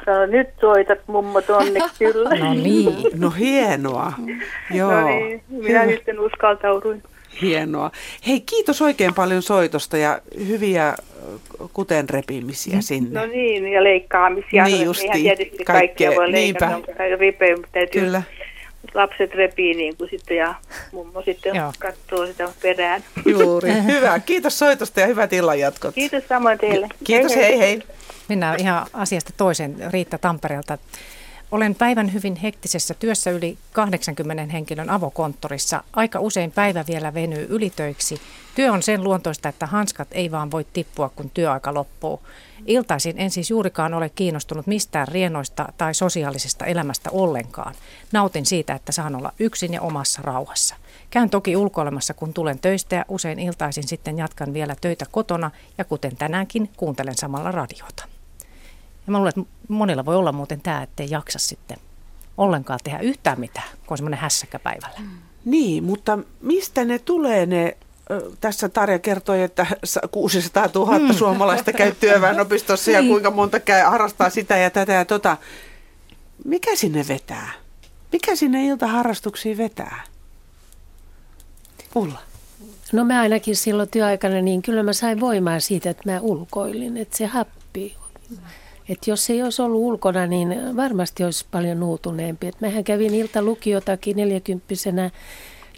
[0.04, 2.30] sanoi, nyt soitat mummo tonne kyllä.
[2.30, 2.96] No niin.
[3.14, 4.12] no hienoa.
[4.74, 5.92] Joo, No niin, minä hyvä.
[5.92, 7.02] sitten uskaltauduin.
[7.42, 7.90] Hienoa.
[8.26, 10.94] Hei, kiitos oikein paljon soitosta ja hyviä
[11.72, 13.20] kuten repimisiä sinne.
[13.20, 14.64] No niin, ja leikkaamisia.
[14.64, 16.92] Niin Eihän justiin, tietysti kaikkea, kaikkea voi leikata, niinpä.
[16.94, 18.22] kai ripeä, mutta täytyy Kyllä,
[18.94, 20.54] lapset repii niin kuin sitten ja
[20.92, 21.72] mummo sitten Joo.
[21.78, 23.04] katsoo sitä perään.
[23.26, 23.72] juuri.
[23.92, 24.18] Hyvä.
[24.18, 25.94] Kiitos soitosta ja hyvät illanjatkot.
[25.94, 26.88] Kiitos samoin teille.
[27.04, 27.82] Kiitos, hei hei.
[28.28, 29.76] Mennään ihan asiasta toiseen.
[29.92, 30.78] Riitta Tampereelta.
[31.50, 35.84] Olen päivän hyvin hektisessä työssä yli 80 henkilön avokonttorissa.
[35.92, 38.20] Aika usein päivä vielä venyy ylitöiksi.
[38.54, 42.20] Työ on sen luontoista, että hanskat ei vaan voi tippua, kun työaika loppuu.
[42.66, 47.74] Iltaisin en siis juurikaan ole kiinnostunut mistään rienoista tai sosiaalisesta elämästä ollenkaan.
[48.12, 50.74] Nautin siitä, että saan olla yksin ja omassa rauhassa.
[51.10, 55.84] Käyn toki ulkoilemassa, kun tulen töistä ja usein iltaisin sitten jatkan vielä töitä kotona ja
[55.84, 58.19] kuten tänäänkin kuuntelen samalla radiota.
[59.10, 61.78] Ja mä luulen, että monilla voi olla muuten tämä, ettei jaksa sitten
[62.36, 65.00] ollenkaan tehdä yhtään mitään, kun on semmoinen hässäkkä päivällä.
[65.44, 67.76] Niin, mutta mistä ne tulee ne,
[68.40, 71.14] tässä Tarja kertoi, että sa- 600 000 mm.
[71.14, 75.36] suomalaista käy työväenopistossa ja kuinka monta käy, harrastaa sitä ja tätä ja tota.
[76.44, 77.52] Mikä sinne vetää?
[78.12, 80.02] Mikä sinne iltaharrastuksiin vetää?
[81.94, 82.18] Ulla.
[82.92, 87.16] No mä ainakin silloin työaikana, niin kyllä mä sain voimaa siitä, että mä ulkoilin, että
[87.16, 87.96] se happi.
[88.90, 92.46] Että jos ei olisi ollut ulkona, niin varmasti olisi paljon nuutuneempi.
[92.46, 95.10] Et mähän kävin iltalukiotakin neljäkymppisenä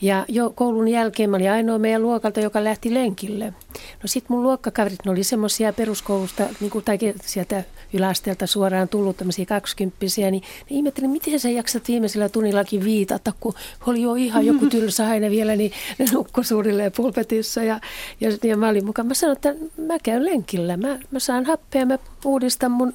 [0.02, 3.44] ja jo koulun jälkeen mä olin ainoa meidän luokalta, joka lähti lenkille.
[3.74, 9.16] No sit mun luokkakaverit, ne oli semmoisia peruskoulusta, niin kuin, tai sieltä yläasteelta suoraan tullut
[9.16, 13.54] tämmöisiä kaksikymppisiä, niin ne ihmettelin, miten sä jaksat viimeisellä tunnillakin viitata, kun
[13.86, 17.80] oli jo ihan joku tylsä aine vielä, niin ne nukkui suurilleen pulpetissa ja,
[18.20, 19.08] ja, ja mä olin mukaan.
[19.08, 22.94] Mä sanoin, että mä käyn lenkillä, mä, mä saan happea, mä uudistan mun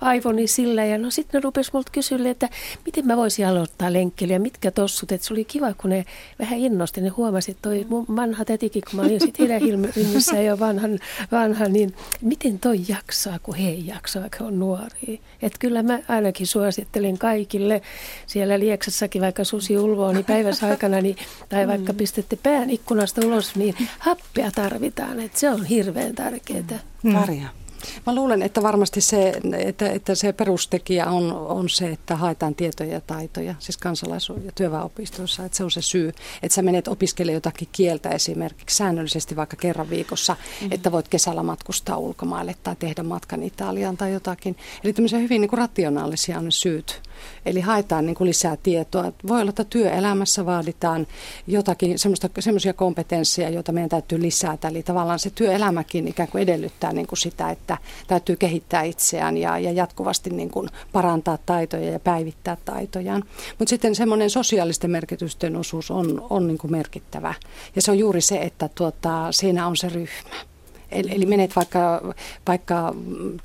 [0.00, 2.48] aivoni sillä ja no sitten ne rupes multa kysyä, että
[2.86, 6.04] miten mä voisin aloittaa lenkkeilyä, mitkä tossut, että se oli kiva, kun ne
[6.38, 10.40] vähän innosti, ne huomasi, että toi mun vanha tätikin, kun mä olin sitten heidän ilmissä
[10.40, 10.98] jo vanhan,
[11.32, 15.20] vanha, niin miten toi jaksaa, kun he ei jaksa, vaikka on nuoria.
[15.42, 17.82] Että kyllä mä ainakin suosittelen kaikille
[18.26, 21.16] siellä Lieksassakin, vaikka susi ulvoo, niin päivässä aikana, niin,
[21.48, 26.64] tai vaikka pistätte pään ikkunasta ulos, niin happea tarvitaan, että se on hirveän tärkeää.
[27.12, 27.63] Tarja.
[28.06, 32.92] Mä luulen, että varmasti se, että, että se perustekijä on, on se, että haetaan tietoja
[32.92, 36.08] ja taitoja, siis kansalais- ja työväenopistoissa, että se on se syy,
[36.42, 40.72] että sä menet opiskelemaan jotakin kieltä esimerkiksi säännöllisesti vaikka kerran viikossa, mm-hmm.
[40.72, 44.56] että voit kesällä matkustaa ulkomaille tai tehdä matkan Italiaan tai jotakin.
[44.84, 47.02] Eli tämmöisiä hyvin niin kuin rationaalisia on ne syyt.
[47.46, 49.12] Eli haetaan niin kuin lisää tietoa.
[49.28, 51.06] Voi olla, että työelämässä vaaditaan
[51.46, 51.98] jotakin
[52.38, 54.68] semmoisia kompetensseja, joita meidän täytyy lisätä.
[54.68, 57.73] Eli tavallaan se työelämäkin ikään kuin edellyttää niin kuin sitä, että
[58.06, 63.24] täytyy kehittää itseään ja, ja jatkuvasti niin kuin parantaa taitoja ja päivittää taitojaan.
[63.58, 67.34] Mutta sitten semmoinen sosiaalisten merkitysten osuus on, on niin kuin merkittävä.
[67.76, 70.53] Ja se on juuri se, että tuota, siinä on se ryhmä.
[70.94, 72.14] Eli, eli menet vaikka,
[72.46, 72.94] vaikka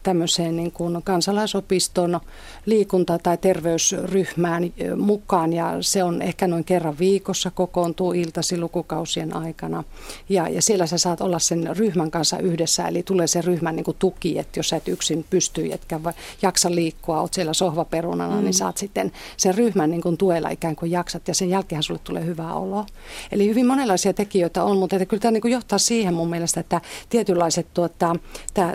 [0.04, 2.20] tämmöiseen niin kuin kansalaisopiston
[2.66, 9.36] liikunta- tai terveysryhmään ö, mukaan ja se on ehkä noin kerran viikossa kokoontuu iltasi lukukausien
[9.36, 9.84] aikana.
[10.30, 13.84] Ja, ja siellä sä saat olla sen ryhmän kanssa yhdessä, eli tulee se ryhmän niin
[13.84, 16.00] kuin tuki, että jos sä et yksin pysty, etkä
[16.42, 18.44] jaksa liikkua, oot siellä sohvaperunana, mm.
[18.44, 22.00] niin saat sitten sen ryhmän niin kuin tuella ikään kuin jaksat ja sen jälkeen sulle
[22.04, 22.86] tulee hyvää olo.
[23.32, 26.60] Eli hyvin monenlaisia tekijöitä on, mutta että kyllä tämä niin kuin johtaa siihen mun mielestä,
[26.60, 26.82] että
[27.40, 28.16] tietynlaiset tuota,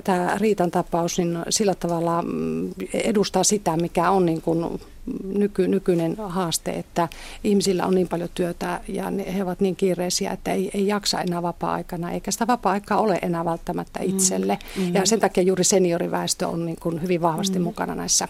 [0.04, 4.80] tämä, Riitan tapaus niin sillä tavalla mm, edustaa sitä, mikä on niin kuin
[5.24, 7.08] nyky, nykyinen haaste, että
[7.44, 11.20] ihmisillä on niin paljon työtä ja ne, he ovat niin kiireisiä, että ei, ei jaksa
[11.20, 14.58] enää vapaa-aikana, eikä sitä vapaa-aikaa ole enää välttämättä itselle.
[14.76, 14.94] Mm.
[14.94, 17.62] Ja sen takia juuri senioriväestö on niin kuin hyvin vahvasti mm.
[17.62, 18.28] mukana näissä,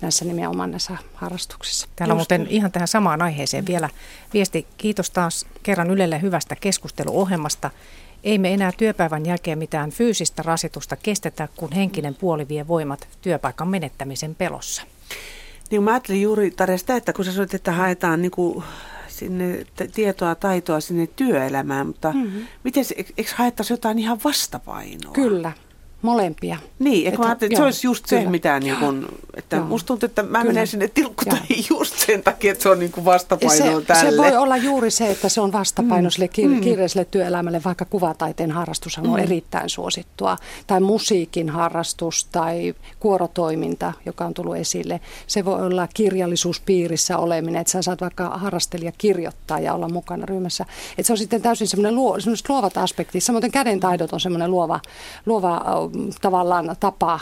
[0.00, 1.88] näissä nimenomaan näissä harrastuksissa.
[1.96, 3.88] Täällä on muuten ihan tähän samaan aiheeseen vielä
[4.34, 4.66] viesti.
[4.76, 7.70] Kiitos taas kerran Ylelle hyvästä keskusteluohjelmasta.
[8.24, 13.68] Ei me enää työpäivän jälkeen mitään fyysistä rasitusta kestetä, kun henkinen puoli vie voimat työpaikan
[13.68, 14.82] menettämisen pelossa.
[15.70, 18.64] Niin mä ajattelin juuri Tarja sitä, että kun sä sanoit, että haetaan niin kuin
[19.08, 22.46] sinne t- tietoa, taitoa sinne työelämään, mutta mm-hmm.
[22.64, 25.12] miten, se- eikö haettaisi jotain ihan vastapainoa?
[25.12, 25.52] Kyllä.
[26.02, 26.56] Molempia.
[26.78, 28.30] Niin, että Että- mä ajattelin, että se olisi just se, kyllä.
[28.30, 29.64] mitä niin kun, että Joo.
[29.64, 30.52] musta tuntuu, että mä Kyllä.
[30.52, 34.10] menen sinne tilkkuteihin just sen takia, että se on niin kuin vastapainoa se, tälle.
[34.10, 36.60] se voi olla juuri se, että se on vastapaino Mm, sille kiire- mm.
[36.60, 39.16] kiireiselle työelämälle, vaikka kuvataiteen harrastus on Mm.
[39.18, 40.36] erittäin suosittua,
[40.66, 45.00] tai musiikin harrastus tai kuorotoiminta, joka on tullut esille.
[45.26, 50.64] Se voi olla kirjallisuuspiirissä oleminen, että sä saat vaikka harrastelija kirjoittaa ja olla mukana ryhmässä.
[50.98, 52.16] Että se on sitten täysin semmoinen luo,
[52.48, 53.24] luovat aspektit.
[53.24, 54.80] Samoin käden taidot on semmoinen luova,
[55.26, 55.89] luova
[56.20, 57.20] tavallaan tapa äh,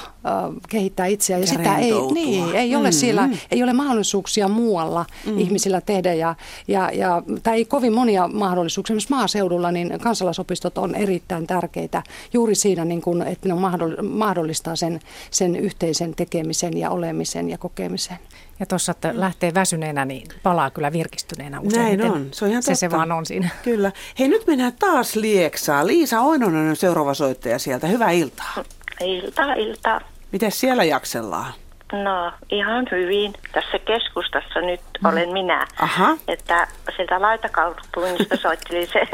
[0.69, 1.40] kehittää itseään.
[1.43, 2.93] Ja, Ja sitä ei, niin, ei ole Mm.
[2.93, 5.39] siellä, ei ole mahdollisuuksia muualla mm.
[5.39, 6.15] ihmisillä tehdä.
[6.15, 6.35] Ja,
[6.69, 8.93] ja, ja, tai ei kovin monia mahdollisuuksia.
[8.93, 13.55] Esimerkiksi maaseudulla niin kansalaisopistot on erittäin tärkeitä juuri siinä, niin kuin, että ne
[14.03, 15.01] mahdollistaa sen,
[15.31, 18.19] sen yhteisen tekemisen ja olemisen ja kokemisen.
[18.60, 21.98] Ja tuossa, että lähtee väsyneenä, niin palaa kyllä virkistyneenä useimmiten.
[21.98, 22.97] Näin on, se on ihan se, se totta.
[22.97, 23.48] vaan on siinä.
[23.62, 23.93] Kyllä.
[24.18, 25.86] Hei, nyt mennään taas Lieksaan.
[25.86, 27.86] Liisa Oinonen on seuraava soittaja sieltä.
[27.86, 28.64] Hyvää iltaa.
[29.01, 30.01] Ilta, ilta.
[30.32, 31.52] Miten siellä jaksellaan?
[31.93, 33.32] No ihan hyvin.
[33.52, 35.66] Tässä keskustassa nyt olen minä.
[35.80, 36.16] Aha.
[36.28, 39.01] Että sieltä laitakaupungista soitteli se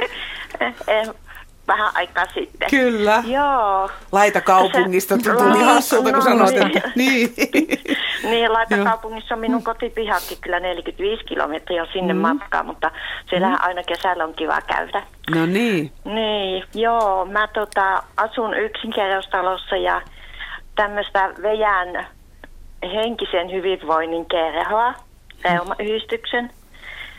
[0.61, 1.09] eh,
[1.69, 2.71] vähän aikaa sitten.
[2.71, 3.23] Kyllä.
[3.27, 3.91] Joo.
[4.13, 6.77] Laita kaupungista, tuli Laita- hassulta, kun no sanoit, niin.
[6.77, 7.35] että niin.
[8.31, 12.19] Niin, laitakaupungissa on minun kotipihakin kyllä 45 kilometriä sinne Mm.
[12.21, 12.91] matkaa, mutta
[13.31, 15.03] siellähän aina kesällä on kiva käydä.
[15.35, 15.93] No niin.
[16.05, 17.25] Niin, joo.
[17.25, 20.03] Mä tota, asun yksinkertaistalossa ja
[20.77, 22.07] tämmöistä vejän
[22.95, 24.95] henkisen hyvinvoinnin kerhoa,
[25.45, 26.51] reumayhdistyksen.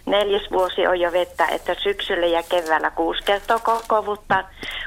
[0.05, 4.43] Neljäs vuosi on jo vettä, että syksyllä ja keväällä kuusi kertaa kokovuutta.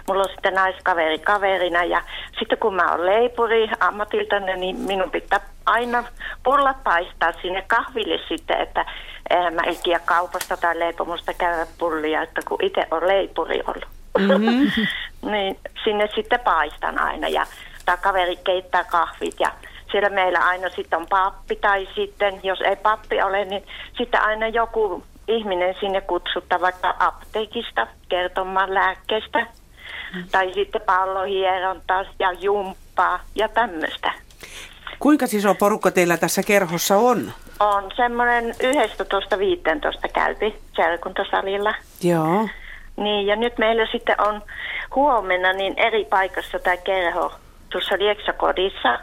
[0.09, 2.03] Mulla on sitten naiskaveri kaverina ja
[2.39, 6.05] sitten kun mä oon leipuri ammatiltani, niin minun pitää aina
[6.45, 8.85] pullat paistaa sinne kahville sitten, että
[9.31, 13.86] eihän mä ikinä kaupasta tai leipomusta käydä pullia, että kun itse on leipuri ollut.
[14.19, 14.70] Mm-hmm.
[15.32, 17.47] niin sinne sitten paistan aina ja
[17.85, 19.53] tämä kaveri keittää kahvit ja
[19.90, 23.66] siellä meillä aina sitten on pappi tai sitten, jos ei pappi ole, niin
[23.98, 29.47] sitten aina joku ihminen sinne kutsuttaa vaikka apteekista kertomaan lääkkeestä
[30.31, 34.12] tai sitten pallohierontaa ja jumppaa ja tämmöistä.
[34.98, 37.32] Kuinka iso porukka teillä tässä kerhossa on?
[37.60, 38.55] On semmoinen
[40.05, 41.74] 11-15 käypi seurakuntasalilla.
[42.02, 42.48] Joo.
[42.97, 44.43] Niin, ja nyt meillä sitten on
[44.94, 47.32] huomenna niin eri paikassa tämä kerho
[47.70, 48.98] tuossa Lieksakodissa,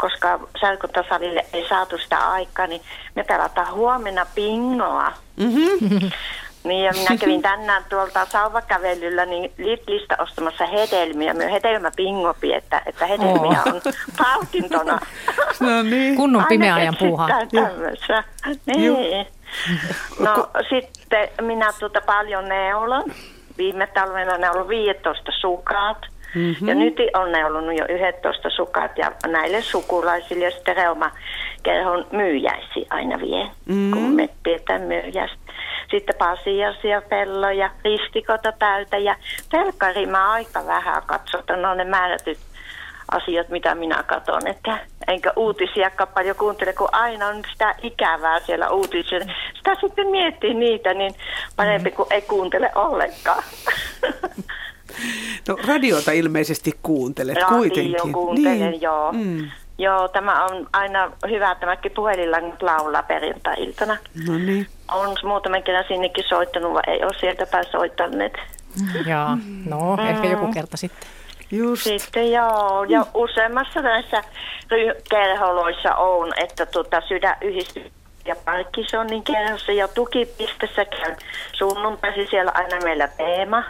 [0.00, 2.82] koska särkuntasalille ei saatu sitä aikaa, niin
[3.14, 5.12] me pelataan huomenna pingoa.
[5.36, 6.10] Mm-hmm.
[6.64, 11.34] Niin, ja minä kävin tänään tuolta sauvakävelyllä niin Lidlistä ostamassa hedelmiä.
[11.34, 13.80] Myös hedelmäpingopi, että, että hedelmiä on
[14.18, 15.00] palkintona.
[15.60, 16.16] No niin.
[16.16, 17.28] Kunnon Aina pimeän ajan puuhaa.
[18.66, 19.26] Niin.
[20.18, 23.04] No sitten minä tuota paljon neulon.
[23.58, 26.06] Viime talvena ne on ollut 15 sukat.
[26.34, 26.68] Mm-hmm.
[26.68, 33.20] Ja nyt on neulunut jo 11 sukat ja näille sukulaisille ja sitten reumakerhon myyjäisiä aina
[33.20, 33.90] vie, Mm.
[33.90, 35.36] kun me pidetään myyjästä.
[35.90, 39.16] Sitten pasiasia, pelloja, ristikota täytä ja
[39.50, 42.38] telkkari mä aika vähän katsotaan, no ne määrätyt
[43.10, 44.78] asiat, mitä minä katson, että
[45.08, 49.28] enkä uutisiakaan paljon kuuntele, kun aina on sitä ikävää siellä uutisissa.
[49.56, 51.14] Sitä sitten miettii niitä, niin
[51.56, 53.42] parempi kuin ei kuuntele ollenkaan.
[55.48, 58.12] No radiota ilmeisesti kuuntelet Radio kuitenkin.
[58.12, 58.80] kuuntelen, niin.
[58.82, 59.12] joo.
[59.12, 59.50] Mm.
[59.78, 63.96] Joo, tämä on aina hyvä, tämäkin puhelilla nyt laulaa perjantai-iltana.
[64.28, 64.66] No niin.
[64.92, 68.32] On muutaman kerran sinnekin soittanut, vai ei ole sieltä päin soittaneet.
[69.06, 70.30] Jaa, no ehkä Mm.
[70.30, 71.08] joku kerta sitten.
[71.50, 71.82] Just.
[71.82, 74.22] Sitten joo, ja useammassa näissä
[74.70, 77.82] ry- kerholoissa on, että tuota, sydänyhdistys
[78.24, 81.14] ja Parkinsonin kerhossa ja tukipistessä käy
[81.52, 83.62] sunnuntaisin siellä aina meillä teema.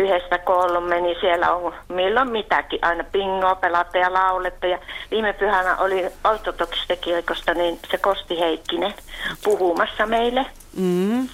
[0.00, 4.66] Yhdestä kolme, niin siellä on milloin mitäkin, aina pingoa pelata ja lauletta.
[4.66, 4.78] Ja
[5.10, 8.94] viime pyhänä oli ortodoksista kirkosta, niin se Kosti Heikkinen
[9.44, 10.46] puhumassa meille.
[10.76, 11.28] Mm.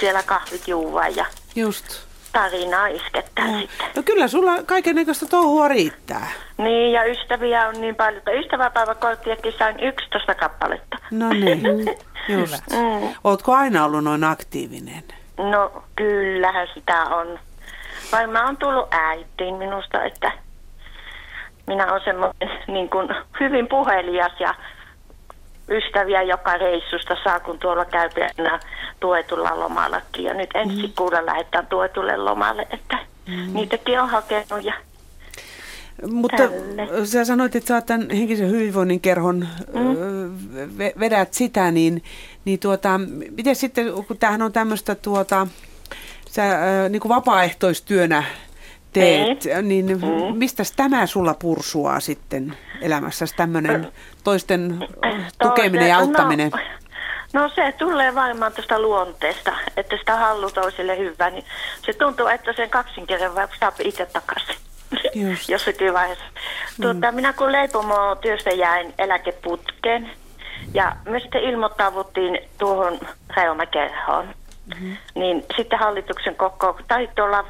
[0.00, 1.26] Siellä kahvit juuvaa ja
[1.56, 1.84] Just.
[2.32, 3.86] tarinaa iskettää sitten.
[3.96, 6.30] No kyllä sulla kaikennäköistä touhua riittää.
[6.58, 10.96] Niin, ja ystäviä on niin paljon, että ystäväpäiväkorttiakin sain 11 kappaletta.
[11.10, 11.62] No niin,
[12.38, 12.64] just.
[12.72, 13.08] Mm.
[13.24, 15.02] Ootko aina ollut noin aktiivinen?
[15.38, 17.38] No, kyllähän sitä on.
[18.14, 20.32] Vai mä oon tullut äitiin minusta, että
[21.66, 23.08] minä olen semmoinen niin kuin
[23.40, 24.54] hyvin puhelias ja
[25.68, 28.08] ystäviä joka reissusta saa, kun tuolla käy
[28.38, 28.60] aina
[29.00, 30.24] tuetulla lomallakin.
[30.24, 33.54] Ja nyt ensi kuulla lähdetään tuetulle lomalle, että Mm.
[33.54, 34.72] niitäkin on hakenut ja
[36.12, 37.06] Mutta Tälle.
[37.06, 40.78] sä sanoit, että sä oot tämän henkisen hyvinvoinnin kerhon mm.
[41.00, 42.02] vedät sitä, niin,
[42.44, 43.00] niin tuota,
[43.30, 45.46] miten sitten, kun tämähän on tämmöistä tuota,
[46.34, 46.42] sä
[46.84, 48.24] ö, niin kuin vapaaehtoistyönä
[48.92, 50.38] teet, niin mm.
[50.38, 53.92] mistä tämä sulla pursuaa sitten elämässäsi tämmöinen
[54.24, 54.88] toisten
[55.42, 56.50] tukeminen ja auttaminen?
[56.50, 56.58] No,
[57.34, 61.44] No se tulee varmaan tuosta luonteesta, että sitä hallu toiselle hyvää, niin
[61.86, 62.70] se tuntuu, että sen
[63.34, 64.56] vaikka saa itse takaisin.
[65.14, 65.48] Just.
[65.48, 66.24] Jossakin vaiheessa.
[66.24, 66.82] Mm.
[66.82, 70.10] Tuota, minä kun leipomo työstä jäin eläkeputkeen
[70.74, 73.00] ja me sitten ilmoittavuttiin tuohon
[73.36, 74.34] reumakerhoon.
[74.66, 74.96] Mm-hmm.
[75.14, 77.44] Niin sitten hallituksen koko, tai tuolla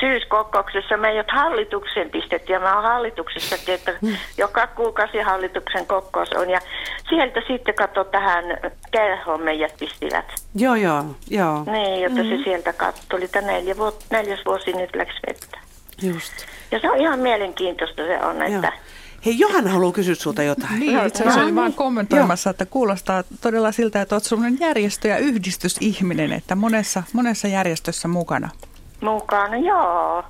[0.00, 4.16] syyskokouksessa meidät hallituksen pistettiin ja mä oon hallituksessa, että mm.
[4.38, 6.60] joka kuukausi hallituksen kokous on ja
[7.08, 8.44] sieltä sitten kato tähän
[8.90, 10.34] kerhoon meidät pistivät.
[10.54, 11.64] Joo, joo, joo.
[11.66, 12.38] Niin, jotta mm-hmm.
[12.38, 13.18] se sieltä katsoi.
[13.18, 15.58] Oli neljä vu- neljäs vuosi nyt läks vettä.
[16.02, 16.32] Just.
[16.70, 18.66] Ja se on ihan mielenkiintoista se on, että...
[18.66, 18.82] Joo.
[19.26, 20.80] Hei, Johanna haluaa kysyä sinulta jotain.
[20.80, 25.18] Niin, itse asiassa olin vaan kommentoimassa, että kuulostaa todella siltä, että olet sellainen järjestö- ja
[25.18, 28.48] yhdistysihminen, että monessa, monessa järjestössä mukana.
[29.00, 30.24] Mukana, joo.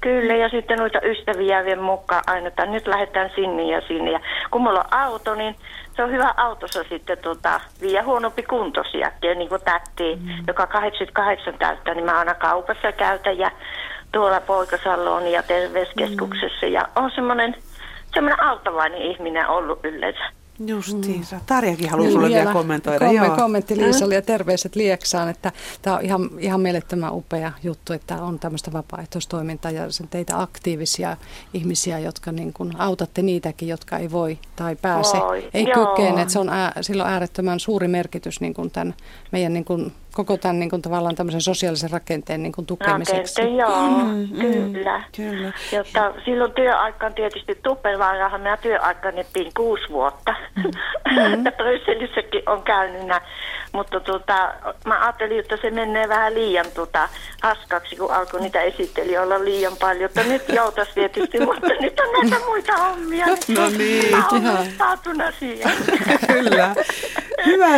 [0.00, 4.10] Kyllä, ja sitten noita ystäviä vielä mukaan aina, että nyt lähdetään sinne ja sinne.
[4.10, 4.20] Ja
[4.50, 5.56] kun mulla on auto, niin
[5.96, 10.28] se on hyvä autossa sitten tota, viiä huonompi kuntosiakin, niin kuin tätti, mm.
[10.46, 13.50] joka 88 täyttää, niin mä aina kaupassa käytän ja
[14.12, 16.66] tuolla poikasaloon ja terveyskeskuksessa.
[16.66, 16.72] Mm.
[16.72, 17.56] Ja on semmoinen
[18.14, 20.40] semmoinen auttavainen ihminen ollut yleensä.
[20.66, 21.36] Justiinsa.
[21.36, 21.42] Mm.
[21.46, 23.06] Tarjakin haluaa sulle vielä kommentoida.
[23.06, 23.36] Komme, Joo.
[23.36, 28.38] Kommentti Liisalle ja terveiset Lieksaan, että tämä on ihan, ihan mielettömän upea juttu, että on
[28.38, 31.16] tämmöistä vapaaehtoistoimintaa ja sen teitä aktiivisia
[31.54, 35.48] ihmisiä, jotka niin kuin autatte niitäkin, jotka ei voi tai pääse, voi.
[35.54, 36.22] ei kykene.
[36.22, 38.94] Että se on ää, sillä on äärettömän suuri merkitys niin kuin tämän
[39.32, 43.40] meidän niin kuin koko tämän niin kuin, tavallaan tämmöisen sosiaalisen rakenteen niin kuin, tukemiseksi.
[43.42, 44.28] Rakenteen, joo, mm,
[44.72, 45.02] kyllä.
[45.16, 45.52] kyllä.
[45.72, 50.34] Jotta silloin työaika on tietysti Tuppervaarahan minä työaikani pin kuusi vuotta.
[51.10, 51.44] Mm.
[51.56, 53.02] Brysselissäkin on käynyt
[53.72, 54.54] mutta tuota,
[54.86, 57.08] mä ajattelin, että se menee vähän liian tuota,
[57.40, 58.58] haskaksi, kun alkoi niitä
[59.22, 60.04] olla liian paljon.
[60.04, 63.26] Että nyt joutas tietysti, mutta nyt on näitä muita hommia.
[63.48, 64.10] No niin.
[64.10, 65.72] Mä olen siihen.
[66.32, 66.74] Kyllä.
[67.46, 67.68] Hyvä.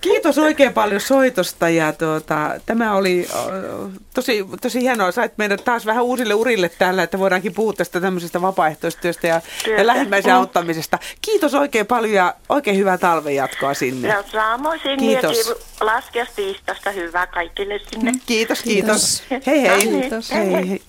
[0.00, 3.28] Kiitos oikein paljon soitosta ja tuota, tämä oli
[4.14, 5.12] tosi, tosi hienoa.
[5.12, 9.40] Sait meidät taas vähän uusille urille täällä, että voidaankin puhua tästä tämmöisestä vapaaehtoistyöstä ja,
[9.78, 10.38] ja lähimmäisen mm.
[10.38, 10.98] auttamisesta.
[11.22, 14.08] Kiitos oikein paljon ja oikein hyvää talven jatkoa sinne.
[14.08, 15.54] Ja samoin Kiitos.
[15.80, 18.12] Laskiastiistasta hyvää kaikille sinne.
[18.26, 18.62] Kiitos, kiitos.
[18.62, 19.05] kiitos.
[19.46, 19.82] Hei hei.
[19.82, 20.30] Kiitos.
[20.30, 20.82] Hei, hei.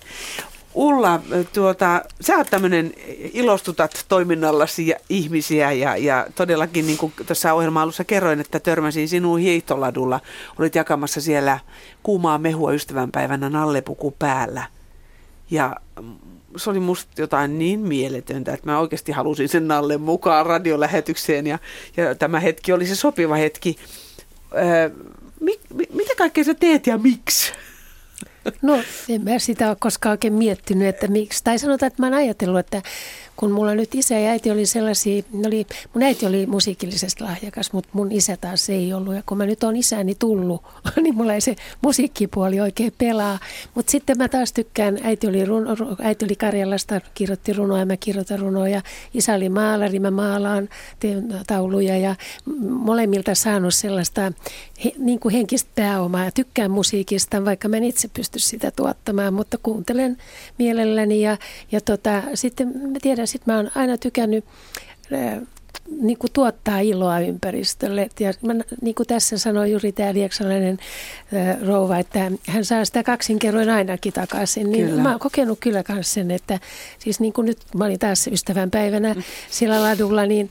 [0.74, 1.20] Ulla,
[1.52, 2.92] tuota, sä oot tämmöinen,
[3.32, 9.08] ilostutat toiminnallasi ja ihmisiä ja, ja todellakin niin kuin tuossa ohjelma alussa kerroin, että törmäsin
[9.08, 10.20] sinuun hiihtoladulla.
[10.58, 11.58] Olit jakamassa siellä
[12.02, 14.62] kuumaa mehua ystävänpäivänä nallepuku päällä.
[15.50, 15.76] Ja
[16.56, 21.58] se oli musta jotain niin mieletöntä, että mä oikeasti halusin sen Nallen mukaan radiolähetykseen ja,
[21.96, 23.76] ja tämä hetki oli se sopiva hetki.
[24.54, 24.90] Öö,
[25.40, 27.52] mi, mi, mitä kaikkea sä teet ja miksi?
[28.62, 31.44] No en mä sitä ole koskaan oikein miettinyt, että miksi.
[31.44, 32.82] Tai sanotaan, että mä oon ajatellut, että
[33.38, 37.90] kun mulla nyt isä ja äiti oli sellaisia, oli, mun äiti oli musiikillisesti lahjakas, mutta
[37.92, 39.14] mun isä taas ei ollut.
[39.14, 40.62] Ja kun mä nyt on isäni tullut,
[41.02, 43.38] niin mulla ei se musiikkipuoli oikein pelaa.
[43.74, 48.38] Mutta sitten mä taas tykkään, äiti oli, runo, äiti oli Karjalasta, kirjoitti runoja, mä kirjoitan
[48.38, 48.82] runoja.
[49.14, 50.68] Isä oli maalari, mä maalaan
[51.00, 52.14] teen tauluja ja
[52.68, 54.32] molemmilta saanut sellaista
[54.84, 59.34] he, niin kuin henkistä pääomaa ja tykkään musiikista, vaikka mä en itse pysty sitä tuottamaan,
[59.34, 60.16] mutta kuuntelen
[60.58, 61.36] mielelläni ja,
[61.72, 64.44] ja tota, sitten mä tiedän, sitten mä oon aina tykännyt
[66.00, 68.08] niin kuin tuottaa iloa ympäristölle.
[68.20, 70.78] Ja mä, niin kuin tässä sanoi juuri tämä lieksalainen
[71.34, 74.72] äh, rouva, että hän saa sitä kaksinkerroin ainakin takaisin.
[74.72, 75.02] Niin kyllä.
[75.02, 76.60] mä oon kokenut kyllä myös sen, että
[76.98, 79.22] siis niin kuin nyt mä olin taas ystävänpäivänä mm.
[79.50, 80.50] siellä ladulla, niin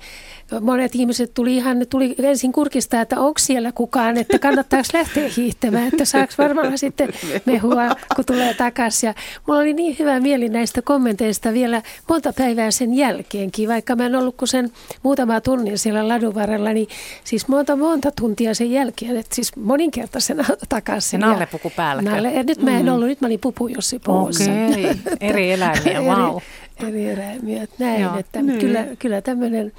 [0.61, 5.29] monet ihmiset tuli ihan, ne tuli ensin kurkistaa, että onko siellä kukaan, että kannattaako lähteä
[5.37, 7.09] hiihtämään, että saako varmaan sitten
[7.45, 9.07] mehua, kun tulee takaisin.
[9.07, 9.13] Ja
[9.47, 14.15] mulla oli niin hyvä mieli näistä kommenteista vielä monta päivää sen jälkeenkin, vaikka mä en
[14.15, 14.71] ollut kuin sen
[15.03, 16.87] muutama tunnin siellä ladun varrella, niin
[17.23, 21.21] siis monta monta tuntia sen jälkeen, että siis moninkertaisena takaisin.
[21.21, 22.01] Ja nallepuku päällä.
[22.01, 22.93] Nalle, ja nyt mä en mm.
[22.93, 24.43] ollut, nyt mä olin pupujossi puussa.
[24.43, 24.95] Okei, okay.
[25.21, 26.37] eri eläimiä, wow.
[26.77, 28.17] eri, eri eläimiä, näin, Joo.
[28.17, 28.59] että niin.
[28.59, 29.71] kyllä, kyllä tämmöinen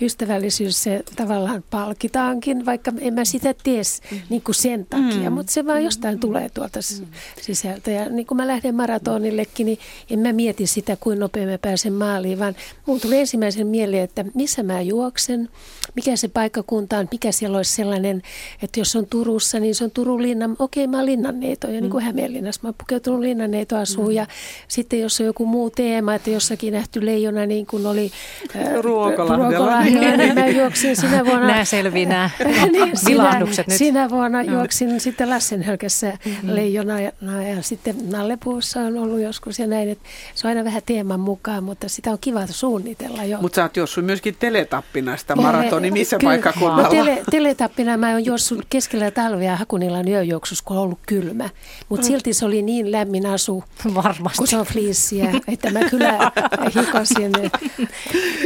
[0.00, 4.18] ystävällisyys se tavallaan palkitaankin, vaikka en mä sitä ties mm.
[4.28, 5.36] niin kuin sen takia, mm.
[5.36, 6.20] mutta se vaan jostain mm.
[6.20, 7.06] tulee tuolta mm.
[7.42, 7.90] sisältä.
[7.90, 9.78] Ja niin kuin mä lähden maratonillekin, niin
[10.10, 12.56] en mä mieti sitä, kuin nopea mä pääsen maaliin, vaan
[12.86, 15.48] mun tuli ensimmäisen mieleen, että missä mä juoksen,
[15.94, 18.22] mikä se paikkakunta on, mikä siellä olisi sellainen,
[18.62, 21.90] että jos on Turussa, niin se on Turun linnan, okei mä oon linnanneito, ja niin
[21.90, 22.06] kuin mm.
[22.06, 24.10] Hämeenlinnassa mä oon pukeutunut linnanneito asuu, mm.
[24.10, 24.26] ja
[24.68, 28.10] sitten jos on joku muu teema, että jossakin nähty leijona niin kuin oli
[28.56, 31.46] äh, Ruokolahdella, Joo, mä juoksin sinä vuonna...
[31.46, 32.30] Nämä selvii nämä
[32.72, 33.64] niin, sinä, nyt.
[33.68, 36.54] Sinä vuonna juoksin sitten Lassenhölkässä mm-hmm.
[36.54, 37.12] leijona ja,
[37.56, 39.88] ja sitten Nallepuussa on ollut joskus ja näin.
[39.88, 43.38] Että se on aina vähän teeman mukaan, mutta sitä on kiva suunnitella jo.
[43.40, 45.90] Mutta sä oot juossut myöskin teletappina sitä maratoni.
[45.90, 46.30] Missä Kyllä.
[46.30, 46.82] paikkakunnalla?
[46.82, 51.48] No, tele, teletappina mä oon juossut keskellä talvea Hakunilan yöjuoksussa, kun on ollut kylmä.
[51.88, 54.38] Mutta silti se oli niin lämmin asu, Varmasti.
[54.38, 56.18] kun se on fliissiä, että mä kyllä
[56.74, 57.32] hikosin.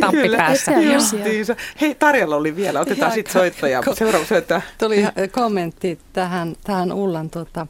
[0.01, 0.73] Tamppi päässä.
[1.39, 1.57] Justiinsa.
[1.81, 2.81] Hei, Tarjalla oli vielä.
[2.81, 3.83] Otetaan sitten soittaja.
[3.95, 4.63] Seuraava soittaja.
[4.79, 7.67] Tuli kommentti tähän, tähän Ullan tota,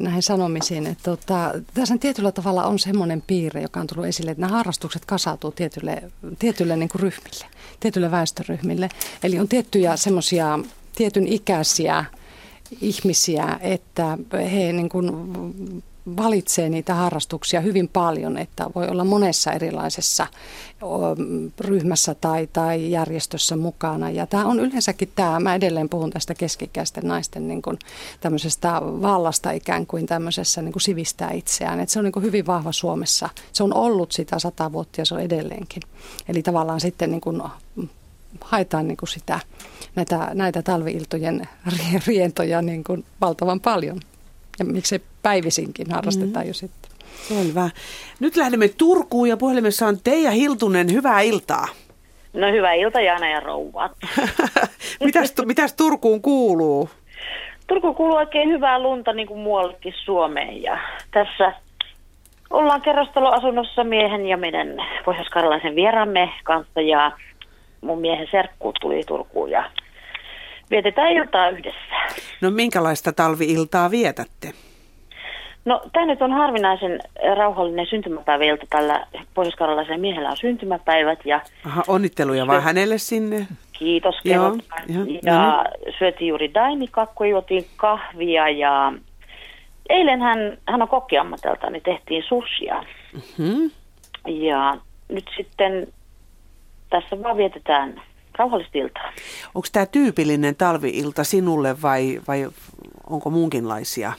[0.00, 4.40] näihin sanomisiin, että tota, tässä tietyllä tavalla on semmoinen piirre, joka on tullut esille, että
[4.40, 6.02] nämä harrastukset kasautuu tietylle,
[6.38, 7.46] tietylle niin kuin ryhmille,
[7.80, 8.88] tietylle väestöryhmille.
[9.22, 10.58] Eli on tiettyjä semmoisia
[10.94, 12.04] tietyn ikäisiä
[12.80, 14.18] ihmisiä, että
[14.52, 15.12] he niin kuin
[16.16, 20.26] valitsee niitä harrastuksia hyvin paljon, että voi olla monessa erilaisessa
[21.60, 24.10] ryhmässä tai, tai järjestössä mukana.
[24.10, 27.78] Ja tämä on yleensäkin tämä, mä edelleen puhun tästä keskikäisten naisten niin kuin
[28.20, 31.80] tämmöisestä vallasta ikään kuin tämmöisessä niin kuin sivistää itseään.
[31.80, 33.28] Että se on niin kuin hyvin vahva Suomessa.
[33.52, 35.82] Se on ollut sitä sata vuotta ja se on edelleenkin.
[36.28, 37.42] Eli tavallaan sitten niin kuin
[38.40, 39.40] haetaan niin kuin sitä,
[39.96, 41.48] näitä, näitä talviiltojen
[42.06, 44.00] rientoja niin kuin valtavan paljon.
[44.58, 46.48] Ja miksei päivisinkin harrastetaan mm.
[46.48, 46.90] jo sitten.
[47.28, 47.70] Selvä.
[48.20, 50.92] Nyt lähdemme Turkuun ja puhelimessa on Teija Hiltunen.
[50.92, 51.68] Hyvää iltaa.
[52.32, 53.92] No hyvää iltaa Jaana ja rouvat.
[55.04, 56.90] mitäs, mitäs Turkuun kuuluu?
[57.66, 60.62] Turkuun kuuluu oikein hyvää lunta niin kuin muuallekin Suomeen.
[60.62, 60.78] Ja
[61.10, 61.52] tässä
[62.50, 64.68] ollaan kerrostaloasunnossa miehen ja meidän
[65.04, 65.28] pohjois
[65.74, 67.12] vieraamme kanssa ja
[67.80, 69.70] mun miehen serkku tuli Turkuun ja
[70.70, 71.94] vietetään iltaa yhdessä.
[72.40, 74.52] No minkälaista talviiltaa vietätte?
[75.64, 77.00] No tämä nyt on harvinaisen
[77.36, 78.66] rauhallinen syntymäpäiväilta.
[78.70, 79.56] Tällä pohjois
[79.96, 81.18] miehellä on syntymäpäivät.
[81.24, 83.46] Ja Aha, onnitteluja vaan hänelle sinne.
[83.72, 84.14] Kiitos.
[84.24, 84.56] Joo,
[84.88, 85.64] ja, ja
[85.98, 88.92] syötiin juuri daimikakku, juotiin kahvia ja
[89.88, 90.38] eilen hän,
[90.68, 92.84] hän on kokkiammatelta, niin tehtiin susia.
[93.14, 93.70] Mm-hmm.
[94.26, 94.76] Ja
[95.08, 95.86] nyt sitten
[96.90, 98.02] tässä vaan vietetään
[98.38, 99.12] rauhallista iltaa.
[99.54, 102.48] Onko tämä tyypillinen talviilta sinulle vai, vai
[103.10, 104.12] onko muunkinlaisia?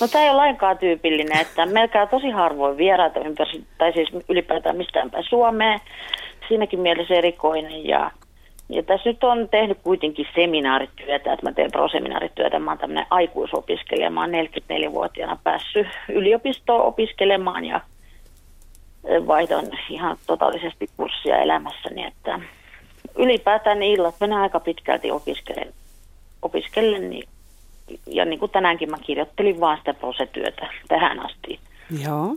[0.00, 4.76] No tämä ei ole lainkaan tyypillinen, että melkein tosi harvoin vieraita ympäri, tai siis ylipäätään
[4.76, 5.80] mistään päin Suomeen.
[6.48, 8.10] Siinäkin mielessä erikoinen ja,
[8.68, 12.58] ja tässä nyt on tehnyt kuitenkin seminaarityötä, että mä teen proseminaarityötä.
[12.58, 17.80] Mä oon tämmöinen aikuisopiskelija, mä oon 44-vuotiaana päässyt yliopistoon opiskelemaan ja
[19.26, 22.40] vaihdon ihan totaalisesti kurssia elämässäni, että
[23.18, 25.72] ylipäätään ne illat menee aika pitkälti opiskelen,
[26.42, 27.28] opiskellen, niin,
[28.06, 31.60] ja niin kuin tänäänkin mä kirjoittelin vaan sitä prosetyötä tähän asti.
[32.04, 32.36] Joo.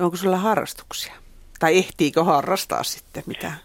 [0.00, 1.12] Onko sulla harrastuksia?
[1.58, 3.56] Tai ehtiikö harrastaa sitten mitään?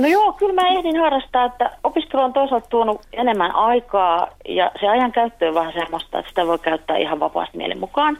[0.00, 4.88] No joo, kyllä mä ehdin harrastaa, että opiskelu on toisaalta tuonut enemmän aikaa ja se
[4.88, 8.18] ajan käyttö on vähän semmoista, että sitä voi käyttää ihan vapaasti mielen mukaan.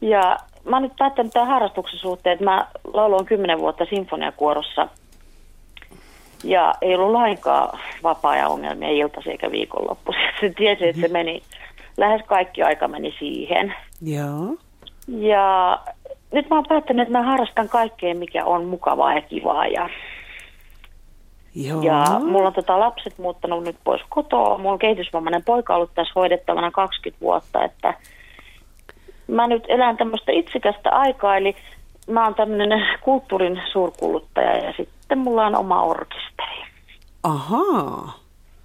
[0.00, 4.88] Ja mä oon nyt päättänyt tämän harrastuksen suhteen, että mä lauloin kymmenen vuotta sinfoniakuorossa
[6.44, 10.22] ja ei ollut lainkaan vapaa-ajan ongelmia iltaisin eikä viikonloppuisin.
[10.40, 11.12] Se tiesi, että se mhm.
[11.12, 11.42] meni,
[11.96, 13.74] lähes kaikki aika meni siihen.
[14.02, 14.56] Joo.
[15.08, 15.78] Ja
[16.32, 19.66] nyt mä oon päättänyt, että mä harrastan kaikkea, mikä on mukavaa ja kivaa.
[19.66, 19.88] Ja,
[21.54, 21.82] Joo.
[21.82, 24.58] ja mulla on tota lapset muuttanut nyt pois kotoa.
[24.58, 27.94] Mulla on kehitysvammainen poika ollut tässä hoidettavana 20 vuotta, että
[29.26, 31.56] mä nyt elän tämmöistä itsekästä aikaa, eli
[32.10, 36.64] mä oon tämmöinen kulttuurin suurkuluttaja ja sitten mulla on oma orkesteri.
[37.22, 38.18] Ahaa.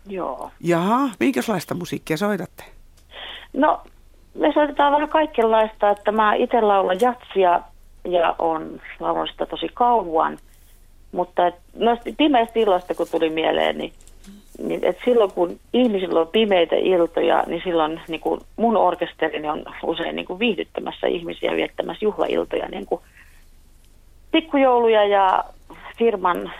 [0.07, 0.51] Joo.
[0.61, 2.63] Jaha, minkälaista musiikkia soitatte?
[3.53, 3.81] No,
[4.33, 7.61] me soitetaan vähän kaikenlaista, että mä itse laulan jatsia
[8.05, 10.37] ja on laulanut sitä tosi kauan.
[11.11, 13.93] Mutta et, noista pimeistä illoista, kun tuli mieleen, niin,
[14.63, 19.65] niin et silloin kun ihmisillä on pimeitä iltoja, niin silloin niin kun mun orkesterini on
[19.83, 23.01] usein niin kun viihdyttämässä ihmisiä viettämässä juhlailtoja, niin kuin
[24.31, 25.43] pikkujouluja ja
[25.97, 26.51] firman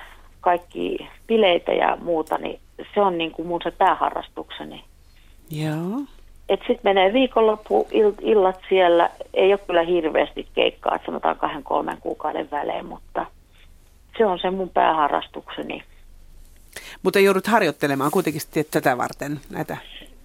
[0.41, 2.59] kaikki bileitä ja muuta, niin
[2.93, 4.83] se on niin kuin mun se pääharrastukseni.
[5.49, 6.01] Joo.
[6.49, 7.87] Et sitten menee viikonloppu
[8.21, 13.25] illat siellä, ei ole kyllä hirveästi keikkaa, että sanotaan kahden kolmen kuukauden välein, mutta
[14.17, 15.83] se on se mun pääharrastukseni.
[17.03, 18.41] Mutta joudut harjoittelemaan kuitenkin
[18.71, 19.77] tätä varten näitä.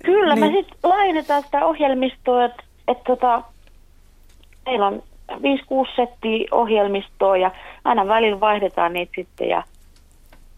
[0.05, 0.47] Kyllä, niin.
[0.47, 3.43] me sitten laajennetaan sitä ohjelmistoa, että et tota,
[4.67, 5.03] meillä on
[5.37, 5.41] 5-6
[5.97, 7.51] settiä ohjelmistoa ja
[7.85, 9.63] aina välillä vaihdetaan niitä sitten ja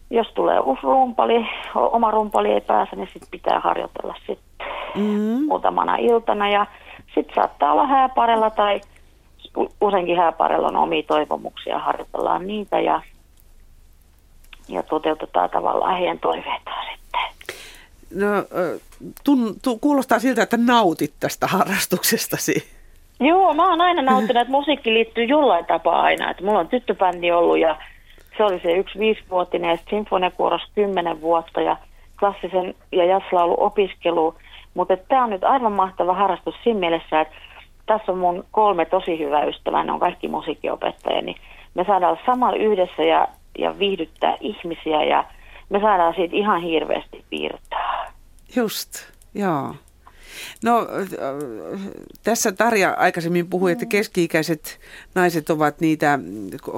[0.09, 1.45] jos tulee uusi rumpali,
[1.75, 5.45] oma rumpali ei pääse, niin sitten pitää harjoitella sitten mm-hmm.
[5.45, 6.65] muutamana iltana ja
[7.15, 8.81] sitten saattaa olla hääparella tai
[9.81, 13.01] useinkin hääparella on omia toivomuksia, harjoitellaan niitä ja
[14.67, 17.21] ja toteutetaan tavallaan heidän toiveitaan sitten.
[18.15, 18.27] No,
[19.23, 22.82] tun, tu, kuulostaa siltä, että nautit tästä harrastuksestasi.
[23.19, 26.31] Joo, mä oon aina nauttinut, että musiikki liittyy jollain tapaa aina.
[26.31, 27.77] Että mulla on tyttöbändi ollut ja
[28.37, 31.77] se oli se yksi viisivuotinen ja sinfoniakuoros kymmenen vuotta ja
[32.19, 34.35] klassisen ja jazzlaulu opiskelu.
[34.73, 37.35] Mutta tämä on nyt aivan mahtava harrastus siinä mielessä, että
[37.85, 41.37] tässä on mun kolme tosi hyvää ystävää, ne on kaikki musiikkiopettajia, niin
[41.73, 43.27] me saadaan samalla yhdessä ja,
[43.57, 45.23] ja viihdyttää ihmisiä ja
[45.69, 48.05] me saadaan siitä ihan hirveästi virtaa.
[48.55, 48.89] Just,
[49.33, 49.75] joo.
[50.63, 51.93] No äh,
[52.23, 54.79] tässä Tarja aikaisemmin puhui, että keski-ikäiset
[55.15, 56.19] naiset ovat niitä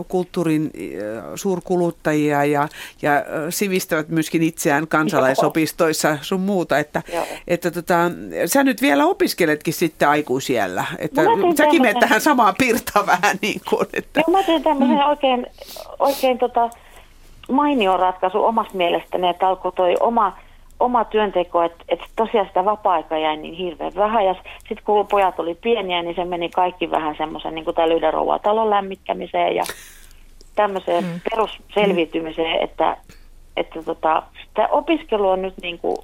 [0.07, 2.68] kulttuurin äh, suurkuluttajia ja,
[3.02, 6.80] ja äh, sivistävät myöskin itseään kansalaisopistoissa sun muuta.
[6.80, 7.02] Että,
[7.48, 7.95] että tota,
[8.45, 10.86] sä nyt vielä opiskeletkin sitten aikuisiellä.
[10.98, 13.88] Että no säkin menet tähän samaan pirtaan vähän niin kuin.
[13.94, 14.22] Että...
[14.27, 15.10] Joo, mä teen tämmöisen mm.
[15.10, 15.48] oikein,
[15.99, 16.69] oikein tota,
[17.52, 20.38] mainio ratkaisu omasta mielestäni, että alkoi toi oma
[20.86, 24.26] oma työnteko, että, että tosiaan sitä vapaa-aika jäi niin hirveän vähän.
[24.26, 27.91] Ja sitten kun pojat oli pieniä, niin se meni kaikki vähän semmoisen niin kuin tämän
[27.91, 28.14] yhden
[28.44, 29.64] talon lämmittämiseen ja
[30.56, 31.22] tämmöiseen mm.
[31.30, 32.98] perusselviytymiseen, että,
[33.57, 35.98] että tota, tämä opiskelu on nyt niin kuin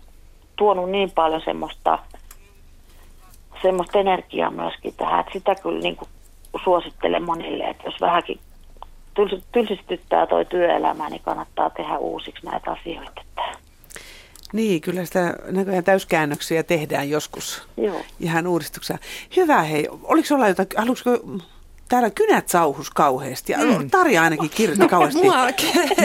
[0.56, 2.00] tuonut niin paljon semmoista,
[3.62, 6.10] semmoista energiaa myöskin tähän, että sitä kyllä niin kuin
[6.64, 8.40] suosittelen monille, että jos vähänkin
[9.52, 13.22] tylsistyttää toi työelämä, niin kannattaa tehdä uusiksi näitä asioita.
[14.54, 17.68] Niin, kyllä sitä näköjään täyskäännöksiä tehdään joskus.
[17.78, 18.02] Joo.
[18.20, 18.98] Ihan uudistuksia.
[19.36, 21.12] Hyvä hei, oliko olla jotain, haluaisiko
[21.90, 23.54] täällä kynät sauhus kauheasti.
[23.54, 23.90] Mm.
[23.90, 25.22] Tarja ainakin kirjoitti kauheasti.
[25.24, 25.48] Mua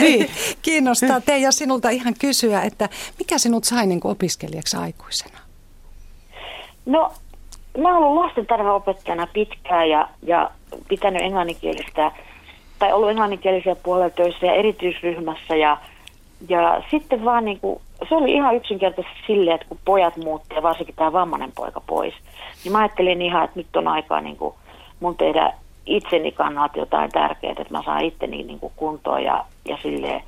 [0.01, 0.31] niin.
[0.63, 5.39] kiinnostaa Teija sinulta ihan kysyä, että mikä sinut sai niin opiskelijaksi aikuisena?
[6.87, 7.13] No,
[7.79, 10.51] mä olen ollut lastentarhaopettajana pitkään ja, ja
[10.89, 12.13] pitänyt englanninkielistä,
[12.79, 15.77] tai ollut englanninkielisiä puolella töissä ja erityisryhmässä ja,
[16.49, 20.63] ja sitten vaan niin kuin se oli ihan yksinkertaisesti silleen, että kun pojat muutti ja
[20.63, 22.15] varsinkin tämä vammainen poika pois,
[22.65, 24.55] niin mä ajattelin ihan, että nyt on aikaa niin kuin
[25.01, 25.53] mun tehdä
[25.87, 30.23] itseni kannalta jotain tärkeää, että mä saan itteni niin kuin kuntoon ja, ja silleen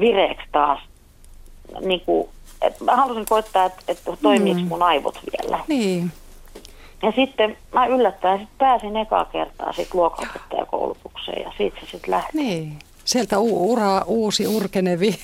[0.00, 0.80] vireeksi taas.
[1.80, 2.28] Niin kuin,
[2.62, 4.68] että mä halusin koittaa, että, että toimiiko mm.
[4.68, 5.58] mun aivot vielä.
[5.68, 6.12] Niin.
[7.02, 12.36] Ja sitten mä yllättäen sit pääsin ekaa kertaa sit luokanopettajakoulutukseen ja siitä se sitten lähti.
[12.36, 12.78] Niin.
[13.04, 15.14] Sieltä u- ura, uusi urkenevi.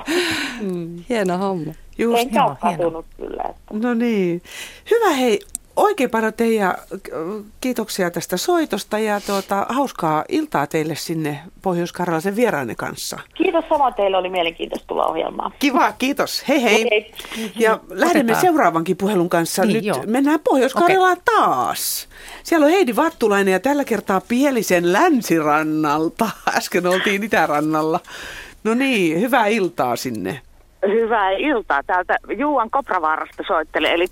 [1.08, 1.72] Hieno homma.
[1.98, 3.42] Just, Enkä ole katunut kyllä.
[3.50, 3.62] Että.
[3.72, 4.42] No niin.
[4.90, 5.38] Hyvä hei,
[5.76, 6.74] oikein paljon Teija
[7.60, 13.18] kiitoksia tästä soitosta ja tuota, hauskaa iltaa teille sinne Pohjois-Karjalaisen vieraanne kanssa.
[13.34, 15.52] Kiitos sama teille, oli mielenkiintoista tulla ohjelmaan.
[15.58, 16.48] Kiva, kiitos.
[16.48, 16.86] Hei hei.
[16.90, 17.12] hei.
[17.58, 19.62] Ja lähdemme seuraavankin puhelun kanssa.
[19.62, 20.02] Niin, Nyt joo.
[20.06, 21.36] mennään Pohjois-Karjalaan okay.
[21.36, 22.08] taas.
[22.42, 26.30] Siellä on Heidi Vattulainen ja tällä kertaa Pielisen länsirannalta.
[26.56, 28.00] Äsken oltiin itärannalla.
[28.64, 30.40] No niin, hyvää iltaa sinne.
[30.88, 31.82] Hyvää iltaa.
[31.82, 34.06] Täältä Juuan Kopravaarasta soittelee, eli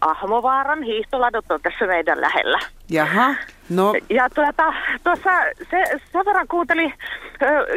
[0.00, 2.58] Ahmovaaran hiihtoladot on tässä meidän lähellä.
[2.90, 3.34] Jaha,
[3.68, 3.94] no.
[4.10, 4.72] Ja tuota,
[5.04, 5.30] tuossa
[5.70, 6.92] se, sen verran kuuntelin,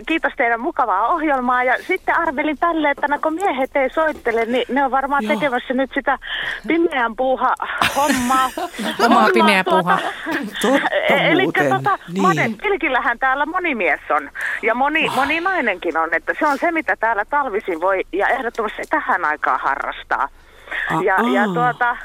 [0.08, 4.86] kiitos teidän mukavaa ohjelmaa, ja sitten arvelin tälle, että kun miehet ei soittele, niin ne
[4.86, 5.34] on varmaan Joo.
[5.34, 6.18] tekemässä nyt sitä
[6.68, 7.54] pimeän puuha
[7.96, 8.50] hommaa.
[9.06, 10.00] Omaa pimeä puuha.
[10.62, 12.22] Totta Eli tota, niin.
[12.22, 14.30] monen pilkillähän täällä moni mies on,
[14.62, 15.16] ja moni, oh.
[15.16, 19.60] moni nainenkin on, että se on se, mitä täällä talvisin voi, ja ehdottomasti tähän aikaan
[19.60, 20.28] harrastaa.
[20.92, 21.98] Ah, ja, ja tuota,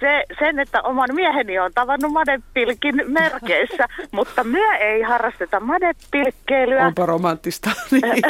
[0.00, 6.86] se, sen, että oman mieheni on tavannut madepilkin merkeissä, mutta myö ei harrasteta madepilkkeilyä.
[6.86, 7.70] Onpa romanttista.
[7.90, 8.22] Niin.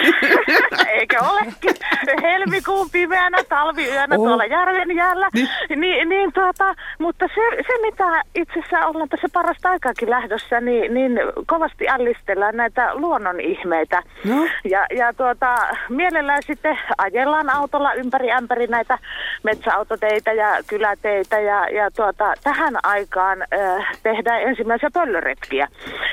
[0.98, 1.74] Eikä olekin.
[2.22, 4.26] Helmikuun pimeänä talviyönä oh.
[4.26, 5.28] tuolla järven jäällä.
[5.34, 5.48] Niin.
[5.76, 10.94] Niin, niin tuota, mutta se, se, mitä itse asiassa ollaan tässä parasta aikaakin lähdössä, niin,
[10.94, 14.02] niin kovasti ällistellään näitä luonnon ihmeitä.
[14.24, 14.46] No.
[14.64, 15.56] Ja, ja tuota,
[15.88, 18.98] mielellään sitten ajellaan autolla ympäri ämpäri näitä
[19.42, 25.68] metsäautoteitä ja kyläteitä ja ja, tuota, tähän aikaan äh, tehdään ensimmäisiä pöllöretkiä.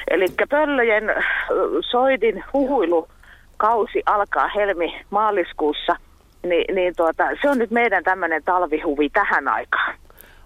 [0.08, 1.16] Eli pöllöjen äh,
[1.90, 5.96] soidin huhuilukausi alkaa helmi-maaliskuussa,
[6.44, 9.96] Ni, niin tuota, se on nyt meidän tämmöinen talvihuvi tähän aikaan.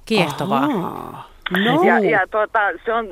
[0.06, 0.68] Kiehtovaa.
[0.68, 1.84] No.
[1.84, 3.08] Ja, ja tuota, se on,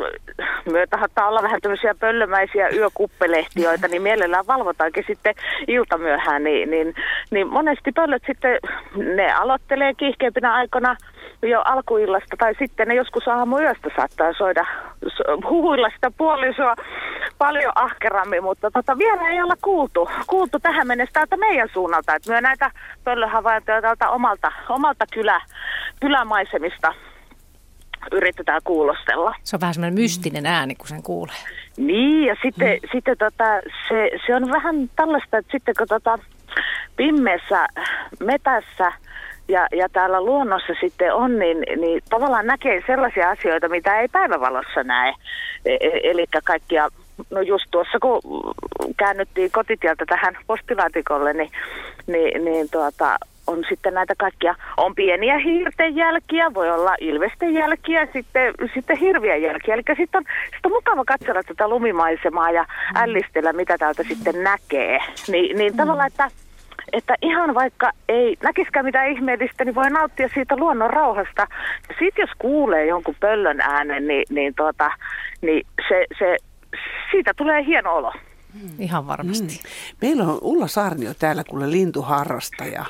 [0.71, 5.35] myötähattaa olla vähän tämmöisiä pöllömäisiä yökuppelehtiöitä, niin mielellään valvotaankin sitten
[5.67, 6.93] iltamyöhään, niin, niin,
[7.31, 8.59] niin monesti pöllöt sitten,
[9.15, 10.95] ne aloittelee kiihkeimpinä aikana
[11.41, 14.65] jo alkuillasta tai sitten ne joskus aamuyöstä saattaa soida,
[15.49, 16.75] huhuilla sitä puolisoa
[17.37, 22.33] paljon ahkerammin, mutta tota, vielä ei olla kuultu, kuultu tähän mennessä täältä meidän suunnalta, että
[22.33, 22.71] me näitä
[23.03, 25.41] pöllöhavaintoja täältä omalta, omalta kylä,
[25.99, 26.93] kylämaisemista
[28.11, 29.35] yritetään kuulostella.
[29.43, 31.35] Se on vähän semmoinen mystinen ääni, kun sen kuulee.
[31.77, 32.89] Niin, ja sitten, mm.
[32.91, 33.45] sitten tota,
[33.89, 36.19] se, se on vähän tällaista, että sitten kun tota,
[36.95, 37.67] pimmeessä
[38.19, 38.91] metässä
[39.47, 44.83] ja, ja täällä luonnossa sitten on, niin, niin tavallaan näkee sellaisia asioita, mitä ei päivävalossa
[44.83, 45.13] näe.
[45.65, 46.89] E, e, eli kaikkia,
[47.29, 48.21] no just tuossa kun
[48.97, 51.49] käännyttiin kotitieltä tähän postilaatikolle, niin,
[52.07, 53.17] niin, niin tuota,
[53.47, 59.41] on sitten näitä kaikkia, on pieniä hiirten jälkiä, voi olla ilvesten jälkiä, sitten, sitten hirvien
[59.41, 59.73] jälkiä.
[59.73, 60.23] Eli sitten on,
[60.55, 63.01] sit on mukava katsella tätä lumimaisemaa ja mm.
[63.01, 64.99] ällistellä, mitä täältä sitten näkee.
[65.27, 66.29] Ni, niin tavallaan, että,
[66.93, 71.47] että ihan vaikka ei näkiskään mitään ihmeellistä, niin voi nauttia siitä luonnon rauhasta.
[71.87, 74.91] Sitten jos kuulee jonkun pöllön äänen, niin, niin, tuota,
[75.41, 76.37] niin se, se,
[77.11, 78.13] siitä tulee hieno olo.
[78.79, 79.53] Ihan varmasti.
[79.63, 79.69] Mm.
[80.01, 82.85] Meillä on Ulla Sarnio täällä kuule lintuharrastaja.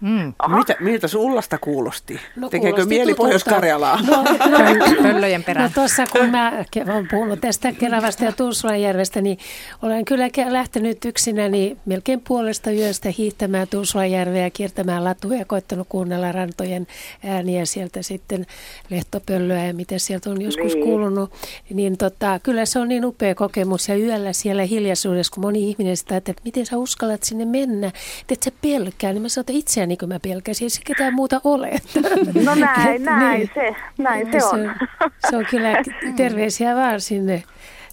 [0.00, 0.34] Mm.
[0.56, 2.20] Mitä, miltä se Ullasta kuulosti?
[2.36, 4.00] No, Tekeekö mieli Pohjois-Karjalaa?
[4.02, 5.70] No, no, Pöllöjen perään.
[5.70, 9.38] No tuossa kun mä olen puhunut tästä Keravasta ja Tuusulajärvestä, niin
[9.82, 16.32] olen kyllä lähtenyt yksinäni melkein puolesta yöstä hiihtämään Tuusulajärveä ja kiertämään latuja ja koittanut kuunnella
[16.32, 16.86] rantojen
[17.24, 18.46] ääniä sieltä sitten
[18.90, 20.84] lehtopöllöä ja mitä sieltä on joskus niin.
[20.84, 21.32] kuulunut.
[21.70, 25.96] Niin tota, kyllä se on niin upea kokemus ja yöllä siellä hiljaisuudessa, kun moni ihminen
[25.96, 27.92] sitä että miten sä uskallat sinne mennä,
[28.28, 31.40] että sä pelkää, niin mä sanon, että itse niin kuin mä pelkäsin, se ketään muuta
[31.44, 31.70] ole.
[32.44, 33.50] No näin, näin, niin.
[33.54, 34.74] se, näin se on.
[35.00, 35.82] Se, se on kyllä
[36.16, 37.42] terveisiä vaan sinne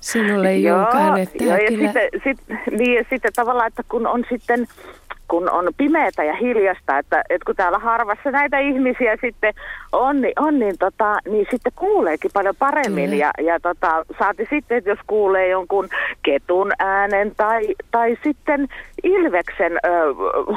[0.02, 1.20] sinulle Junkaan.
[1.20, 1.94] Että joo, ja kyllä...
[1.94, 2.38] sitten, sit,
[2.78, 4.68] niin, ja sitten tavallaan, että kun on sitten
[5.34, 9.54] kun on pimeätä ja hiljasta, että, että kun täällä harvassa näitä ihmisiä sitten
[9.92, 13.10] on, niin, on, niin, tota, niin sitten kuuleekin paljon paremmin.
[13.10, 13.18] Mm.
[13.18, 15.90] Ja, ja tota, saati sitten, että jos kuulee jonkun
[16.24, 18.68] ketun äänen tai, tai sitten
[19.04, 19.90] ilveksen ö,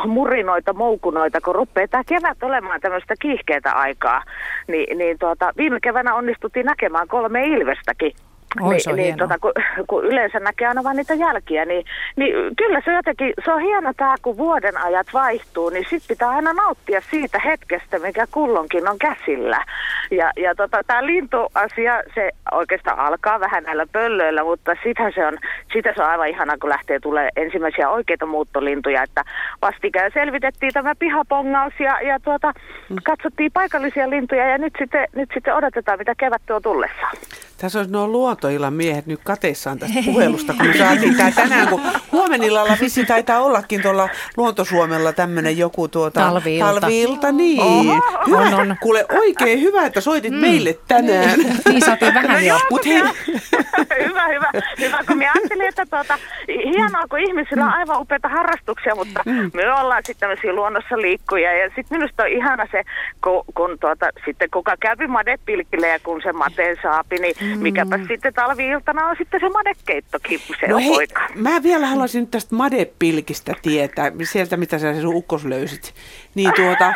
[0.07, 4.23] murinoita, moukunoita, kun rupeaa tämä kevät olemaan tämmöistä kiihkeätä aikaa,
[4.69, 8.13] niin, niin tota, viime keväänä onnistuttiin näkemään kolme ilvestäkin
[8.61, 9.53] Oi, se on niin, tota, kun,
[9.87, 11.85] kun, yleensä näkee aina vain niitä jälkiä, niin,
[12.17, 16.29] niin kyllä se jotenkin, se on hieno tämä, kun vuoden ajat vaihtuu, niin sitten pitää
[16.29, 19.65] aina nauttia siitä hetkestä, mikä kullonkin on käsillä.
[20.11, 25.39] Ja, ja tota, tämä lintuasia, se oikeastaan alkaa vähän näillä pöllöillä, mutta sitä se on,
[25.73, 29.25] sitä se on aivan ihana, kun lähtee tulee ensimmäisiä oikeita muuttolintuja, että
[29.63, 32.53] vastikään selvitettiin tämä pihapongaus ja, ja tuota,
[32.89, 32.97] mm.
[33.05, 37.17] katsottiin paikallisia lintuja ja nyt sitten, nyt sitten odotetaan, mitä kevät tuo tullessaan.
[37.59, 41.81] Tässä olisi nuo luontoillan miehet nyt kateissaan tästä puhelusta, kun me saatiin tämä tänään, kun
[42.13, 46.81] huomenillalla vissi taitaa ollakin tuolla Luontosuomella tämmöinen joku tuota, talviilta.
[46.81, 47.63] talviilta niin.
[47.63, 48.77] Oho, hyvä, on, on.
[48.81, 50.39] Kuule oikein hyvä, että soitit mm.
[50.39, 51.39] meille tänään.
[51.69, 52.61] niin saatiin vähän jo.
[52.71, 53.03] Mut hei.
[54.09, 54.51] hyvä, hyvä,
[54.81, 56.19] hyvä, kun minä ajattelin, että tuota,
[56.49, 59.51] hienoa, kun ihmisillä on aivan upeita harrastuksia, mutta mm.
[59.55, 62.83] me ollaan sitten tämmöisiä luonnossa liikkuja ja sitten minusta on ihana se,
[63.25, 67.63] kun, kun tuota, sitten kuka käy madepilkille ja kun se mateen saapi, niin Mm.
[67.63, 71.29] Mikäpä sitten talvi-iltana on sitten se madekeittokin, se no on hei, poika.
[71.35, 75.95] Mä vielä haluaisin nyt tästä madepilkistä tietää, sieltä mitä sä sun ukkos löysit.
[76.37, 76.95] Niin tuota,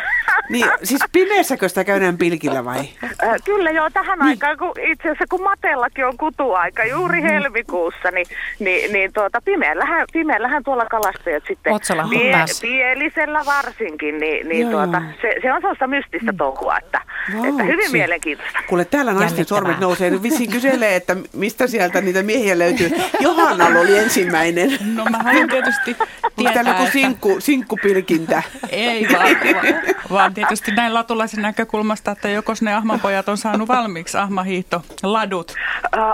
[0.49, 2.79] niin, siis pimeässäkö sitä käydään pilkillä vai?
[3.03, 4.27] Äh, kyllä joo, tähän niin.
[4.27, 7.27] aikaan, kun itse asiassa kun Matellakin on kutuaika juuri mm.
[7.27, 8.25] helmikuussa, niin,
[8.59, 11.73] niin, niin tuota, pimeällähän, pimeällähän tuolla kalastajat sitten,
[12.09, 16.37] pie, pielisellä varsinkin, niin, niin tuota, se, se on sellaista mystistä mm.
[16.37, 17.01] touhua, että,
[17.49, 18.59] että hyvin mielenkiintoista.
[18.67, 22.91] Kuule, täällä naisten sormet nousee, nyt vissiin kyselee, että mistä sieltä niitä miehiä löytyy.
[23.19, 24.77] Johanna oli ensimmäinen.
[24.95, 25.95] No mä haluan tietysti
[26.35, 28.43] tietää, Täällä joku sinkku, sinkkupilkintä.
[28.69, 29.30] Ei vaan,
[30.11, 35.53] vaan, tietysti näin latulaisen näkökulmasta, että joko ne ahmanpojat on saanut valmiiksi ahmahiihto ladut?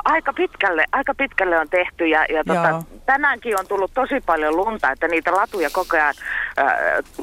[0.05, 4.91] aika pitkälle, aika pitkälle on tehty ja, ja tota, tänäänkin on tullut tosi paljon lunta,
[4.91, 6.13] että niitä latuja koko ajan,
[6.59, 6.65] äh,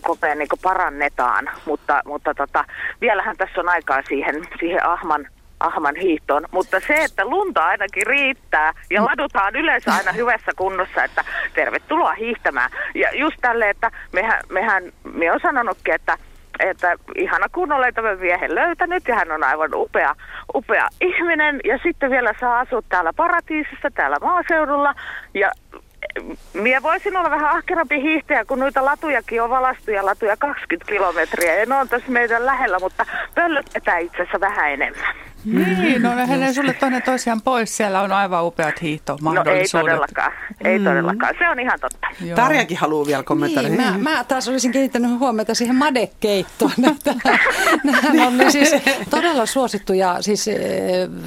[0.03, 2.65] koko ajan niin parannetaan, mutta, mutta tota,
[3.01, 5.27] vielähän tässä on aikaa siihen, siihen ahman
[5.67, 6.47] ahman hiihtoon.
[6.51, 11.25] Mutta se, että lunta ainakin riittää ja laduthan yleensä aina hyvässä kunnossa, että
[11.55, 12.71] tervetuloa hiihtämään.
[12.95, 16.19] Ja just tälle, että mehän, mehän me on sanonutkin, että
[16.61, 20.15] että ihana kun olen tämän miehen löytänyt ja hän on aivan upea,
[20.55, 24.95] upea ihminen ja sitten vielä saa asua täällä paratiisissa, täällä maaseudulla
[25.35, 25.51] ja
[26.53, 31.55] Mie voisin olla vähän ahkerampi hiihtäjä, kun noita latujakin on valastuja latuja 20 kilometriä.
[31.55, 35.15] Ja ne on tässä meidän lähellä, mutta pöllöt etää itse asiassa vähän enemmän.
[35.45, 37.77] Niin, no ne menee sulle toinen toisiaan pois.
[37.77, 39.73] Siellä on aivan upeat hiihtomahdollisuudet.
[39.73, 40.33] No ei todellakaan,
[40.65, 40.85] ei mm.
[40.85, 41.35] todellakaan.
[41.39, 42.07] Se on ihan totta.
[42.21, 42.37] Joo.
[42.37, 43.69] Tarjakin haluaa vielä kommentoida.
[43.69, 46.73] Niin, mä, mä taas olisin kiinnittänyt huomiota siihen madekeittoon.
[47.85, 48.71] Nämä on siis
[49.11, 50.57] todella suosittuja siis, eh,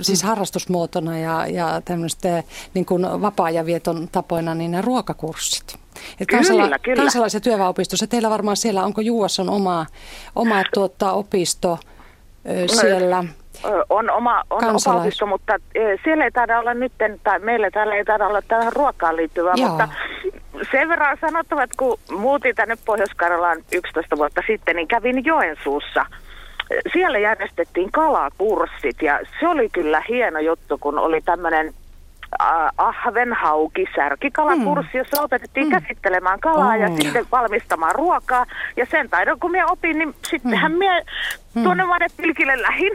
[0.01, 5.75] siis harrastusmuotona ja, ja tämmöistä niin kuin vapaa-ajan vieton tapoina, niin nämä ruokakurssit.
[6.19, 7.03] Et kansala- kyllä, kyllä.
[7.03, 9.85] Kansalais- ja työväenopistossa, teillä varmaan siellä, onko Juuas on oma,
[10.35, 11.79] oma tuota, opisto
[12.49, 13.46] ö, siellä– Ö,
[13.89, 15.53] On oma on opautisto, mutta
[16.03, 16.91] siellä ei taida olla nyt,
[17.23, 19.69] tai meillä täällä ei taida olla tähän ruokaan liittyvää, Joo.
[19.69, 19.87] mutta
[20.71, 26.05] sen verran sanottava, että kun muutin tänne Pohjois-Karjalaan 11 vuotta sitten, niin kävin Joensuussa.
[26.93, 31.73] Siellä järjestettiin kalakurssit ja se oli kyllä hieno juttu, kun oli tämmöinen
[32.77, 36.95] ahven, hauki, särkikalakurssi, jossa opetettiin käsittelemään kalaa ja Oh.
[37.01, 38.45] sitten valmistamaan ruokaa.
[38.77, 41.01] Ja sen taidon, kun minä opin, niin sittenhän minä
[41.63, 42.91] tuonne Vadepilkille lähin.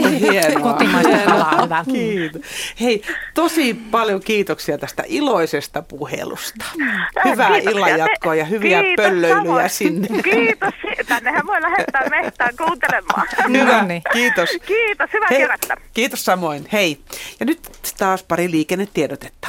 [0.62, 1.84] Kotimaista kalaa.
[1.92, 2.42] Kiitos.
[2.80, 3.02] Hei,
[3.34, 6.64] tosi paljon kiitoksia tästä iloisesta puhelusta.
[7.24, 7.70] Hyvää Kiitoksia.
[7.70, 9.70] illanjatkoa ja hyviä Kiitos pöllöilyjä samoin.
[9.70, 10.08] sinne.
[10.22, 10.74] Kiitos.
[11.08, 13.26] Tännehän voi lähettää mehtään kuuntelemaan.
[13.48, 14.02] Hyvä, No niin.
[14.12, 14.50] kiitos.
[14.66, 15.76] Kiitos, hyvää Hei, kevättä.
[15.94, 16.66] kiitos samoin.
[16.72, 17.00] Hei.
[17.40, 17.60] Ja nyt
[17.98, 19.48] taas pari liikennetiedotetta.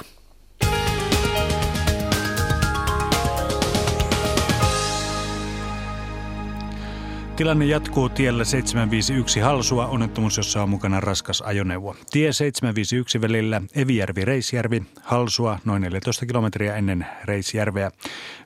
[7.42, 11.96] Tilanne jatkuu tiellä 751 Halsua, onnettomuus, jossa on mukana raskas ajoneuvo.
[12.12, 17.92] Tie 751 välillä Evijärvi-Reisjärvi, Halsua noin 14 kilometriä ennen Reisjärveä.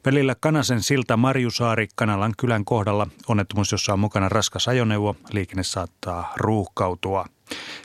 [0.05, 6.33] Välillä Kanasen silta Marjusaari Kanalan kylän kohdalla, onnettomuus, jossa on mukana raskas ajoneuvo, liikenne saattaa
[6.37, 7.25] ruuhkautua.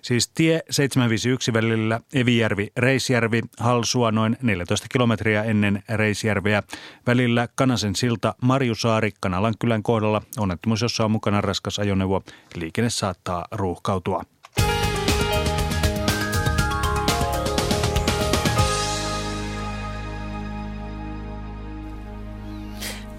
[0.02, 6.62] Siis tie 751 välillä Evijärvi-Reisjärvi, Halsua noin 14 kilometriä ennen Reisjärveä.
[7.06, 12.22] Välillä Kanasen silta Marjusaari Kanalan kylän kohdalla onnettomuus, jossa on mukana raskas ajoneuvo.
[12.54, 14.24] Liikenne saattaa ruuhkautua.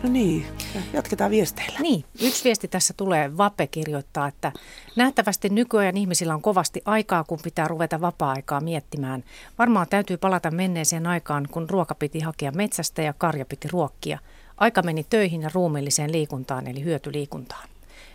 [0.03, 0.45] No niin,
[0.93, 1.79] jatketaan viesteillä.
[1.79, 3.37] Niin, yksi viesti tässä tulee.
[3.37, 4.51] Vape kirjoittaa, että
[4.95, 9.23] nähtävästi nykyajan ihmisillä on kovasti aikaa, kun pitää ruveta vapaa-aikaa miettimään.
[9.57, 14.19] Varmaan täytyy palata menneeseen aikaan, kun ruoka piti hakea metsästä ja karja piti ruokkia.
[14.57, 17.69] Aika meni töihin ja ruumiilliseen liikuntaan, eli hyötyliikuntaan.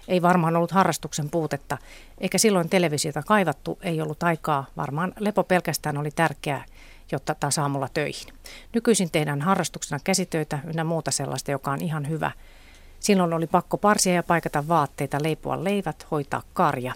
[0.09, 1.79] Ei varmaan ollut harrastuksen puutetta,
[2.19, 4.67] eikä silloin televisiota kaivattu, ei ollut aikaa.
[4.77, 6.65] Varmaan lepo pelkästään oli tärkeää,
[7.13, 8.35] jotta taas aamulla töihin.
[8.75, 12.31] Nykyisin tehdään harrastuksena käsitöitä ynnä muuta sellaista, joka on ihan hyvä.
[13.01, 16.93] Silloin oli pakko parsia ja paikata vaatteita, leipoa leivät, hoitaa karja.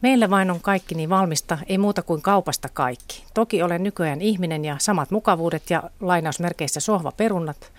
[0.00, 3.24] Meillä vain on kaikki niin valmista, ei muuta kuin kaupasta kaikki.
[3.34, 7.72] Toki olen nykyään ihminen ja samat mukavuudet ja lainausmerkeissä sohvaperunat.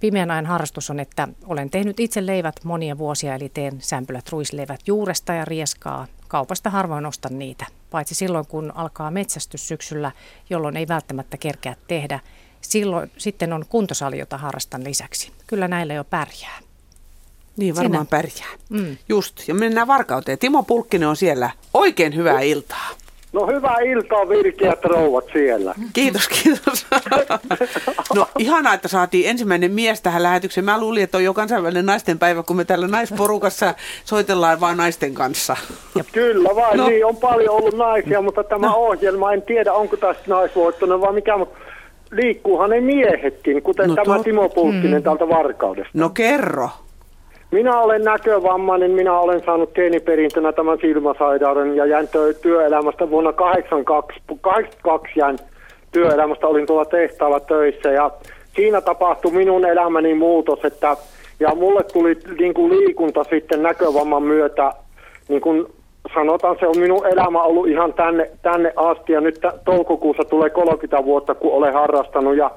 [0.00, 4.80] Pimeän ajan harrastus on, että olen tehnyt itse leivät monia vuosia, eli teen sämpylät ruisleivät
[4.86, 6.06] juuresta ja rieskaa.
[6.28, 10.12] Kaupasta harvoin ostan niitä, paitsi silloin kun alkaa metsästys syksyllä,
[10.50, 12.20] jolloin ei välttämättä kerkeä tehdä.
[12.60, 15.32] Silloin sitten on kuntosali, jota harrastan lisäksi.
[15.46, 16.58] Kyllä näillä jo pärjää.
[17.56, 18.10] Niin varmaan Sinä.
[18.10, 18.48] pärjää.
[18.68, 18.96] Mm.
[19.08, 20.38] Just, ja mennään Varkauteen.
[20.38, 21.50] Timo Pulkkinen on siellä.
[21.74, 22.90] Oikein hyvää iltaa.
[23.32, 25.74] No hyvää iltaa virkeät rouvat siellä.
[25.92, 26.86] Kiitos, kiitos.
[28.14, 30.64] No ihanaa, että saatiin ensimmäinen mies tähän lähetykseen.
[30.64, 33.74] Mä luulin, että on jo kansainvälinen naisten päivä, kun me täällä naisporukassa
[34.04, 35.56] soitellaan vain naisten kanssa.
[36.12, 36.82] Kyllä vain, No.
[36.84, 36.88] no.
[36.90, 41.36] niin on paljon ollut naisia, mutta tämä ohjelma, en tiedä onko tästä naisvoittoinen vai mikä,
[41.38, 41.58] mutta
[42.10, 45.02] liikkuuhan ne miehetkin, kuten No no, tämä tot- Timo Pulkkinen Mm.
[45.02, 45.90] täältä Varkaudesta.
[45.94, 46.68] No kerro.
[47.50, 52.08] Minä olen näkövammainen, minä olen saanut geeniperintönä tämän silmäsairauden ja jäin
[52.42, 55.38] työelämästä vuonna 82, 82 jäin
[55.92, 58.10] työelämästä, olin tuolla tehtaalla töissä ja
[58.56, 60.96] siinä tapahtui minun elämäni muutos, että
[61.40, 64.72] ja mulle tuli niin kuin liikunta sitten näkövamman myötä,
[65.28, 65.66] niin kuin
[66.14, 70.50] sanotaan, se on minun elämä ollut ihan tänne, tänne asti ja nyt tä- toukokuussa tulee
[70.50, 72.50] 30 vuotta, kun olen harrastanut ja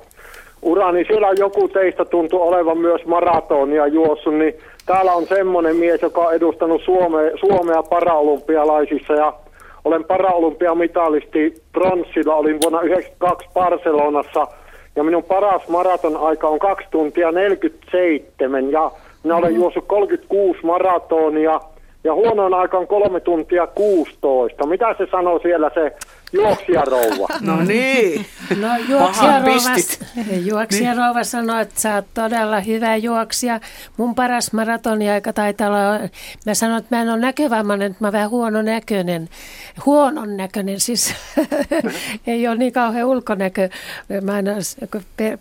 [0.61, 1.05] urani.
[1.07, 4.53] Siellä joku teistä tuntuu olevan myös maratonia juossut, niin
[4.85, 9.33] täällä on semmoinen mies, joka on edustanut Suomea, Suomea paraolympialaisissa ja
[9.85, 14.47] olen paraolympiamitalisti pronssilla, olin vuonna 1992 Barcelonassa
[14.95, 18.91] ja minun paras maraton aika on 2 tuntia 47 ja
[19.23, 21.59] minä olen juossut 36 maratonia
[22.03, 24.65] ja huonoin aika on 3 tuntia 16.
[24.65, 25.93] Mitä se sanoo siellä se
[26.33, 27.27] juoksijarouva?
[27.41, 28.25] No niin.
[28.61, 29.69] No juoksijarouva,
[30.49, 33.59] juoksijarouva sanoi, että sä oot todella hyvä juoksija.
[33.97, 35.99] Mun paras maratoniaika taitaa olla,
[36.45, 39.29] mä sanoin, että mä en ole näkövammainen, että mä oon vähän huono näköinen.
[39.85, 41.13] Huonon näköinen, siis
[42.27, 43.69] ei ole niin kauhean ulkonäkö,
[44.21, 44.51] mä aina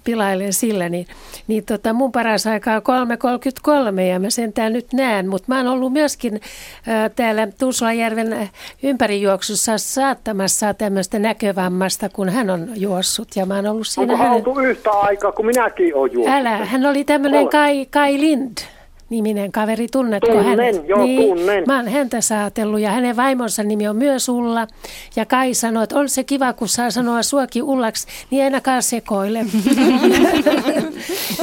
[0.04, 1.06] pilailen sillä, niin,
[1.46, 3.10] niin tota, mun paras aika on
[3.96, 6.40] 3.33 ja mä sentään nyt näen, mutta mä oon ollut myöskin
[6.86, 8.50] ää, täällä Tuusulajärven äh,
[8.82, 14.32] ympärijuoksussa saattamassa tämmöistä näkövammasta, kun hän on juossut ja mä oon ollut siinä Onko hänen...
[14.36, 16.34] oltu yhtä aikaa, kun minäkin olen juossut?
[16.36, 17.48] Älä, hän oli tämmöinen.
[17.48, 18.58] Kai, Kai Lind
[19.10, 20.88] niminen kaveri, tunnetko Tunnen, hänet?
[20.88, 21.64] joo, niin, tunnen.
[21.66, 24.66] Mä oon häntä saatellut ja hänen vaimonsa nimi on myös Ulla.
[25.16, 29.38] Ja Kai sanoi, että on se kiva, kun saa sanoa suokin Ullaksi, niin ainakaan sekoile.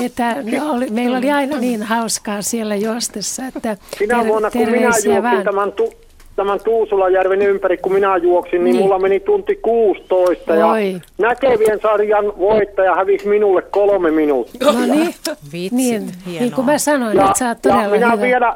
[0.05, 0.35] että
[0.69, 5.43] oli, meillä oli aina niin hauskaa siellä juostessa, että Sinä ter- vuonna, kun minä vaan.
[5.43, 5.93] tämän tu-
[6.37, 8.83] tämän Tuusulajärven ympäri, kun minä juoksin, niin, niin.
[8.85, 10.95] mulla meni tunti 16 ja Oi.
[11.17, 14.71] näkevien sarjan voittaja hävisi minulle kolme minuuttia.
[14.71, 15.13] No niin,
[15.53, 16.41] Vitsi, niin, hienoa.
[16.41, 18.21] niin kuin mä sanoin, Ja, että sä oot ja todella minä hyvä.
[18.21, 18.55] vielä,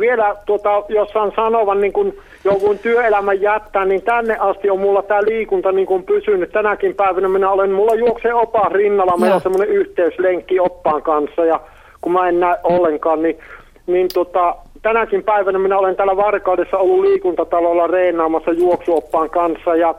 [0.00, 2.14] vielä tota, jos saan sanovan, niin kun
[2.44, 6.52] jouduin työelämän jättää, niin tänne asti on mulla tämä liikunta niin kun pysynyt.
[6.52, 11.60] Tänäkin päivänä minä olen, mulla juoksee opas rinnalla, meillä on semmoinen yhteyslenkki oppaan kanssa ja
[12.00, 13.38] kun mä en näe ollenkaan, niin,
[13.86, 19.94] niin tota, tänäkin päivänä minä olen täällä Varkaudessa ollut liikuntatalolla reenaamassa juoksuoppaan kanssa ja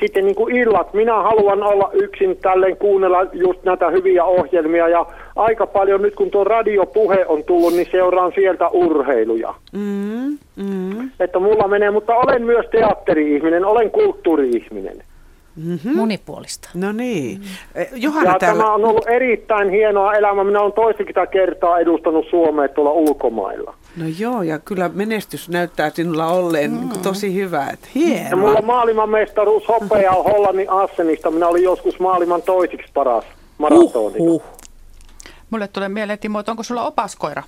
[0.00, 5.06] sitten niin kuin illat, minä haluan olla yksin tälleen kuunnella just näitä hyviä ohjelmia ja
[5.36, 9.54] aika paljon nyt kun tuo radiopuhe on tullut, niin seuraan sieltä urheiluja.
[9.72, 11.10] Mm, mm.
[11.20, 15.02] Että mulla menee, mutta olen myös teatteri-ihminen, olen kulttuuri-ihminen.
[15.56, 15.96] Mm-hmm.
[15.96, 16.68] Monipuolista.
[16.74, 17.40] No niin.
[17.74, 18.62] Eh, Johanna ja täällä...
[18.62, 20.44] tämä on ollut erittäin hienoa elämää.
[20.44, 23.74] Minä olen toistakymmentä kertaa edustanut Suomea tuolla ulkomailla.
[23.96, 26.88] No joo, ja kyllä menestys näyttää sinulla olleen mm.
[27.02, 27.66] tosi hyvä.
[27.72, 28.40] Että Ja hienoa.
[28.40, 31.30] mulla on maailmanmestaruus hopea on Hollannin Assenista.
[31.30, 33.24] Minä olin joskus maailman toisiksi paras
[33.58, 34.18] maratonilla.
[34.30, 34.42] Huh.
[35.50, 37.42] Mulle tulee mieleen, Timo, että onko sulla opaskoira?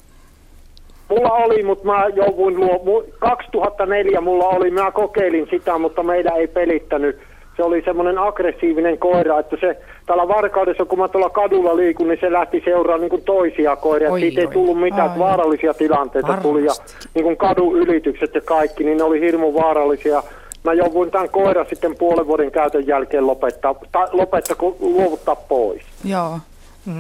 [1.09, 2.75] Mulla oli, mutta mä jouduin luo...
[3.03, 7.19] mu- 2004 mulla oli, mä kokeilin sitä, mutta meidän ei pelittänyt.
[7.59, 9.77] Se oli semmoinen aggressiivinen koira, että se
[10.07, 14.13] täällä Varkaudessa, kun mä tuolla kadulla liikun, niin se lähti seuraamaan niin kuin toisia koiria.
[14.13, 14.53] Oi, Siitä ei oi.
[14.53, 15.19] tullut mitään, Ai.
[15.19, 16.73] vaarallisia tilanteita tuli ja
[17.15, 20.23] niin kuin kadun ylitykset ja kaikki, niin ne oli hirmu vaarallisia.
[20.65, 25.83] Mä jouduin tämän koiran sitten puolen vuoden käytön jälkeen lopettaa, tai lopettaa, kun luovuttaa pois.
[26.05, 26.39] Joo.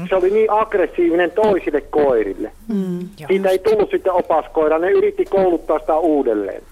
[0.09, 2.53] Se oli niin aggressiivinen toisille koirille.
[2.69, 2.99] Mm.
[3.27, 6.63] Siitä ei tullut sitten opaskoira, ne yritti kouluttaa sitä uudelleen.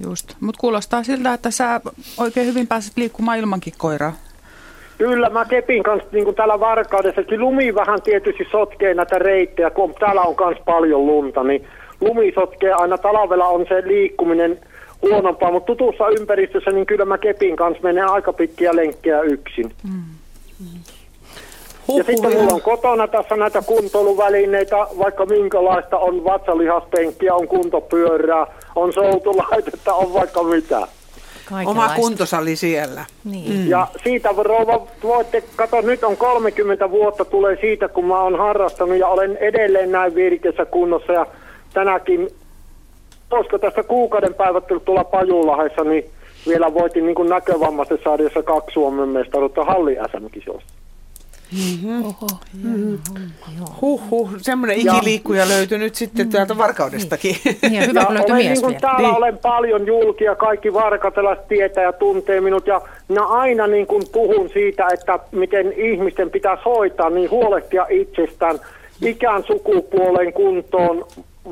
[0.00, 0.34] Just.
[0.40, 1.80] Mutta kuulostaa siltä, että sä
[2.18, 4.12] oikein hyvin pääset liikkumaan ilmankin koiraa.
[4.98, 7.40] Kyllä, mä kepin kanssa niin kuin täällä Varkaudessakin.
[7.40, 11.66] Lumi vähän tietysti sotkee näitä reittejä, kun täällä on myös paljon lunta, niin
[12.00, 12.98] lumi sotkee aina.
[12.98, 14.58] Talvella on se liikkuminen
[15.02, 19.72] huonompaa, mutta tutussa ympäristössä, niin kyllä mä kepin kanssa menen aika pitkiä lenkkejä yksin.
[21.88, 28.46] Ja sitten mulla on kotona tässä näitä kuntoiluvälineitä, vaikka minkälaista on vatsalihaspenkkiä, on kuntopyörää,
[28.76, 30.88] on soutulaitetta, on vaikka mitä.
[31.66, 33.04] Oma kuntosali siellä.
[33.24, 33.68] Niin.
[33.68, 38.98] Ja siitä rouva, voitte, kato nyt on 30 vuotta tulee siitä, kun mä oon harrastanut
[38.98, 41.26] ja olen edelleen näin virkeässä kunnossa ja
[41.74, 42.28] tänäkin,
[43.28, 46.04] koska tästä kuukauden päivät tuolla Pajulahdessa, niin
[46.48, 50.81] vielä voitin niin näkövammaisten sarjassa kaksi Suomen mestaruutta Halli SM-kisoissa.
[51.52, 52.04] Mm-hmm.
[52.04, 52.26] Oho.
[52.62, 52.98] Mm.
[53.80, 57.36] Huhhuh, semmoinen Ja- ikiliikkuja löytyi nyt sitten täältä Varkaudestakin.
[57.62, 58.80] Niin, ja hyvä, kun löytyi olen mies niin kuin vielä.
[58.80, 59.16] täällä Niin.
[59.16, 64.48] olen paljon julkia, kaikki varkatelaiset tietää ja tuntee minut ja minä aina niin kuin puhun
[64.52, 68.58] siitä, että miten ihmisten pitäisi hoitaa, niin huolehtia itsestään
[69.02, 71.04] ikään sukupuolen kuntoon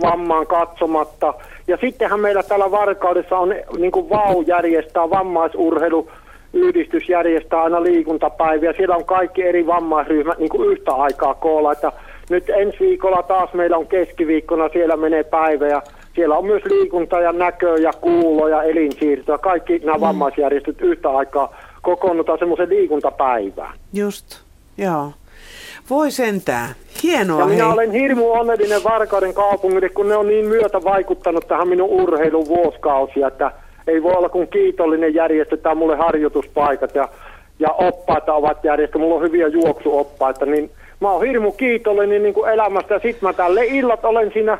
[0.02, 1.34] vammaan katsomatta.
[1.68, 6.08] Ja sittenhän meillä täällä Varkaudessa on niin kuin VAU järjestää vammaisurheilu
[6.52, 8.72] yhdistys järjestää aina liikuntapäiviä.
[8.72, 11.72] Siellä on kaikki eri vammaisryhmät niin kuin yhtä aikaa koolla.
[11.72, 11.92] Että
[12.30, 15.82] nyt ensi viikolla taas meillä on keskiviikkona, siellä menee päivä ja
[16.14, 19.38] siellä on myös liikunta ja näkö ja kuulo ja elinsiirto.
[19.38, 23.74] Kaikki nämä vammaisjärjestöt yhtä aikaa kokoonnutaan semmoisen liikuntapäivään.
[23.92, 24.40] Just,
[24.78, 25.12] joo.
[25.90, 26.68] Voi sentään.
[27.02, 27.72] Hienoa Ja minä hei.
[27.72, 33.28] olen hirmu onnellinen Varkauden kaupungille, kun ne on niin myötä vaikuttanut tähän minun urheilun vuosikausia,
[33.28, 33.52] että
[33.86, 37.08] ei voi olla kuin kiitollinen järjestetään mulle harjoituspaikat ja,
[37.58, 38.98] ja oppaita ovat järjestetty.
[38.98, 40.70] Mulla on hyviä juoksuoppaita, niin
[41.00, 42.94] mä oon hirmu kiitollinen niin kuin elämästä.
[42.94, 44.58] Ja sit mä tälle illat olen siinä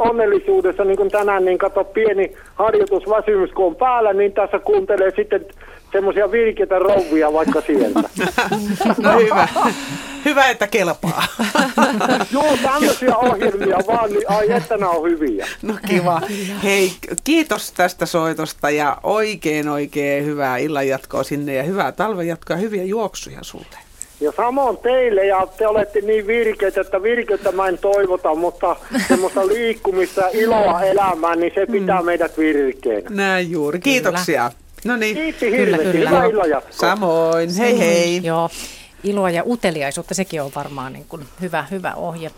[0.00, 5.46] onnellisuudessa, niin kuin tänään, niin kato pieni harjoitusväsymys, kun on päällä, niin tässä kuuntelee sitten
[5.92, 8.02] semmoisia virkeitä rouvia vaikka sieltä.
[9.02, 9.48] No hyvä.
[10.24, 11.24] Hyvä, että kelpaa.
[12.32, 15.46] Joo, tämmöisiä ohjelmia vaan, niin ai että nämä on hyviä.
[15.62, 16.20] No kiva.
[16.62, 16.92] Hei,
[17.24, 23.38] kiitos tästä soitosta ja oikein oikein hyvää illanjatkoa sinne ja hyvää talvenjatkoa ja hyviä juoksuja
[23.42, 23.89] sulle.
[24.20, 28.76] Ja samoin teille, ja te olette niin virkeitä, että virkeyttä mä en toivota, mutta
[29.08, 33.10] semmoista liikkumista iloa elämään, niin se pitää meidät virkeänä.
[33.10, 33.80] Näin juuri.
[33.80, 34.52] Kiitoksia.
[34.84, 35.16] No niin.
[35.16, 35.98] Kiitti hirveästi.
[35.98, 36.72] Hyvää illanjatkoa.
[36.72, 37.54] Samoin.
[37.58, 38.20] Hei hei.
[38.24, 38.50] Joo,
[39.04, 42.30] iloa ja uteliaisuutta, sekin on varmaan niin kuin hyvä, hyvä ohje.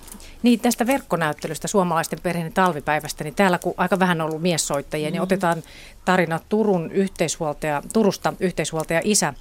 [0.42, 5.14] Niin tästä verkkonäyttelystä suomalaisten perheen talvipäivästä, niin täällä kun aika vähän on ollut miessoittajia, niin
[5.14, 5.22] Mhm.
[5.22, 5.62] otetaan
[6.04, 9.34] tarina Turun yhteishuoltaja, Turusta yhteishuoltaja isä.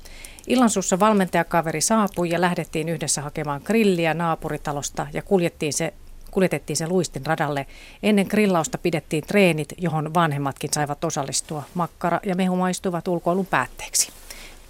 [0.47, 5.93] Illansuussa valmentajakaveri saapui ja lähdettiin yhdessä hakemaan grilliä naapuritalosta ja kuljettiin se
[6.31, 7.65] kuljetettiin se luistin radalle.
[8.03, 11.63] Ennen grillausta pidettiin treenit, johon vanhemmatkin saivat osallistua.
[11.73, 14.11] Makkara ja mehu maistuivat ulkoilun päätteeksi.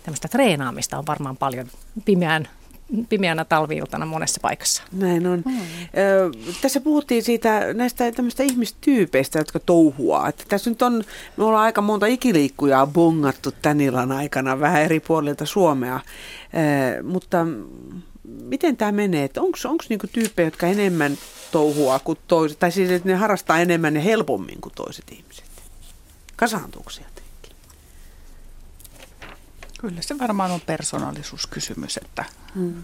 [0.03, 1.67] Tämmöistä treenaamista on varmaan paljon
[2.05, 2.47] pimeän
[3.09, 4.83] pimeänä talviiltana monessa paikassa.
[4.91, 5.43] Näin on.
[5.45, 5.59] Mm.
[5.59, 6.31] Ö,
[6.61, 10.29] tässä puhuttiin siitä näistä tämmöistä ihmistyypeistä, jotka touhuaa.
[10.29, 11.03] Että tässä nyt on,
[11.37, 15.95] me ollaan aika monta ikiliikkujaa bongattu tän illan aikana vähän eri puolilta Suomea.
[15.95, 17.45] Ö, mutta
[18.23, 19.29] miten tämä menee?
[19.37, 21.17] Onko niinku tyyppejä, jotka enemmän
[21.51, 25.45] touhua kuin toiset, tai siis että ne harrastaa enemmän ja helpommin kuin toiset ihmiset?
[26.35, 27.21] Kasaantuuko sieltä?
[29.81, 32.25] Kyllä se varmaan on persoonallisuuskysymys, että
[32.55, 32.83] hmm.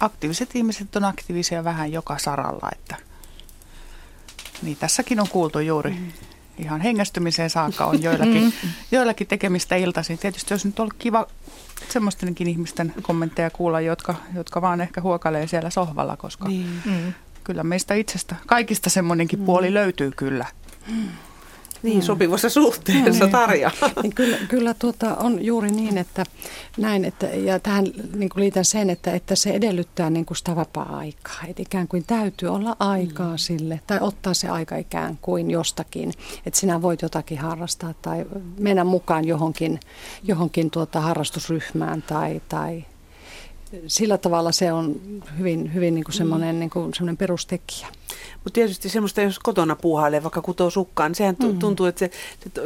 [0.00, 2.96] aktiiviset ihmiset on aktiivisia vähän joka saralla, että
[4.62, 6.12] niin tässäkin on kuultu juuri hmm.
[6.58, 8.70] ihan hengästymiseen saakka on joillakin, hmm.
[8.90, 10.18] joillakin tekemistä iltaisin.
[10.18, 11.26] Tietysti olisi nyt ollut kiva
[11.88, 16.82] semmoistenkin ihmisten kommentteja kuulla, jotka, jotka vaan ehkä huokalee siellä sohvalla, koska niin.
[16.84, 17.12] Hmm.
[17.44, 20.46] kyllä meistä itsestä kaikista semmoinenkin puoli löytyy kyllä.
[21.82, 23.32] Niin, sopivassa suhteessa, niin.
[23.32, 23.70] Tarja.
[24.02, 26.24] Niin kyllä kyllä tuota, on juuri niin, että
[26.76, 27.84] näin, että, ja tähän
[28.14, 31.42] niin kuin liitän sen, että, että se edellyttää niin kuin sitä vapaa-aikaa.
[31.48, 33.38] Että ikään kuin täytyy olla aikaa mm.
[33.38, 36.12] sille, tai ottaa se aika ikään kuin jostakin,
[36.46, 38.24] että sinä voit jotakin harrastaa tai
[38.58, 39.80] mennä mukaan johonkin,
[40.22, 42.84] johonkin tuota harrastusryhmään tai, tai
[43.86, 45.00] sillä tavalla se on
[45.38, 47.86] hyvin, hyvin niin kuin semmoinen, niin kuin semmoinen perustekijä.
[48.44, 51.58] Mutta tietysti semmoista, jos kotona puuhailee, vaikka kutoo sukkaan, niin sehän mm.
[51.58, 52.10] tuntuu, että se,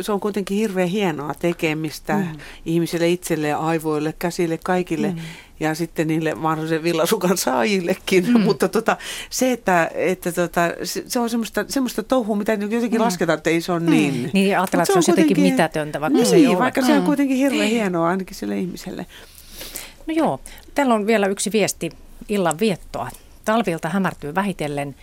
[0.02, 2.26] se on kuitenkin hirveän hienoa tekemistä mm.
[2.64, 5.08] ihmisille itselle aivoille, käsille, kaikille.
[5.08, 5.18] Mm.
[5.60, 8.26] Ja sitten niille mahdollisen villasukan saajillekin.
[8.26, 8.40] Mm.
[8.40, 8.96] Mutta tota,
[9.30, 10.60] se, että, että tota,
[11.06, 13.04] se on semmoista, semmoista touhua, mitä jotenkin mm.
[13.04, 13.90] lasketaan, että ei se ole mm.
[13.90, 14.30] niin.
[14.32, 16.58] Niin, ajatellaan, että se on jotenkin mitätöntä, vaikka niin, se ei ole.
[16.58, 16.86] vaikka mm.
[16.86, 17.06] se on mm.
[17.06, 19.06] kuitenkin hirveän hienoa ainakin sille ihmiselle.
[20.06, 20.40] No joo,
[20.74, 21.90] täällä on vielä yksi viesti
[22.28, 23.08] illan viettoa.
[23.44, 24.94] Talvilta hämärtyy vähitellen.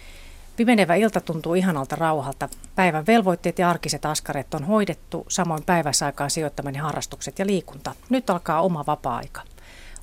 [0.56, 2.50] Pimenevä ilta tuntuu ihanalta rauhalta.
[2.76, 7.96] Päivän velvoitteet ja arkiset askareet on hoidettu, samoin päiväsaikaan sijoittamani harrastukset ja liikunta.
[8.10, 9.42] Nyt alkaa oma vapaa-aika.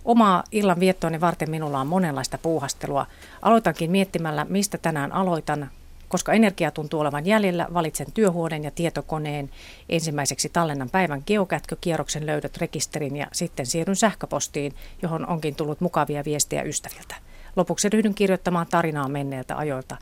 [0.05, 3.07] Omaa illan viettooni varten minulla on monenlaista puuhastelua.
[3.43, 5.71] Aloitankin miettimällä, mistä tänään aloitan.
[6.11, 9.51] Koska energia tuntuu olevan jäljellä, valitsen työhuoneen ja tietokoneen.
[9.89, 16.63] Ensimmäiseksi tallennan päivän geokätkökierroksen löydöt rekisterin ja sitten siirryn sähköpostiin, johon onkin tullut mukavia viestejä
[16.63, 17.15] ystäviltä.
[17.57, 19.97] Lopuksi ryhdyn kirjoittamaan tarinaa menneiltä ajoilta.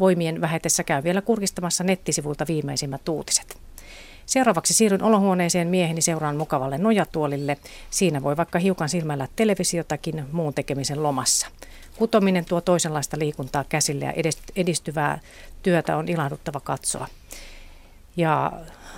[0.00, 3.58] Voimien vähetessä käy vielä kurkistamassa nettisivulta viimeisimmät uutiset.
[4.26, 7.58] Seuraavaksi siirryn olohuoneeseen mieheni seuraan mukavalle nojatuolille.
[7.90, 11.46] Siinä voi vaikka hiukan silmällä televisiotakin muun tekemisen lomassa.
[12.02, 14.12] Kutominen tuo toisenlaista liikuntaa käsille ja
[14.56, 15.18] edistyvää
[15.62, 17.06] työtä on ilahduttava katsoa.
[18.16, 18.52] Ja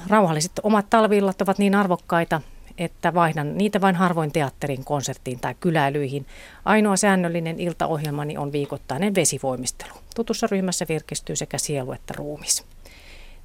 [0.09, 2.41] rauhalliset omat talvillat ovat niin arvokkaita,
[2.79, 6.27] että vaihdan niitä vain harvoin teatterin, konserttiin tai kyläilyihin.
[6.65, 9.93] Ainoa säännöllinen iltaohjelmani on viikoittainen vesivoimistelu.
[10.15, 12.65] Tutussa ryhmässä virkistyy sekä sielu että ruumis.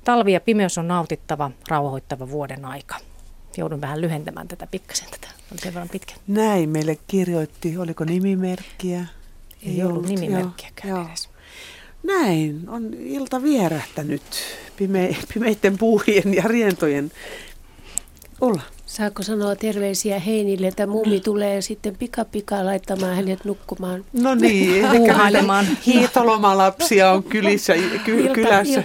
[0.04, 2.96] Talvi ja pimeys on nautittava, rauhoittava vuoden aika.
[3.58, 5.28] Joudun vähän lyhentämään tätä pikkasen tätä.
[5.52, 6.14] On sen verran pitkä.
[6.28, 9.06] Näin meille kirjoitti, oliko nimimerkkiä?
[9.64, 11.30] Ei, Ei ollut, ollut nimimerkkiäkään edes.
[12.04, 14.22] Näin, on ilta vierähtänyt
[14.76, 17.12] pime, pimeiden puuhien ja rientojen
[18.42, 18.62] olla.
[18.90, 21.98] Saako sanoa terveisiä Heinille, että mummi tulee sitten
[22.32, 24.06] pika laittamaan hänet nukkumaan?
[24.14, 25.66] No niin, puuhailemaan.
[25.86, 27.74] Hiitolomalapsia on kylissä,
[28.06, 28.84] ky- Ilta, kylässä.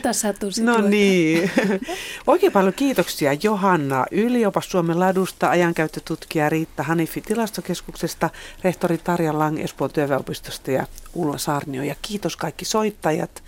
[0.62, 1.50] No niin.
[2.26, 8.30] Oikein paljon kiitoksia Johanna Yliopas Suomen ladusta, ajankäyttötutkija Riitta Hanifi tilastokeskuksesta,
[8.64, 11.82] rehtori Tarja Lang Espoon työväopistosta ja Ulla Saarnio.
[11.82, 13.42] Ja kiitos kaikki soittajat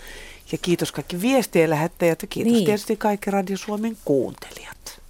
[0.52, 2.64] ja kiitos kaikki viestien lähettäjät ja kiitos niin.
[2.64, 5.05] tietysti kaikki Radio Suomen kuuntelijat.